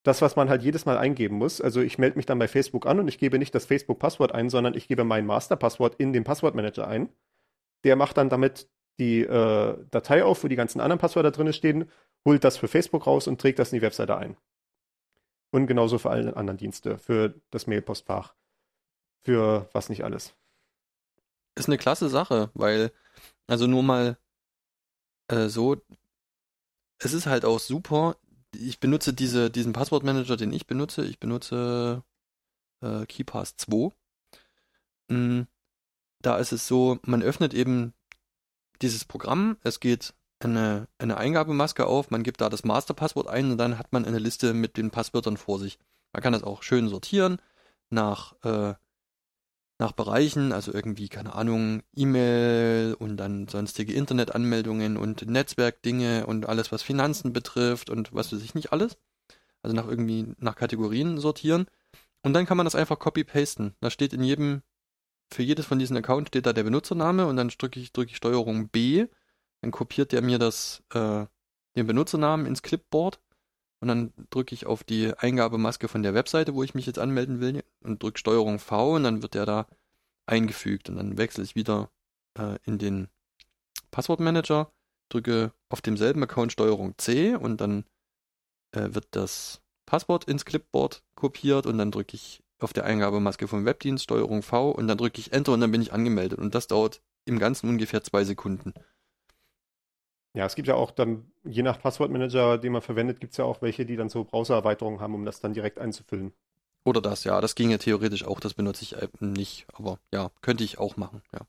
[0.04, 1.60] Das, was man halt jedes Mal eingeben muss.
[1.60, 4.50] Also ich melde mich dann bei Facebook an und ich gebe nicht das Facebook-Passwort ein,
[4.50, 7.10] sondern ich gebe mein Masterpasswort in den Passwortmanager ein.
[7.84, 8.70] Der macht dann damit
[9.00, 11.92] die äh, Datei auf, wo die ganzen anderen Passwörter drin stehen,
[12.26, 14.38] holt das für Facebook raus und trägt das in die Webseite ein.
[15.52, 18.34] Und genauso für alle anderen Dienste, für das Mailpostfach
[19.28, 20.36] für was nicht alles.
[21.56, 22.94] Ist eine klasse Sache, weil,
[23.46, 24.18] also nur mal
[25.28, 25.76] äh, so,
[27.00, 28.16] es ist halt auch super.
[28.60, 31.06] Ich benutze diese, diesen Passwortmanager, den ich benutze.
[31.06, 32.04] Ich benutze
[32.82, 33.92] äh, KeyPass 2.
[35.10, 35.48] Mhm.
[36.22, 37.94] Da ist es so, man öffnet eben
[38.82, 39.58] dieses Programm.
[39.64, 43.92] Es geht eine, eine Eingabemaske auf, man gibt da das Masterpasswort ein und dann hat
[43.92, 45.80] man eine Liste mit den Passwörtern vor sich.
[46.14, 47.42] Man kann das auch schön sortieren
[47.90, 48.76] nach, äh,
[49.80, 56.72] nach Bereichen, also irgendwie, keine Ahnung, E-Mail und dann sonstige Internetanmeldungen und Netzwerkdinge und alles,
[56.72, 58.98] was Finanzen betrifft und was weiß ich nicht alles.
[59.62, 61.68] Also nach irgendwie, nach Kategorien sortieren.
[62.24, 63.76] Und dann kann man das einfach copy-pasten.
[63.80, 64.64] Da steht in jedem,
[65.32, 68.18] für jedes von diesen Accounts steht da der Benutzername und dann drücke ich, drücke ich
[68.18, 69.08] Steuerung B,
[69.62, 71.26] dann kopiert der mir das, äh,
[71.76, 73.20] den Benutzernamen ins Clipboard
[73.80, 77.40] und dann drücke ich auf die Eingabemaske von der Webseite, wo ich mich jetzt anmelden
[77.40, 79.68] will und drücke Steuerung V und dann wird der da
[80.26, 81.90] eingefügt und dann wechsle ich wieder
[82.38, 83.08] äh, in den
[83.92, 84.72] Passwortmanager,
[85.10, 87.86] drücke auf demselben Account Steuerung C und dann
[88.72, 93.66] äh, wird das Passwort ins Clipboard kopiert und dann drücke ich auf der Eingabemaske vom
[93.66, 96.68] Webdienst Steuerung V und dann drücke ich Enter und dann bin ich angemeldet und das
[96.68, 98.74] dauert im Ganzen ungefähr zwei Sekunden.
[100.38, 103.46] Ja, es gibt ja auch dann, je nach Passwortmanager, den man verwendet, gibt es ja
[103.46, 106.32] auch welche, die dann so Browser-Erweiterungen haben, um das dann direkt einzufüllen.
[106.86, 110.78] Oder das, ja, das ginge theoretisch auch, das benutze ich nicht, aber ja, könnte ich
[110.78, 111.40] auch machen, ja.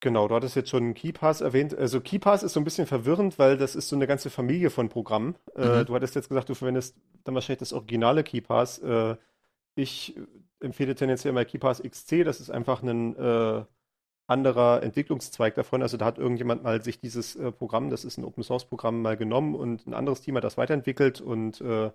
[0.00, 1.78] Genau, du hattest jetzt schon KeyPass erwähnt.
[1.78, 4.88] Also KeyPass ist so ein bisschen verwirrend, weil das ist so eine ganze Familie von
[4.88, 5.36] Programmen.
[5.54, 5.74] Äh, mhm.
[5.74, 8.78] Äh, du hattest jetzt gesagt, du verwendest dann wahrscheinlich das originale KeyPass.
[8.78, 9.16] Äh,
[9.76, 10.16] ich
[10.58, 12.24] empfehle tendenziell mal KeyPass XC.
[12.24, 13.64] Das ist einfach ein äh,
[14.30, 15.82] anderer Entwicklungszweig davon.
[15.82, 19.02] Also da hat irgendjemand mal sich dieses äh, Programm, das ist ein Open Source Programm,
[19.02, 21.90] mal genommen und ein anderes Team hat das weiterentwickelt und äh,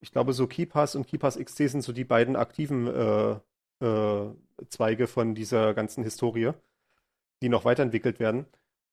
[0.00, 3.36] ich glaube, so KeyPass und KeyPass XC sind so die beiden aktiven äh,
[3.84, 4.34] äh,
[4.68, 6.52] Zweige von dieser ganzen Historie,
[7.40, 8.46] die noch weiterentwickelt werden.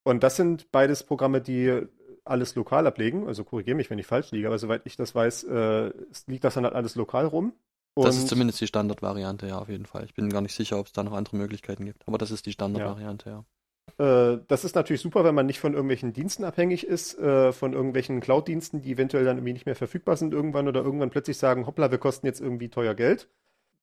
[0.03, 1.83] Und das sind beides Programme, die
[2.25, 3.27] alles lokal ablegen.
[3.27, 5.91] Also korrigiere mich, wenn ich falsch liege, aber soweit ich das weiß, äh,
[6.27, 7.53] liegt das dann halt alles lokal rum.
[7.95, 10.05] Und das ist zumindest die Standardvariante, ja, auf jeden Fall.
[10.05, 12.07] Ich bin gar nicht sicher, ob es da noch andere Möglichkeiten gibt.
[12.07, 13.35] Aber das ist die Standardvariante, ja.
[13.35, 13.45] ja.
[13.97, 17.73] Äh, das ist natürlich super, wenn man nicht von irgendwelchen Diensten abhängig ist, äh, von
[17.73, 21.65] irgendwelchen Cloud-Diensten, die eventuell dann irgendwie nicht mehr verfügbar sind irgendwann oder irgendwann plötzlich sagen,
[21.65, 23.27] hoppla, wir kosten jetzt irgendwie teuer Geld.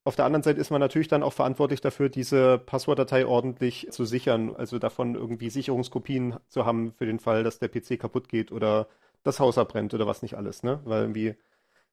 [0.05, 4.05] Auf der anderen Seite ist man natürlich dann auch verantwortlich dafür, diese Passwortdatei ordentlich zu
[4.05, 8.53] sichern, also davon irgendwie Sicherungskopien zu haben für den Fall, dass der PC kaputt geht
[8.53, 8.87] oder
[9.25, 10.81] das Haus abbrennt oder was nicht alles, ne?
[10.85, 11.35] Weil irgendwie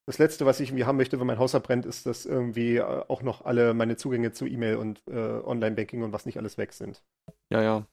[0.06, 3.04] das Letzte, was ich irgendwie haben möchte, wenn mein Haus abbrennt, ist, dass irgendwie äh,
[3.08, 6.74] auch noch alle meine Zugänge zu E-Mail und äh, Online-Banking und was nicht alles weg
[6.74, 7.02] sind.
[7.50, 7.86] Ja, ja.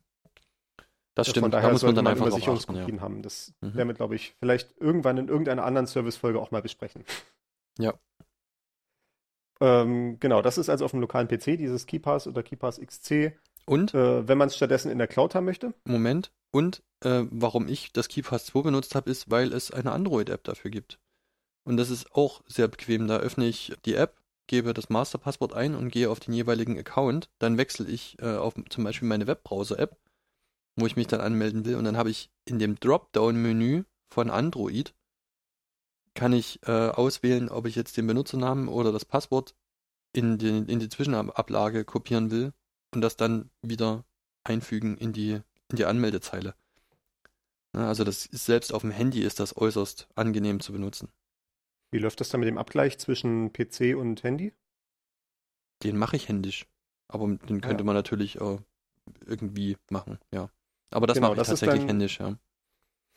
[1.15, 1.45] Das ja, stimmt.
[1.45, 3.01] Von daher da muss man dann man einfach Sicherungskopien ja.
[3.01, 3.23] haben.
[3.23, 3.75] Das mhm.
[3.75, 7.05] werden wir, glaube ich, vielleicht irgendwann in irgendeiner anderen Servicefolge auch mal besprechen.
[7.79, 7.95] Ja.
[9.61, 13.39] Ähm, genau, das ist also auf dem lokalen PC, dieses KeyPass oder KeyPass XC.
[13.67, 13.95] Und?
[13.95, 15.75] Äh, wenn man es stattdessen in der Cloud haben möchte.
[15.85, 16.33] Moment.
[16.51, 20.71] Und äh, warum ich das KeyPass 2 benutzt habe, ist, weil es eine Android-App dafür
[20.71, 20.99] gibt.
[21.65, 23.07] Und das ist auch sehr bequem.
[23.07, 27.29] Da öffne ich die App, gebe das Masterpasswort ein und gehe auf den jeweiligen Account.
[27.39, 29.97] Dann wechsle ich äh, auf zum Beispiel meine Webbrowser-App,
[30.77, 31.77] wo ich mich dann anmelden will.
[31.77, 34.95] Und dann habe ich in dem Dropdown-Menü von Android
[36.15, 39.55] kann ich äh, auswählen, ob ich jetzt den Benutzernamen oder das Passwort
[40.13, 42.53] in, den, in die Zwischenablage kopieren will
[42.93, 44.05] und das dann wieder
[44.45, 46.55] einfügen in die, in die Anmeldezeile.
[47.73, 51.09] Also das ist, selbst auf dem Handy ist das äußerst angenehm zu benutzen.
[51.91, 54.53] Wie läuft das dann mit dem Abgleich zwischen PC und Handy?
[55.83, 56.67] Den mache ich händisch.
[57.09, 57.85] Aber den könnte ja.
[57.85, 58.59] man natürlich äh,
[59.27, 60.51] irgendwie machen, ja.
[60.91, 62.37] Aber das genau, mache ich tatsächlich dann, händisch, ja.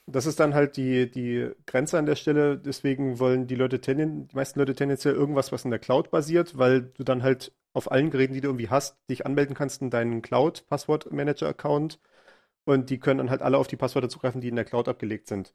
[0.05, 2.57] Das ist dann halt die, die Grenze an der Stelle.
[2.57, 6.57] Deswegen wollen die Leute tenden, die meisten Leute tendenziell irgendwas, was in der Cloud basiert,
[6.57, 9.89] weil du dann halt auf allen Geräten, die du irgendwie hast, dich anmelden kannst in
[9.89, 11.99] deinen Cloud-Passwort-Manager-Account.
[12.65, 15.27] Und die können dann halt alle auf die Passwörter zugreifen, die in der Cloud abgelegt
[15.27, 15.53] sind.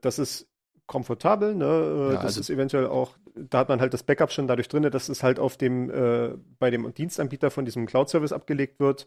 [0.00, 0.48] Das ist
[0.86, 1.54] komfortabel.
[1.54, 1.64] Ne?
[1.64, 4.68] Äh, ja, das also ist eventuell auch, da hat man halt das Backup schon dadurch
[4.68, 9.06] drin, dass es halt auf dem, äh, bei dem Dienstanbieter von diesem Cloud-Service abgelegt wird.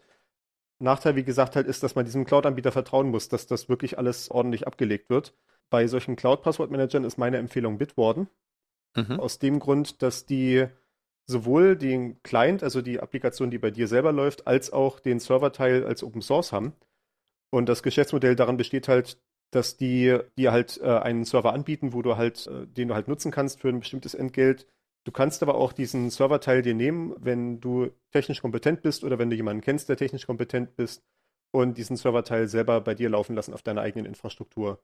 [0.80, 4.32] Nachteil, wie gesagt, halt ist, dass man diesem Cloud-Anbieter vertrauen muss, dass das wirklich alles
[4.32, 5.36] ordentlich abgelegt wird.
[5.70, 8.30] Bei solchen Cloud-Passwort-Managern ist meine Empfehlung Bitwarden.
[8.96, 9.20] Mhm.
[9.20, 10.68] Aus dem Grund, dass die
[11.28, 15.86] sowohl den Client, also die Applikation, die bei dir selber läuft, als auch den Serverteil
[15.86, 16.74] als Open Source haben.
[17.52, 19.20] Und das Geschäftsmodell daran besteht halt,
[19.52, 23.08] dass die dir halt äh, einen Server anbieten, wo du halt, äh, den du halt
[23.08, 24.68] nutzen kannst für ein bestimmtes Entgelt.
[25.06, 29.30] Du kannst aber auch diesen Serverteil dir nehmen, wenn du technisch kompetent bist oder wenn
[29.30, 31.04] du jemanden kennst, der technisch kompetent bist
[31.52, 34.80] und diesen Serverteil selber bei dir laufen lassen auf deiner eigenen Infrastruktur.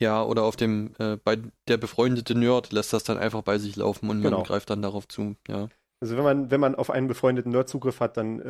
[0.00, 3.76] Ja, oder auf dem, äh, bei der befreundete Nerd lässt das dann einfach bei sich
[3.76, 4.38] laufen und genau.
[4.38, 5.68] man greift dann darauf zu, ja.
[6.00, 8.40] Also wenn man, wenn man auf einen befreundeten Nerd Zugriff hat, dann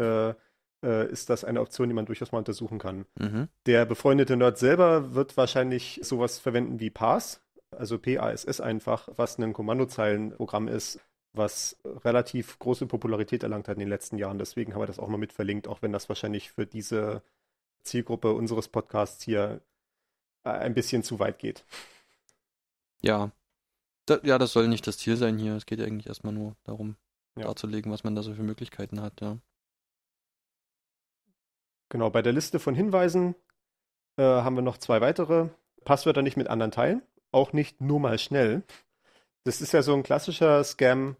[0.84, 3.06] äh, ist das eine Option, die man durchaus mal untersuchen kann.
[3.18, 3.48] Mhm.
[3.66, 7.40] Der befreundete Nerd selber wird wahrscheinlich sowas verwenden wie PASS,
[7.70, 11.00] also PASS einfach, was ein Kommandozeilenprogramm ist,
[11.32, 14.38] was relativ große Popularität erlangt hat in den letzten Jahren.
[14.38, 17.22] Deswegen haben wir das auch mal mit verlinkt, auch wenn das wahrscheinlich für diese
[17.82, 19.60] Zielgruppe unseres Podcasts hier
[20.44, 21.64] äh, ein bisschen zu weit geht.
[23.02, 23.30] Ja.
[24.06, 25.54] Da, ja, das soll nicht das Ziel sein hier.
[25.54, 26.96] Es geht ja eigentlich erstmal nur darum,
[27.36, 27.44] Ja.
[27.44, 29.36] darzulegen, was man da so für Möglichkeiten hat, ja.
[31.88, 33.34] Genau, bei der Liste von Hinweisen
[34.16, 35.48] äh, haben wir noch zwei weitere.
[35.84, 37.02] Passwörter nicht mit anderen teilen,
[37.32, 38.62] auch nicht nur mal schnell.
[39.44, 41.16] Das ist ja so ein klassischer Scam,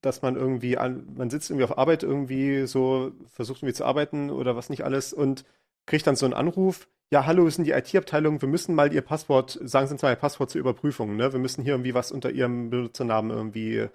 [0.00, 4.30] dass man irgendwie an, man sitzt irgendwie auf Arbeit irgendwie so, versucht irgendwie zu arbeiten
[4.30, 5.44] oder was nicht alles und
[5.86, 6.88] kriegt dann so einen Anruf.
[7.10, 10.10] Ja, hallo, wir sind die IT-Abteilung, wir müssen mal Ihr Passwort, sagen Sie uns mal
[10.12, 11.32] Ihr Passwort zur Überprüfung, ne?
[11.32, 13.88] Wir müssen hier irgendwie was unter Ihrem Benutzernamen irgendwie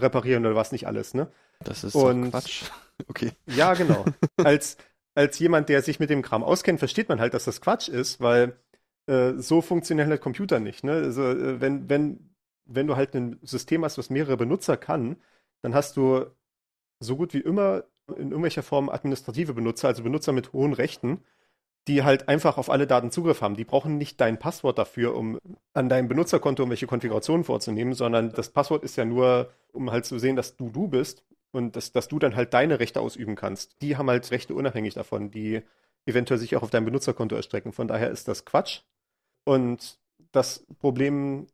[0.00, 1.30] reparieren oder was nicht alles, ne?
[1.60, 2.64] Das ist Und- Quatsch.
[3.08, 3.32] Okay.
[3.46, 4.04] Ja, genau.
[4.36, 4.76] als,
[5.14, 8.20] als jemand, der sich mit dem Kram auskennt, versteht man halt, dass das Quatsch ist,
[8.20, 8.58] weil
[9.06, 10.84] äh, so funktionieren halt Computer nicht.
[10.84, 10.92] Ne?
[10.92, 12.34] Also, äh, wenn, wenn,
[12.64, 15.16] wenn du halt ein System hast, was mehrere Benutzer kann,
[15.62, 16.26] dann hast du
[17.00, 21.22] so gut wie immer in irgendwelcher Form administrative Benutzer, also Benutzer mit hohen Rechten,
[21.88, 23.56] die halt einfach auf alle Daten Zugriff haben.
[23.56, 25.38] Die brauchen nicht dein Passwort dafür, um
[25.74, 30.18] an deinem Benutzerkonto irgendwelche Konfigurationen vorzunehmen, sondern das Passwort ist ja nur, um halt zu
[30.18, 31.24] sehen, dass du du bist
[31.54, 33.80] und dass, dass du dann halt deine Rechte ausüben kannst.
[33.80, 35.62] Die haben halt Rechte unabhängig davon, die
[36.04, 37.72] eventuell sich auch auf dein Benutzerkonto erstrecken.
[37.72, 38.80] Von daher ist das Quatsch.
[39.44, 39.98] Und
[40.32, 41.46] das Problem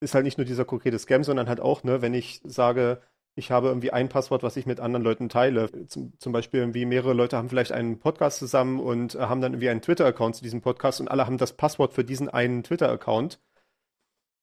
[0.00, 3.02] ist halt nicht nur dieser konkrete Scam, sondern halt auch, ne, wenn ich sage,
[3.34, 5.70] ich habe irgendwie ein Passwort, was ich mit anderen Leuten teile.
[5.88, 9.54] Zum, zum Beispiel irgendwie mehrere Leute haben vielleicht einen Podcast zusammen und äh, haben dann
[9.54, 13.40] irgendwie einen Twitter-Account zu diesem Podcast und alle haben das Passwort für diesen einen Twitter-Account.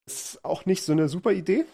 [0.06, 1.66] Ist auch nicht so eine super Idee.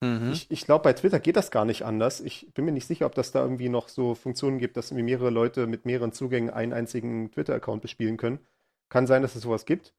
[0.00, 0.30] Mhm.
[0.32, 2.20] Ich, ich glaube, bei Twitter geht das gar nicht anders.
[2.20, 5.04] Ich bin mir nicht sicher, ob das da irgendwie noch so Funktionen gibt, dass irgendwie
[5.04, 8.38] mehrere Leute mit mehreren Zugängen einen einzigen Twitter-Account bespielen können.
[8.88, 9.92] Kann sein, dass es sowas gibt.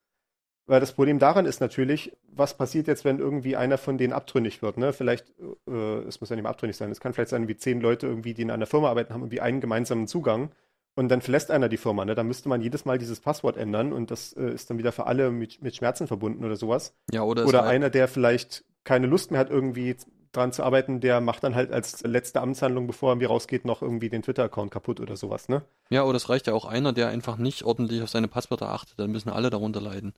[0.69, 4.61] Weil das Problem daran ist natürlich, was passiert jetzt, wenn irgendwie einer von denen abtrünnig
[4.61, 4.93] wird, ne?
[4.93, 5.33] Vielleicht,
[5.67, 5.71] äh,
[6.07, 8.35] es muss ja nicht mehr abtrünnig sein, es kann vielleicht sein, wie zehn Leute irgendwie,
[8.35, 10.51] die in einer Firma arbeiten, haben irgendwie einen gemeinsamen Zugang
[10.93, 12.13] und dann verlässt einer die Firma, ne?
[12.13, 15.07] Dann müsste man jedes Mal dieses Passwort ändern und das äh, ist dann wieder für
[15.07, 16.93] alle mit, mit Schmerzen verbunden oder sowas.
[17.11, 19.95] Ja, oder, Oder einer, der vielleicht keine Lust mehr hat, irgendwie
[20.31, 23.81] dran zu arbeiten, der macht dann halt als letzte Amtshandlung, bevor er irgendwie rausgeht, noch
[23.81, 25.63] irgendwie den Twitter-Account kaputt oder sowas, ne?
[25.89, 28.99] Ja, oder es reicht ja auch einer, der einfach nicht ordentlich auf seine Passwörter achtet.
[28.99, 30.13] Dann müssen alle darunter leiden.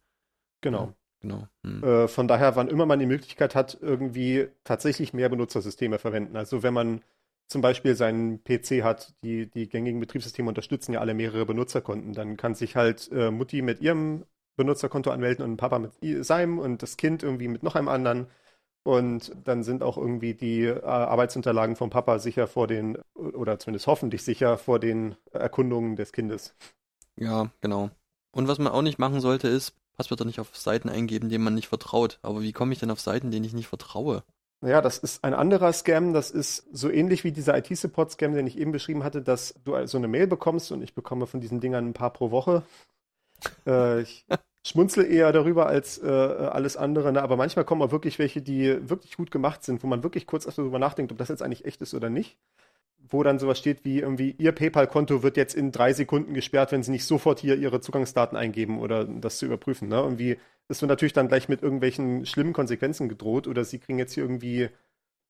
[0.59, 0.93] Genau.
[1.21, 1.47] Genau.
[1.63, 1.83] Hm.
[1.83, 6.35] Äh, von daher, wann immer man die Möglichkeit hat, irgendwie tatsächlich mehr Benutzersysteme verwenden.
[6.35, 7.01] Also wenn man
[7.47, 12.37] zum Beispiel seinen PC hat, die, die gängigen Betriebssysteme unterstützen ja alle mehrere Benutzerkonten, dann
[12.37, 14.25] kann sich halt äh, Mutti mit ihrem
[14.55, 15.93] Benutzerkonto anmelden und Papa mit
[16.25, 18.27] seinem und das Kind irgendwie mit noch einem anderen.
[18.83, 23.87] Und dann sind auch irgendwie die äh, Arbeitsunterlagen vom Papa sicher vor den, oder zumindest
[23.87, 26.55] hoffentlich sicher vor den Erkundungen des Kindes.
[27.15, 27.91] Ja, genau.
[28.31, 31.53] Und was man auch nicht machen sollte, ist Passwörter nicht auf Seiten eingeben, denen man
[31.53, 32.17] nicht vertraut.
[32.23, 34.23] Aber wie komme ich denn auf Seiten, denen ich nicht vertraue?
[34.61, 36.13] Naja, das ist ein anderer Scam.
[36.13, 39.97] Das ist so ähnlich wie dieser IT-Support-Scam, den ich eben beschrieben hatte, dass du so
[39.97, 42.63] eine Mail bekommst und ich bekomme von diesen Dingern ein paar pro Woche.
[43.65, 44.25] Äh, ich
[44.65, 47.21] schmunzel eher darüber als äh, alles andere, ne?
[47.21, 50.45] aber manchmal kommen auch wirklich welche, die wirklich gut gemacht sind, wo man wirklich kurz
[50.45, 52.37] darüber nachdenkt, ob das jetzt eigentlich echt ist oder nicht.
[53.09, 56.83] Wo dann sowas steht wie irgendwie, Ihr PayPal-Konto wird jetzt in drei Sekunden gesperrt, wenn
[56.83, 59.89] Sie nicht sofort hier Ihre Zugangsdaten eingeben oder das zu überprüfen.
[59.89, 59.95] Ne?
[59.95, 60.37] Irgendwie
[60.69, 64.69] ist natürlich dann gleich mit irgendwelchen schlimmen Konsequenzen gedroht oder Sie kriegen jetzt hier irgendwie,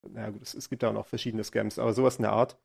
[0.04, 2.58] na gut, es, es gibt ja auch noch verschiedene Scams, aber sowas in der Art.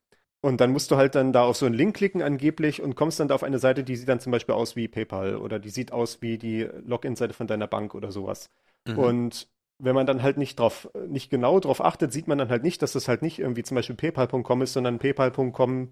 [0.46, 3.18] Und dann musst du halt dann da auf so einen Link klicken angeblich und kommst
[3.18, 5.70] dann da auf eine Seite, die sieht dann zum Beispiel aus wie PayPal oder die
[5.70, 8.48] sieht aus wie die Login-Seite von deiner Bank oder sowas.
[8.86, 8.98] Mhm.
[8.98, 9.48] Und
[9.78, 12.80] wenn man dann halt nicht drauf, nicht genau drauf achtet, sieht man dann halt nicht,
[12.80, 15.90] dass das halt nicht irgendwie zum Beispiel paypal.com ist, sondern paypal.com.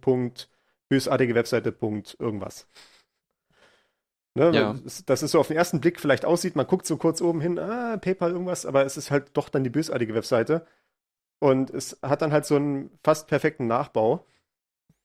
[0.88, 1.74] bösartige Webseite.
[2.18, 2.68] Irgendwas.
[4.36, 4.74] Ne, Ja.
[4.84, 7.40] das- Dass es so auf den ersten Blick vielleicht aussieht, man guckt so kurz oben
[7.40, 10.66] hin, ah, PayPal irgendwas, aber es ist halt doch dann die bösartige Webseite.
[11.40, 14.24] Und es hat dann halt so einen fast perfekten Nachbau.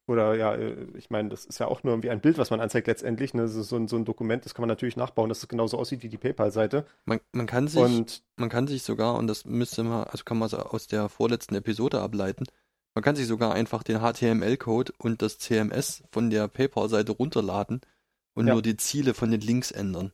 [0.09, 2.59] Oder ja, äh, ich meine, das ist ja auch nur irgendwie ein Bild, was man
[2.61, 3.35] anzeigt letztendlich.
[3.35, 3.47] Ne?
[3.47, 6.09] So ein, so ein Dokument, das kann man natürlich nachbauen, dass es genauso aussieht wie
[6.09, 6.87] die PayPal-Seite.
[7.05, 10.39] Man, man kann sich, Und man kann sich sogar, und das müsste man, also kann
[10.39, 12.45] man so aus der vorletzten Episode ableiten,
[12.95, 17.81] man kann sich sogar einfach den HTML-Code und das CMS von der PayPal-Seite runterladen
[18.33, 18.53] und Ja.
[18.53, 20.11] nur die Ziele von den Links ändern.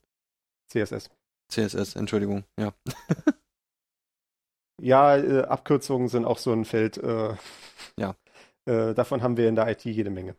[0.67, 1.09] CSS.
[1.49, 2.73] CSS, Entschuldigung, ja.
[4.81, 6.97] Ja, äh, Abkürzungen sind auch so ein Feld.
[6.97, 7.35] Äh,
[7.97, 8.15] Ja.
[8.65, 10.35] Äh, davon haben wir in der IT jede Menge.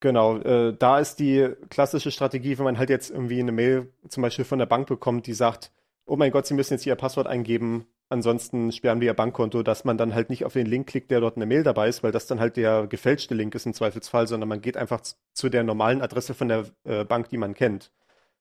[0.00, 4.22] Genau, äh, da ist die klassische Strategie, wenn man halt jetzt irgendwie eine Mail zum
[4.22, 5.72] Beispiel von der Bank bekommt, die sagt,
[6.04, 9.84] oh mein Gott, Sie müssen jetzt Ihr Passwort eingeben, ansonsten sperren wir Ihr Bankkonto, dass
[9.84, 12.12] man dann halt nicht auf den Link klickt, der dort eine Mail dabei ist, weil
[12.12, 15.00] das dann halt der gefälschte Link ist im Zweifelsfall, sondern man geht einfach
[15.32, 17.90] zu der normalen Adresse von der äh, Bank, die man kennt.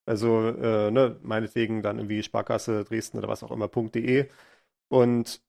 [0.06, 4.28] Also, äh, ne, meinetwegen dann irgendwie Sparkasse Dresden oder was auch immer, .de.
[4.90, 5.42] Und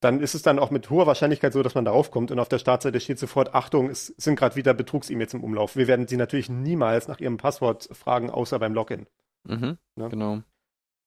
[0.00, 2.48] dann ist es dann auch mit hoher Wahrscheinlichkeit so, dass man darauf kommt und auf
[2.48, 5.76] der Startseite steht sofort, Achtung, es sind gerade wieder Betrugs-E-Mails im Umlauf.
[5.76, 9.06] Wir werden Sie natürlich niemals nach Ihrem Passwort fragen, außer beim Login.
[9.44, 10.08] Mhm, Ne?
[10.08, 10.42] Genau.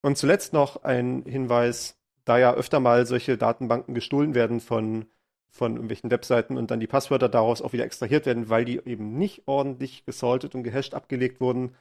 [0.01, 5.05] Und zuletzt noch ein Hinweis, da ja öfter mal solche Datenbanken gestohlen werden von,
[5.49, 9.17] von irgendwelchen Webseiten und dann die Passwörter daraus auch wieder extrahiert werden, weil die eben
[9.17, 11.75] nicht ordentlich gesaltet und gehasht abgelegt wurden,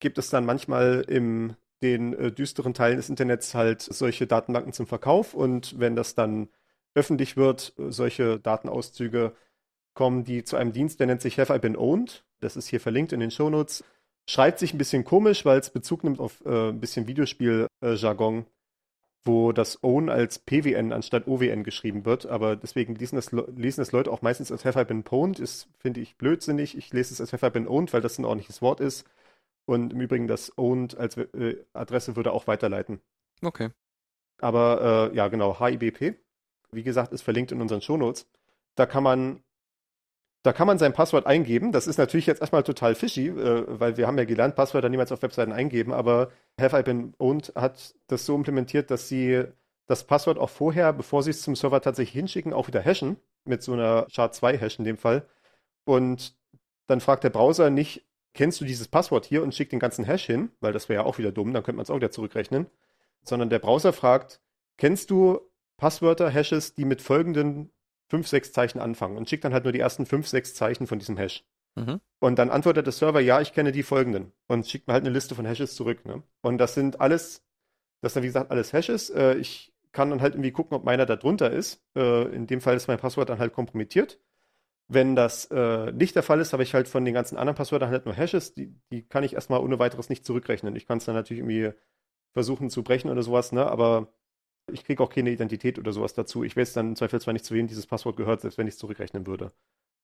[0.00, 4.86] gibt es dann manchmal im den äh, düsteren Teilen des Internets halt solche Datenbanken zum
[4.86, 6.48] Verkauf und wenn das dann
[6.94, 9.32] öffentlich wird, äh, solche Datenauszüge
[9.94, 12.24] kommen die zu einem Dienst, der nennt sich Have I Been Owned.
[12.40, 13.82] Das ist hier verlinkt in den Shownotes.
[14.28, 18.46] Schreibt sich ein bisschen komisch, weil es Bezug nimmt auf äh, ein bisschen Videospiel-Jargon,
[19.24, 22.26] wo das Own als PWN anstatt OWN geschrieben wird.
[22.26, 25.40] Aber deswegen lesen das, Le- lesen das Leute auch meistens als Have I Been Pwned.
[25.40, 26.76] Ist, finde ich, blödsinnig.
[26.76, 29.04] Ich lese es als Have I Been Owned, weil das ein ordentliches Wort ist.
[29.68, 33.02] Und im Übrigen das Owned als äh, Adresse würde auch weiterleiten.
[33.42, 33.68] Okay.
[34.40, 36.16] Aber äh, ja, genau, HIBP.
[36.72, 38.26] Wie gesagt, ist verlinkt in unseren Shownotes.
[38.76, 39.42] Da kann man,
[40.42, 41.70] da kann man sein Passwort eingeben.
[41.70, 45.12] Das ist natürlich jetzt erstmal total fishy, äh, weil wir haben ja gelernt, Passwörter niemals
[45.12, 49.44] auf Webseiten eingeben, aber Have I Been Owned hat das so implementiert, dass sie
[49.86, 53.62] das Passwort auch vorher, bevor sie es zum Server tatsächlich hinschicken, auch wieder hashen, mit
[53.62, 55.28] so einer SHA-2-Hash in dem Fall.
[55.84, 56.38] Und
[56.86, 58.07] dann fragt der Browser nicht,
[58.38, 61.06] kennst du dieses Passwort hier und schickt den ganzen Hash hin, weil das wäre ja
[61.06, 62.68] auch wieder dumm, dann könnte man es auch wieder zurückrechnen,
[63.24, 64.40] sondern der Browser fragt,
[64.76, 65.40] kennst du
[65.76, 67.72] Passwörter, Hashes, die mit folgenden
[68.10, 71.00] 5, 6 Zeichen anfangen und schickt dann halt nur die ersten 5, 6 Zeichen von
[71.00, 71.44] diesem Hash.
[71.74, 72.00] Mhm.
[72.20, 75.12] Und dann antwortet der Server, ja, ich kenne die folgenden und schickt mir halt eine
[75.12, 76.04] Liste von Hashes zurück.
[76.04, 76.22] Ne?
[76.40, 77.44] Und das sind alles,
[78.02, 79.10] das sind wie gesagt alles Hashes.
[79.10, 81.82] Äh, ich kann dann halt irgendwie gucken, ob meiner da drunter ist.
[81.96, 84.20] Äh, in dem Fall ist mein Passwort dann halt kompromittiert.
[84.90, 87.90] Wenn das äh, nicht der Fall ist, habe ich halt von den ganzen anderen Passwörtern
[87.90, 88.54] halt nur Hashes.
[88.54, 90.76] Die, die kann ich erstmal ohne weiteres nicht zurückrechnen.
[90.76, 91.72] Ich kann es dann natürlich irgendwie
[92.34, 93.66] versuchen zu brechen oder sowas, ne?
[93.66, 94.12] aber
[94.72, 96.44] ich kriege auch keine Identität oder sowas dazu.
[96.44, 98.74] Ich weiß dann im Zweifel zwar nicht, zu wem dieses Passwort gehört, selbst wenn ich
[98.74, 99.52] es zurückrechnen würde.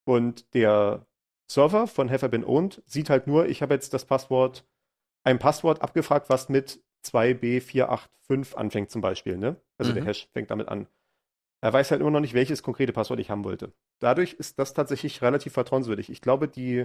[0.04, 1.06] Und der
[1.50, 4.66] Server von Have I Been Owned sieht halt nur, ich habe jetzt das Passwort,
[5.24, 9.56] ein Passwort abgefragt, was mit 2b485 anfängt zum Beispiel, ne?
[9.78, 10.06] Also der Mhm.
[10.08, 10.88] Hash fängt damit an.
[11.64, 13.72] Er weiß halt immer noch nicht, welches konkrete Passwort ich haben wollte.
[13.98, 16.10] Dadurch ist das tatsächlich relativ vertrauenswürdig.
[16.10, 16.84] Ich glaube, die,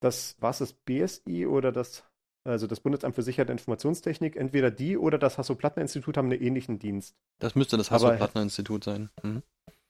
[0.00, 2.02] das, war es das BSI oder das,
[2.42, 6.80] also das Bundesamt für Sicherheit und Informationstechnik, entweder die oder das Hasso-Plattner-Institut haben einen ähnlichen
[6.80, 7.14] Dienst.
[7.38, 9.10] Das müsste das Hasso-Plattner-Institut sein.
[9.22, 9.44] Mhm.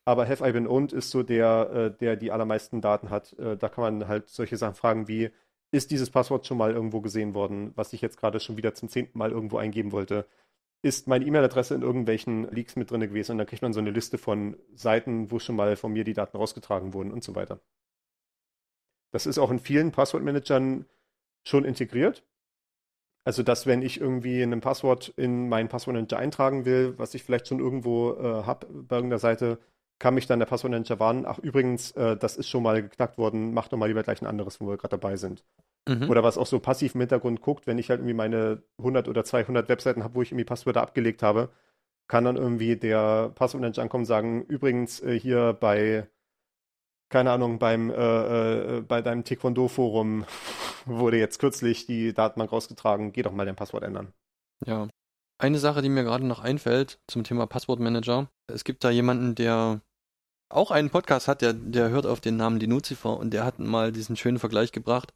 [0.04, 3.32] Aber Have I Been Owned ist so der, äh, der die allermeisten Daten hat.
[3.38, 5.30] Äh, da kann man halt solche Sachen fragen wie,
[5.70, 8.90] ist dieses Passwort schon mal irgendwo gesehen worden, was ich jetzt gerade schon wieder zum
[8.90, 10.26] zehnten Mal irgendwo eingeben wollte?
[10.82, 13.32] Ist meine E-Mail-Adresse in irgendwelchen Leaks mit drin gewesen?
[13.32, 16.14] Und dann kriegt man so eine Liste von Seiten, wo schon mal von mir die
[16.14, 17.60] Daten rausgetragen wurden und so weiter.
[19.12, 20.86] Das ist auch in vielen Passwortmanagern
[21.44, 22.24] schon integriert.
[23.24, 27.48] Also, dass wenn ich irgendwie ein Passwort in meinen Passwortmanager eintragen will, was ich vielleicht
[27.48, 29.58] schon irgendwo äh, habe bei irgendeiner Seite,
[30.00, 33.52] kann mich dann der Passwortmanager warnen, ach übrigens, äh, das ist schon mal geknackt worden,
[33.52, 35.44] mach doch mal lieber gleich ein anderes, wo wir gerade dabei sind.
[35.86, 36.10] Mhm.
[36.10, 39.24] Oder was auch so passiv im Hintergrund guckt, wenn ich halt irgendwie meine 100 oder
[39.24, 41.50] 200 Webseiten habe, wo ich irgendwie Passwörter abgelegt habe,
[42.08, 46.08] kann dann irgendwie der Passwortmanager ankommen und sagen, übrigens äh, hier bei,
[47.10, 50.24] keine Ahnung, beim, äh, äh, bei deinem Taekwondo-Forum
[50.86, 54.14] wurde jetzt kürzlich die Datenbank rausgetragen, geh doch mal dein Passwort ändern.
[54.64, 54.88] Ja.
[55.38, 58.28] Eine Sache, die mir gerade noch einfällt zum Thema Passwortmanager.
[58.46, 59.80] Es gibt da jemanden, der
[60.50, 63.92] auch einen Podcast hat, der, der hört auf den Namen Linuzifer und der hat mal
[63.92, 65.14] diesen schönen Vergleich gebracht.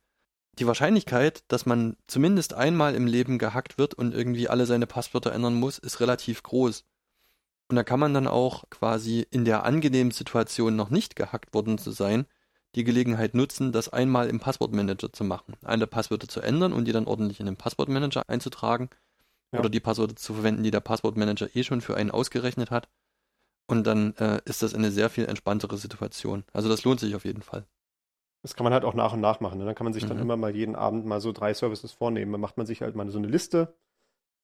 [0.59, 5.33] Die Wahrscheinlichkeit, dass man zumindest einmal im Leben gehackt wird und irgendwie alle seine Passwörter
[5.33, 6.85] ändern muss, ist relativ groß.
[7.69, 11.79] Und da kann man dann auch quasi in der angenehmen Situation noch nicht gehackt worden
[11.79, 12.27] zu sein,
[12.75, 15.55] die Gelegenheit nutzen, das einmal im Passwortmanager zu machen.
[15.63, 18.91] Alle Passwörter zu ändern und die dann ordentlich in den Passwortmanager einzutragen.
[19.53, 19.61] Ja.
[19.61, 22.89] Oder die Passwörter zu verwenden, die der Passwortmanager eh schon für einen ausgerechnet hat.
[23.67, 26.45] Und dann äh, ist das eine sehr viel entspanntere Situation.
[26.53, 27.67] Also das lohnt sich auf jeden Fall.
[28.43, 29.59] Das kann man halt auch nach und nach machen.
[29.59, 29.65] Ne?
[29.65, 30.23] Dann kann man sich dann Mhm.
[30.23, 32.31] immer mal jeden Abend mal so drei Services vornehmen.
[32.33, 33.75] Dann macht man sich halt mal so eine Liste.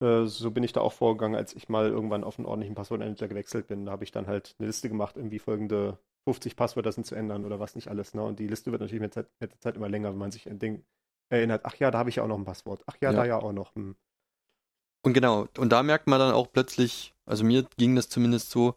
[0.02, 3.28] Äh, so bin ich da auch vorgegangen, als ich mal irgendwann auf einen ordentlichen Passwortmanager
[3.28, 3.84] gewechselt bin.
[3.84, 7.44] Da habe ich dann halt eine Liste gemacht, irgendwie folgende 50 Passwörter sind zu ändern
[7.44, 8.14] oder was nicht alles.
[8.14, 8.22] Ne?
[8.22, 10.58] Und die Liste wird natürlich mit, Zeit, der Zeit immer länger, wenn man sich an
[10.58, 10.84] Ding
[11.28, 12.82] erinnert, ach ja, da habe ich ja auch noch ein Passwort.
[12.86, 13.16] Ach ja, Ja.
[13.18, 13.74] da ja auch noch.
[13.74, 13.96] Hm.
[15.02, 18.74] Und genau, und da merkt man dann auch plötzlich, also mir ging das zumindest so,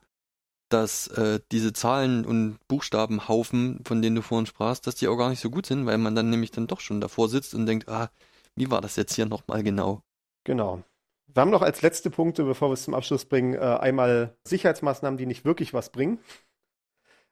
[0.70, 5.30] dass äh, diese Zahlen und Buchstabenhaufen, von denen du vorhin sprachst, dass die auch gar
[5.30, 7.90] nicht so gut sind, weil man dann nämlich dann doch schon davor sitzt und denkt,
[7.90, 8.10] ah,
[8.56, 10.02] wie war das jetzt hier nochmal genau?
[10.44, 10.84] Genau.
[11.28, 15.18] Wir haben noch als letzte Punkte, bevor wir es zum Abschluss bringen, äh, einmal Sicherheitsmaßnahmen,
[15.18, 16.20] die nicht wirklich was bringen.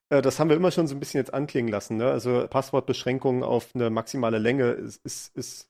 [0.09, 1.97] Äh, das haben wir immer schon so ein bisschen jetzt anklingen lassen.
[1.97, 2.09] Ne?
[2.09, 5.69] Also Passwortbeschränkungen auf eine maximale Länge ist, ist, ist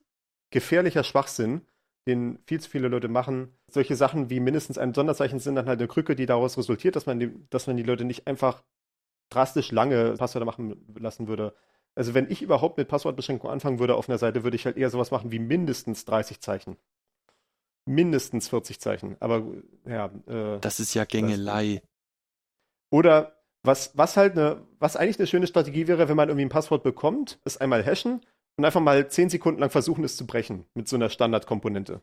[0.50, 1.62] gefährlicher Schwachsinn.
[2.06, 3.56] Den viel zu viele Leute machen.
[3.68, 7.06] Solche Sachen wie mindestens ein Sonderzeichen sind dann halt eine Krücke, die daraus resultiert, dass
[7.06, 8.62] man die, dass man die Leute nicht einfach
[9.30, 11.54] drastisch lange Passwörter machen lassen würde.
[11.94, 14.90] Also wenn ich überhaupt mit Passwortbeschränkung anfangen würde auf einer Seite, würde ich halt eher
[14.90, 16.76] sowas machen wie mindestens 30 Zeichen.
[17.84, 19.16] Mindestens 40 Zeichen.
[19.20, 19.44] Aber
[19.86, 20.06] ja.
[20.26, 21.82] Äh, das ist ja Gängelei.
[22.90, 26.50] Oder was, was halt eine, was eigentlich eine schöne Strategie wäre, wenn man irgendwie ein
[26.50, 28.24] Passwort bekommt, ist einmal hashen
[28.56, 32.00] und einfach mal 10 Sekunden lang versuchen, es zu brechen mit so einer Standardkomponente.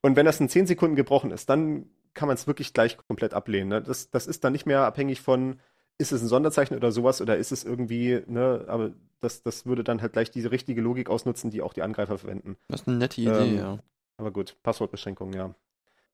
[0.00, 3.34] Und wenn das in 10 Sekunden gebrochen ist, dann kann man es wirklich gleich komplett
[3.34, 3.68] ablehnen.
[3.68, 3.82] Ne?
[3.82, 5.60] Das, das ist dann nicht mehr abhängig von,
[5.98, 9.82] ist es ein Sonderzeichen oder sowas oder ist es irgendwie, ne, aber das, das würde
[9.82, 12.56] dann halt gleich diese richtige Logik ausnutzen, die auch die Angreifer verwenden.
[12.68, 13.78] Das ist eine nette Idee, ähm, ja.
[14.16, 15.54] Aber gut, Passwortbeschränkung, ja.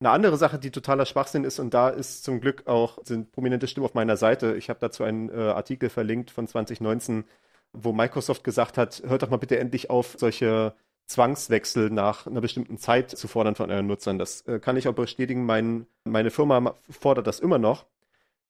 [0.01, 3.69] Eine andere Sache, die totaler Schwachsinn ist, und da ist zum Glück auch, sind prominente
[3.69, 4.57] Stimmen auf meiner Seite.
[4.57, 7.25] Ich habe dazu einen äh, Artikel verlinkt von 2019,
[7.75, 10.75] wo Microsoft gesagt hat, hört doch mal bitte endlich auf, solche
[11.07, 14.19] Zwangswechsel nach einer bestimmten Zeit zu fordern von euren Nutzern.
[14.19, 15.45] Das äh, kann ich auch bestätigen.
[15.45, 17.85] Mein, meine Firma fordert das immer noch,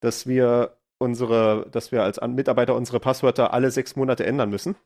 [0.01, 4.77] dass wir unsere, dass wir als Mitarbeiter unsere Passwörter alle sechs Monate ändern müssen.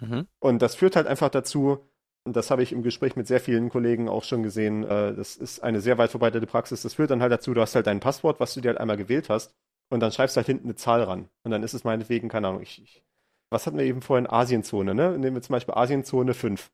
[0.00, 0.26] Mhm.
[0.38, 1.80] Und das führt halt einfach dazu,
[2.24, 5.36] und das habe ich im Gespräch mit sehr vielen Kollegen auch schon gesehen, äh, das
[5.36, 6.82] ist eine sehr weit verbreitete Praxis.
[6.82, 8.96] Das führt dann halt dazu, du hast halt dein Passwort, was du dir halt einmal
[8.96, 9.54] gewählt hast,
[9.90, 11.28] und dann schreibst du halt hinten eine Zahl ran.
[11.42, 13.02] Und dann ist es meinetwegen, keine Ahnung, ich, ich
[13.50, 14.28] was hatten wir eben vorhin?
[14.28, 15.18] Asienzone, ne?
[15.18, 16.70] Nehmen wir zum Beispiel Asienzone 5.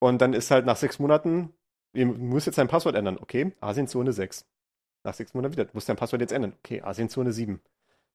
[0.00, 1.52] Und dann ist halt nach sechs Monaten,
[1.92, 3.18] du musst jetzt dein Passwort ändern.
[3.20, 4.46] Okay, Asienzone 6.
[5.04, 6.54] Nach sechs Monaten wieder, du musst dein Passwort jetzt ändern.
[6.58, 7.60] Okay, Asienzone 7.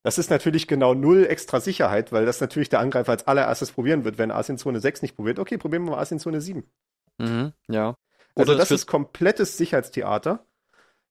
[0.04, 4.04] Das ist natürlich genau null extra Sicherheit, weil das natürlich der Angreifer als allererstes probieren
[4.04, 4.18] wird.
[4.18, 6.64] Wenn Asienzone 6 nicht probiert, okay, probieren wir mal Asienzone 7.
[7.18, 7.96] Mhm, ja.
[8.36, 10.46] Also Oder das, das ist komplettes Sicherheitstheater.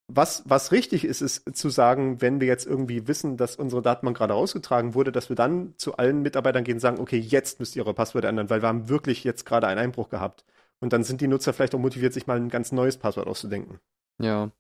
[0.07, 4.19] Was, was richtig ist, ist zu sagen, wenn wir jetzt irgendwie wissen, dass unsere Datenbank
[4.19, 7.75] gerade ausgetragen wurde, dass wir dann zu allen Mitarbeitern gehen und sagen, okay, jetzt müsst
[7.75, 10.45] ihr eure Passwörter ändern, weil wir haben wirklich jetzt gerade einen Einbruch gehabt.
[10.81, 13.81] Und dann sind die Nutzer vielleicht auch motiviert, sich mal ein ganz neues Passwort auszudenken.
[14.21, 14.51] Ja.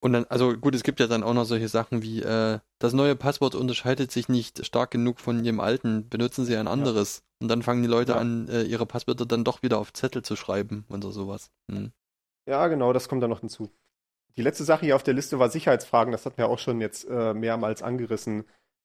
[0.00, 2.92] Und dann, also gut, es gibt ja dann auch noch solche Sachen wie, äh, das
[2.92, 7.18] neue Passwort unterscheidet sich nicht stark genug von dem alten, benutzen Sie ein anderes.
[7.18, 7.22] Ja.
[7.42, 8.18] Und dann fangen die Leute ja.
[8.18, 11.50] an, äh, ihre Passwörter dann doch wieder auf Zettel zu schreiben oder sowas.
[11.70, 11.90] Hm.
[12.48, 13.68] Ja, genau, das kommt dann noch hinzu.
[14.38, 16.12] Die letzte Sache hier auf der Liste war Sicherheitsfragen.
[16.12, 18.44] Das hatten wir auch schon jetzt äh, mehrmals angerissen.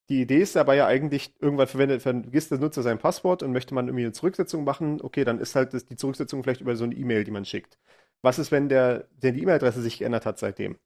[0.09, 3.75] Die Idee ist dabei ja eigentlich, irgendwann verwendet, vergisst der Nutzer sein Passwort und möchte
[3.75, 4.99] man irgendwie eine Zurücksetzung machen.
[5.01, 7.77] Okay, dann ist halt das, die Zurücksetzung vielleicht über so eine E-Mail, die man schickt.
[8.23, 10.77] Was ist, wenn der, der die E-Mail-Adresse sich geändert hat seitdem?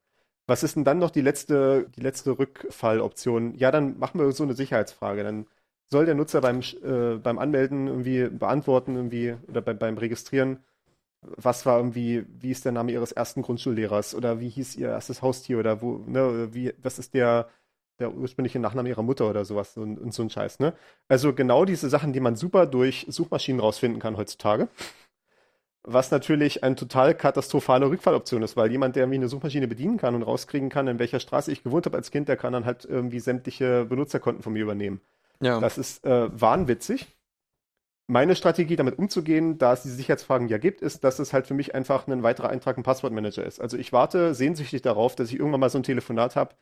[0.46, 3.54] Was ist denn dann noch die letzte, die letzte Rückfalloption?
[3.54, 5.24] Ja, dann machen wir so eine Sicherheitsfrage.
[5.24, 5.46] Dann
[5.86, 10.58] soll der Nutzer beim, äh, beim Anmelden irgendwie beantworten, irgendwie, oder beim, beim Registrieren,
[11.22, 15.22] was war irgendwie, wie ist der Name ihres ersten Grundschullehrers oder wie hieß ihr erstes
[15.22, 17.48] Haustier oder wo, ne, wie, was ist der,
[17.98, 20.74] der ursprüngliche Nachname ihrer Mutter oder sowas und, und so ein Scheiß, ne?
[21.08, 24.68] Also genau diese Sachen, die man super durch Suchmaschinen rausfinden kann heutzutage.
[25.82, 30.14] Was natürlich eine total katastrophale Rückfalloption ist, weil jemand, der irgendwie eine Suchmaschine bedienen kann
[30.14, 32.84] und rauskriegen kann, in welcher Straße ich gewohnt habe als Kind, der kann dann halt
[32.84, 35.00] irgendwie sämtliche Benutzerkonten von mir übernehmen.
[35.40, 35.60] Ja.
[35.60, 37.06] Das ist äh, wahnwitzig
[38.08, 41.54] meine Strategie, damit umzugehen, da es diese Sicherheitsfragen ja gibt, ist, dass es halt für
[41.54, 43.60] mich einfach ein weiterer Eintrag im Passwortmanager ist.
[43.60, 46.54] Also ich warte sehnsüchtig darauf, dass ich irgendwann mal so ein Telefonat habe,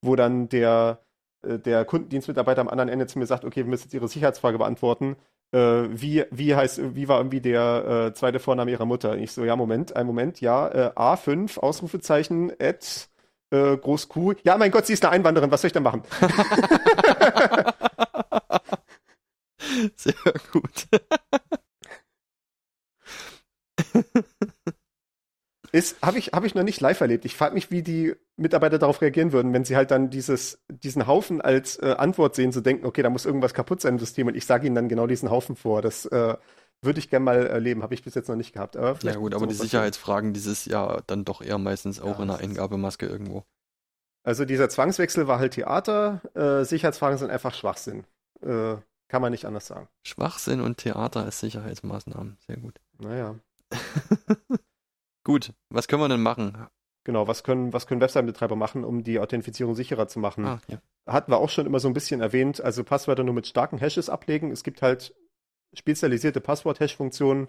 [0.00, 1.00] wo dann der,
[1.42, 4.56] äh, der Kundendienstmitarbeiter am anderen Ende zu mir sagt, okay, wir müssen jetzt Ihre Sicherheitsfrage
[4.56, 5.16] beantworten.
[5.52, 5.58] Äh,
[5.90, 9.12] wie, wie heißt, wie war irgendwie der äh, zweite Vorname Ihrer Mutter?
[9.12, 13.10] Und ich so, ja, Moment, ein Moment, ja, äh, A5, Ausrufezeichen, at,
[13.50, 14.32] äh, Groß Q.
[14.42, 16.02] Ja, mein Gott, sie ist eine Einwanderin, was soll ich denn machen?
[19.96, 20.14] Sehr
[20.52, 20.86] gut.
[25.72, 27.24] Ist, habe ich, hab ich noch nicht live erlebt.
[27.24, 31.08] Ich frage mich, wie die Mitarbeiter darauf reagieren würden, wenn sie halt dann dieses, diesen
[31.08, 34.28] Haufen als äh, Antwort sehen, zu denken, okay, da muss irgendwas kaputt sein im System
[34.28, 35.82] und ich sage ihnen dann genau diesen Haufen vor.
[35.82, 36.36] Das äh,
[36.80, 38.76] würde ich gerne mal erleben, habe ich bis jetzt noch nicht gehabt.
[38.76, 42.30] Aber ja gut, aber die Sicherheitsfragen dieses Jahr dann doch eher meistens auch ja, in
[42.30, 43.42] einer Eingabemaske irgendwo.
[44.22, 48.04] Also dieser Zwangswechsel war halt Theater, äh, Sicherheitsfragen sind einfach Schwachsinn.
[48.42, 48.76] Äh,
[49.14, 49.86] kann man nicht anders sagen.
[50.02, 52.36] Schwachsinn und Theater als Sicherheitsmaßnahmen.
[52.48, 52.80] Sehr gut.
[52.98, 53.36] Naja.
[55.24, 56.66] gut, was können wir denn machen?
[57.04, 60.44] Genau, was können, was können Webseitenbetreiber machen, um die Authentifizierung sicherer zu machen?
[60.44, 60.78] Ah, ja.
[61.06, 64.08] Hatten wir auch schon immer so ein bisschen erwähnt, also Passwörter nur mit starken Hashes
[64.08, 64.50] ablegen.
[64.50, 65.14] Es gibt halt
[65.74, 67.46] spezialisierte Passwort-Hash-Funktionen.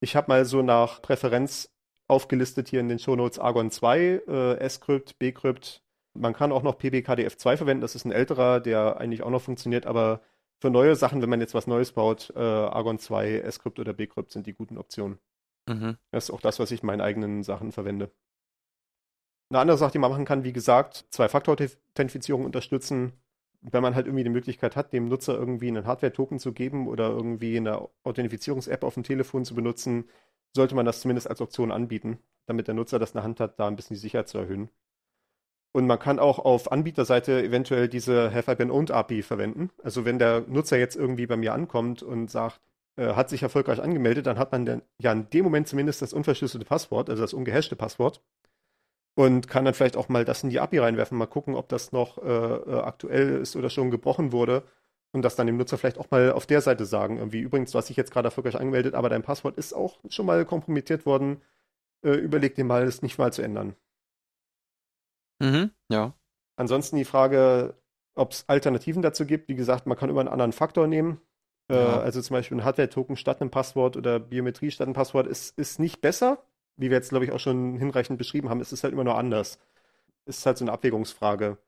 [0.00, 1.70] Ich habe mal so nach Präferenz
[2.08, 5.80] aufgelistet hier in den Shownotes Argon 2, äh, S-Crypt, B-Crypt.
[6.14, 9.86] Man kann auch noch PBKDF2 verwenden, das ist ein älterer, der eigentlich auch noch funktioniert,
[9.86, 10.20] aber
[10.64, 14.30] für neue Sachen, wenn man jetzt was Neues baut, äh, Argon 2, S-Crypt oder B-Crypt
[14.30, 15.18] sind die guten Optionen.
[15.68, 15.98] Mhm.
[16.10, 18.10] Das ist auch das, was ich in meinen eigenen Sachen verwende.
[19.50, 23.12] Eine andere Sache, die man machen kann, wie gesagt, Zwei-Faktor-Authentifizierung unterstützen.
[23.60, 27.10] Wenn man halt irgendwie die Möglichkeit hat, dem Nutzer irgendwie einen Hardware-Token zu geben oder
[27.10, 30.08] irgendwie eine Authentifizierungs-App auf dem Telefon zu benutzen,
[30.54, 33.60] sollte man das zumindest als Option anbieten, damit der Nutzer das in der Hand hat,
[33.60, 34.70] da ein bisschen die Sicherheit zu erhöhen.
[35.76, 39.70] Und man kann auch auf Anbieterseite eventuell diese Have I Been Owned API verwenden.
[39.82, 42.60] Also wenn der Nutzer jetzt irgendwie bei mir ankommt und sagt,
[42.96, 46.12] äh, hat sich erfolgreich angemeldet, dann hat man dann ja in dem Moment zumindest das
[46.12, 48.22] unverschlüsselte Passwort, also das ungehashte Passwort.
[49.16, 51.90] Und kann dann vielleicht auch mal das in die API reinwerfen, mal gucken, ob das
[51.90, 54.62] noch äh, äh, aktuell ist oder schon gebrochen wurde.
[55.12, 57.18] Und das dann dem Nutzer vielleicht auch mal auf der Seite sagen.
[57.18, 60.26] Irgendwie, übrigens, du hast dich jetzt gerade erfolgreich angemeldet, aber dein Passwort ist auch schon
[60.26, 61.42] mal kompromittiert worden.
[62.04, 63.74] Äh, überleg dir mal, es nicht mal zu ändern.
[65.40, 66.14] Mhm, ja.
[66.56, 67.74] Ansonsten die Frage,
[68.14, 69.48] ob es Alternativen dazu gibt.
[69.48, 71.20] Wie gesagt, man kann immer einen anderen Faktor nehmen.
[71.70, 72.00] Äh, Ja.
[72.00, 75.78] also zum Beispiel ein Hardware-Token statt einem Passwort oder Biometrie statt einem Passwort ist, ist
[75.80, 76.44] nicht besser.
[76.76, 79.16] Wie wir jetzt, glaube ich, auch schon hinreichend beschrieben haben, ist es halt immer nur
[79.16, 79.58] anders.
[80.26, 81.58] Ist halt so eine Abwägungsfrage.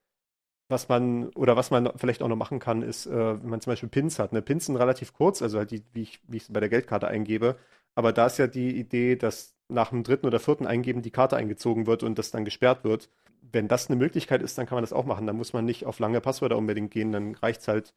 [0.68, 3.12] Was man, oder was man vielleicht auch noch machen kann, ist, äh,
[3.42, 4.32] wenn man zum Beispiel Pins hat.
[4.32, 4.42] Ne?
[4.42, 7.06] Pins sind relativ kurz, also halt die, wie ich, wie ich es bei der Geldkarte
[7.06, 7.56] eingebe.
[7.94, 11.36] Aber da ist ja die Idee, dass nach dem dritten oder vierten Eingeben die Karte
[11.36, 13.08] eingezogen wird und das dann gesperrt wird.
[13.52, 15.26] Wenn das eine Möglichkeit ist, dann kann man das auch machen.
[15.26, 17.12] Dann muss man nicht auf lange Passwörter unbedingt gehen.
[17.12, 17.94] Dann reicht es halt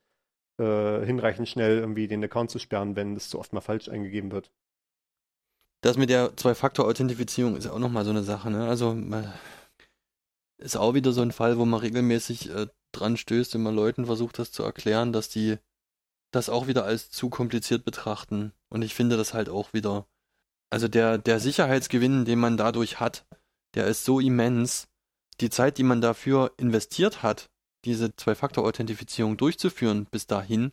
[0.60, 4.32] äh, hinreichend schnell, irgendwie den Account zu sperren, wenn das zu oft mal falsch eingegeben
[4.32, 4.52] wird.
[5.82, 8.68] Das mit der Zwei-Faktor-Authentifizierung ist auch nochmal so eine Sache, ne?
[8.68, 8.98] Also
[10.58, 14.06] ist auch wieder so ein Fall, wo man regelmäßig äh, dran stößt, wenn man Leuten
[14.06, 15.58] versucht, das zu erklären, dass die
[16.32, 18.52] das auch wieder als zu kompliziert betrachten.
[18.70, 20.06] Und ich finde das halt auch wieder.
[20.70, 23.26] Also der, der Sicherheitsgewinn, den man dadurch hat,
[23.74, 24.89] der ist so immens.
[25.42, 27.50] Die Zeit, die man dafür investiert hat,
[27.86, 30.72] diese Zwei-Faktor-Authentifizierung durchzuführen bis dahin,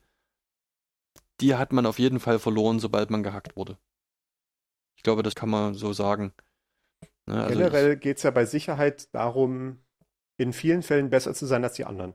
[1.40, 3.78] die hat man auf jeden Fall verloren, sobald man gehackt wurde.
[4.96, 6.32] Ich glaube, das kann man so sagen.
[7.26, 9.80] Ne, also Generell geht es ja bei Sicherheit darum,
[10.38, 12.14] in vielen Fällen besser zu sein als die anderen.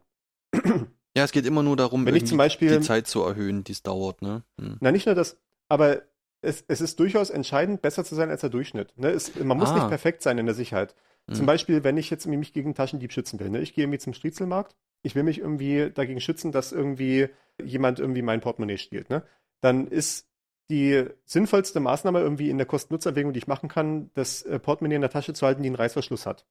[1.14, 3.74] Ja, es geht immer nur darum, Wenn ich zum Beispiel- die Zeit zu erhöhen, die
[3.74, 4.22] es dauert.
[4.22, 4.44] Ne?
[4.58, 4.78] Hm.
[4.80, 5.36] Na, nicht nur das,
[5.68, 6.04] aber
[6.40, 8.98] es, es ist durchaus entscheidend, besser zu sein als der Durchschnitt.
[8.98, 9.10] Ne?
[9.10, 9.74] Es, man muss Ah.
[9.76, 10.96] nicht perfekt sein in der Sicherheit.
[11.32, 11.46] Zum Hm.
[11.46, 13.50] Beispiel, wenn ich jetzt mich gegen Taschendieb schützen will.
[13.50, 13.60] Ne?
[13.62, 17.30] Ich gehe irgendwie zum Striezelmarkt, ich will mich irgendwie dagegen schützen, dass irgendwie
[17.64, 19.10] jemand irgendwie mein Portemonnaie stiehlt.
[19.10, 19.24] Ne?
[19.62, 20.28] Dann ist
[20.70, 25.02] die sinnvollste Maßnahme irgendwie in der Kosten-Nutzer-Erwägung, die ich machen kann, das äh, Portemonnaie in
[25.02, 26.46] der Tasche zu halten, die einen Reißverschluss hat.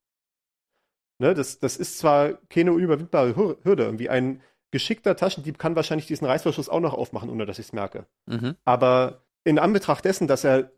[1.18, 1.34] Ne?
[1.34, 3.84] Das, das ist zwar keine unüberwindbare Hür- Hürde.
[3.84, 7.72] Irgendwie ein geschickter Taschendieb kann wahrscheinlich diesen Reißverschluss auch noch aufmachen, ohne dass ich es
[7.72, 8.06] merke.
[8.26, 8.56] Mhm.
[8.64, 10.70] Aber in Anbetracht dessen, dass er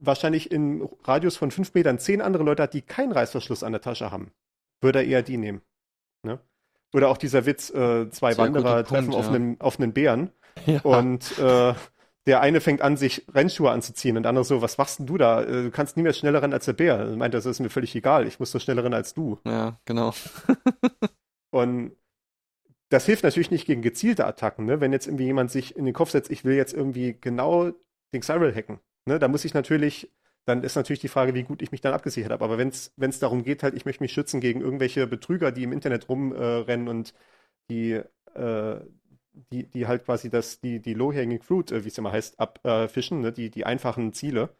[0.00, 3.80] wahrscheinlich im Radius von fünf Metern zehn andere Leute hat, die keinen Reißverschluss an der
[3.80, 4.32] Tasche haben,
[4.80, 5.62] würde er eher die nehmen.
[6.24, 6.38] Ne?
[6.94, 9.32] Oder auch dieser Witz, äh, zwei Sehr Wanderer Punkt, treffen auf, ja.
[9.34, 10.30] einem, auf einen Bären
[10.66, 10.80] Ja.
[10.82, 11.74] und äh,
[12.26, 15.16] der eine fängt an, sich Rennschuhe anzuziehen und der andere so, was machst denn du
[15.16, 15.42] da?
[15.42, 16.98] Äh, Du kannst nie mehr schneller rennen als der Bär.
[16.98, 19.38] Er meint, das ist mir völlig egal, ich muss so schneller rennen als du.
[19.46, 20.12] ja, genau.
[21.50, 21.92] Und
[22.90, 24.80] das hilft natürlich nicht gegen gezielte Attacken, ne?
[24.80, 27.70] Wenn jetzt irgendwie jemand sich in den Kopf setzt, ich will jetzt irgendwie genau
[28.14, 29.18] den Cyril hacken, ne?
[29.18, 30.12] Da muss ich natürlich,
[30.44, 32.44] dann ist natürlich die Frage, wie gut ich mich dann abgesichert habe.
[32.44, 35.72] Aber wenn es darum geht, halt, ich möchte mich schützen gegen irgendwelche Betrüger, die im
[35.72, 37.14] Internet rumrennen äh, und
[37.70, 38.00] die,
[38.34, 38.80] äh,
[39.52, 43.20] die, die halt quasi das, die, die Low-Hanging Fruit, äh, wie es immer heißt, abfischen,
[43.20, 43.32] ne?
[43.32, 44.50] die, die einfachen Ziele,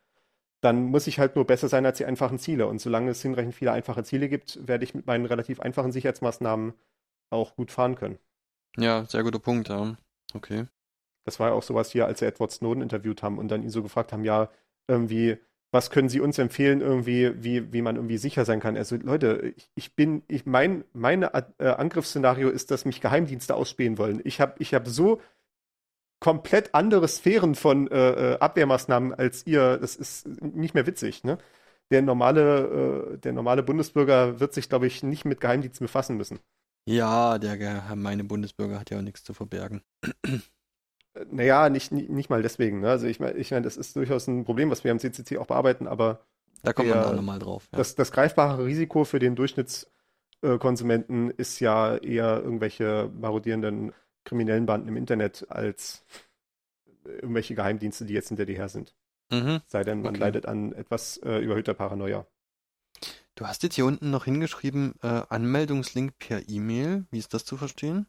[0.61, 2.67] dann muss ich halt nur besser sein als die einfachen Ziele.
[2.67, 6.75] Und solange es hinreichend viele einfache Ziele gibt, werde ich mit meinen relativ einfachen Sicherheitsmaßnahmen
[7.31, 8.19] auch gut fahren können.
[8.77, 9.97] Ja, sehr guter Punkt, ja.
[10.35, 10.67] Okay.
[11.29, 13.69] Das war ja auch sowas hier, als wir Edward Snowden interviewt haben und dann ihn
[13.69, 14.49] so gefragt haben, ja,
[14.89, 15.37] irgendwie,
[15.71, 18.79] was können Sie uns empfehlen, irgendwie, wie, wie man irgendwie sicher sein kann?
[18.79, 23.99] Also, Leute, ich, ich bin, ich, mein, meine äh, Angriffsszenario ist, dass mich Geheimdienste ausspähen
[23.99, 24.23] wollen.
[24.25, 25.21] Ich habe ich hab so
[26.21, 29.77] komplett andere Sphären von äh, äh, Abwehrmaßnahmen als ihr.
[29.77, 31.39] Das ist nicht mehr witzig, ne?
[31.91, 36.39] Der normale, äh, der normale Bundesbürger wird sich, glaube ich, nicht mit Geheimdiensten befassen müssen.
[36.87, 39.83] Ja, der gemeine Bundesbürger hat ja auch nichts zu verbergen.
[41.31, 42.81] Naja, nicht, nicht, nicht mal deswegen.
[42.81, 42.91] Ne?
[42.91, 45.47] Also ich meine, ich mein, das ist durchaus ein Problem, was wir am CCC auch
[45.47, 46.21] bearbeiten, aber
[46.63, 47.69] Da kommt man auch nochmal drauf.
[47.73, 47.79] Ja.
[47.79, 53.93] das, das greifbare Risiko für den Durchschnittskonsumenten ist ja eher irgendwelche marodierenden
[54.25, 56.05] kriminellen Banden im Internet als
[57.05, 58.95] irgendwelche Geheimdienste, die jetzt hinter dir her sind.
[59.31, 59.61] mhm.
[59.67, 60.21] Sei denn, man Okay.
[60.21, 62.27] leidet an etwas äh, überhöhter Paranoia.
[63.35, 67.07] Du hast jetzt hier unten noch hingeschrieben, äh, Anmeldungslink per E-Mail.
[67.11, 68.07] Wie ist das zu verstehen?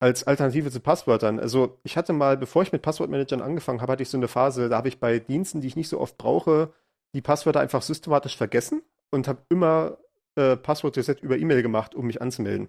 [0.00, 1.40] Als Alternative zu Passwörtern.
[1.40, 4.68] Also ich hatte mal, bevor ich mit Passwortmanagern angefangen habe, hatte ich so eine Phase,
[4.68, 6.72] da habe ich bei Diensten, die ich nicht so oft brauche,
[7.14, 9.98] die Passwörter einfach systematisch vergessen und habe immer
[10.36, 12.68] äh, Passwort-Reset über E-Mail gemacht, um mich anzumelden.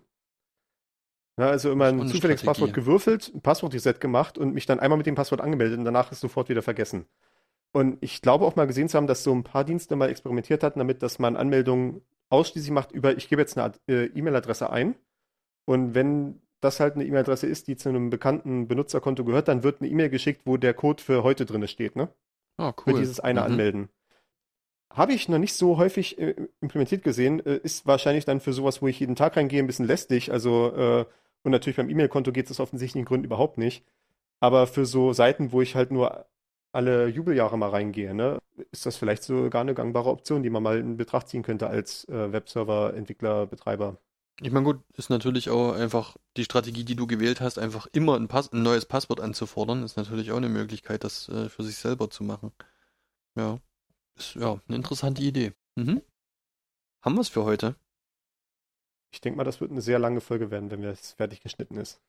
[1.40, 2.46] Ja, also immer ein zufälliges Strategie.
[2.46, 6.12] Passwort gewürfelt, ein Passwort-Reset gemacht und mich dann einmal mit dem Passwort angemeldet und danach
[6.12, 7.06] ist sofort wieder vergessen.
[7.72, 10.64] Und ich glaube auch mal gesehen zu haben, dass so ein paar Dienste mal experimentiert
[10.64, 14.96] hatten damit, dass man Anmeldungen ausschließlich macht über, ich gebe jetzt eine äh, E-Mail-Adresse ein
[15.66, 19.82] und wenn das halt eine E-Mail-Adresse ist, die zu einem bekannten Benutzerkonto gehört, dann wird
[19.82, 22.10] eine E-Mail geschickt, wo der Code für heute drin steht, ne?
[22.60, 23.00] Oh, Für cool.
[23.00, 23.46] dieses eine Mhm.
[23.48, 23.90] Anmelden.
[24.92, 27.46] Habe ich noch nicht so häufig äh, implementiert gesehen.
[27.46, 30.32] Äh, ist wahrscheinlich dann für sowas, wo ich jeden Tag reingehe, ein bisschen lästig.
[30.32, 31.06] Also, äh,
[31.44, 33.86] und natürlich beim E-Mail-Konto geht es aus offensichtlichen Gründen überhaupt nicht.
[34.42, 36.26] Aber für so Seiten, wo ich halt nur
[36.74, 38.40] alle Jubeljahre mal reingehe, ne,
[38.72, 42.06] ist das vielleicht sogar eine gangbare Option, die man mal in Betracht ziehen könnte als
[42.10, 43.98] äh, Webserver, Entwickler, Betreiber.
[44.42, 48.16] Ich meine, gut, ist natürlich auch einfach die Strategie, die du gewählt hast, einfach immer
[48.16, 51.76] ein, Pass ein neues Passwort anzufordern, ist natürlich auch eine Möglichkeit, das äh, für sich
[51.76, 52.54] selber zu machen.
[53.36, 53.60] Ja,
[54.16, 55.54] ist ja eine interessante Idee.
[55.76, 56.02] Mhm.
[57.04, 57.76] Haben wir es für heute?
[59.12, 62.00] Ich denke mal, das wird eine sehr lange Folge werden, wenn es fertig geschnitten ist.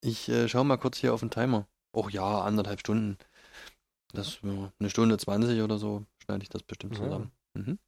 [0.00, 1.66] Ich äh, schaue mal kurz hier auf den Timer.
[1.92, 3.18] Oh ja, anderthalb Stunden.
[4.12, 7.32] Das ja, eine Stunde 20 oder so schneide ich das bestimmt zusammen.
[7.54, 7.62] Ja.
[7.62, 7.78] Mhm.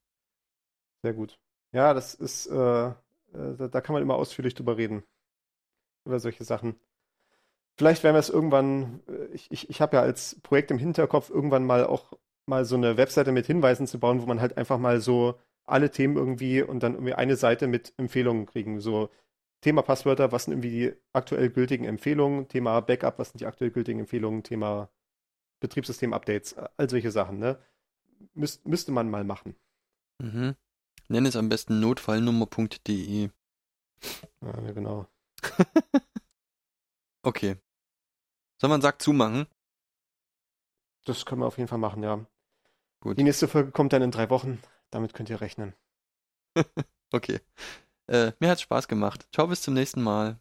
[1.02, 1.38] Sehr gut.
[1.72, 2.92] Ja, das ist, äh,
[3.34, 5.02] äh, da, da, kann man immer ausführlich drüber reden.
[6.04, 6.78] Über solche Sachen.
[7.76, 11.30] Vielleicht werden wir es irgendwann, äh, ich, ich, ich habe ja als Projekt im Hinterkopf,
[11.30, 12.12] irgendwann mal auch
[12.46, 15.90] mal so eine Webseite mit Hinweisen zu bauen, wo man halt einfach mal so alle
[15.90, 18.80] Themen irgendwie und dann irgendwie eine Seite mit Empfehlungen kriegen.
[18.80, 19.08] So
[19.60, 22.48] Thema Passwörter, was sind irgendwie die aktuell gültigen Empfehlungen?
[22.48, 24.42] Thema Backup, was sind die aktuell gültigen Empfehlungen?
[24.42, 24.90] Thema
[25.60, 27.58] Betriebssystem-Updates, all solche Sachen, ne?
[28.34, 29.54] Müs müsste man mal machen.
[30.18, 30.56] Mhm.
[31.10, 33.30] Nenn es am besten notfallnummer.de.
[34.42, 35.08] Ja, genau.
[37.24, 37.56] okay.
[38.58, 39.48] Soll man Sack zumachen?
[41.04, 42.24] Das können wir auf jeden Fall machen, ja.
[43.00, 43.18] Gut.
[43.18, 44.62] Die nächste Folge kommt dann in drei Wochen.
[44.90, 45.74] Damit könnt ihr rechnen.
[47.12, 47.40] okay.
[48.06, 49.26] Äh, mir hat's Spaß gemacht.
[49.32, 50.38] Ciao, bis zum nächsten Mal.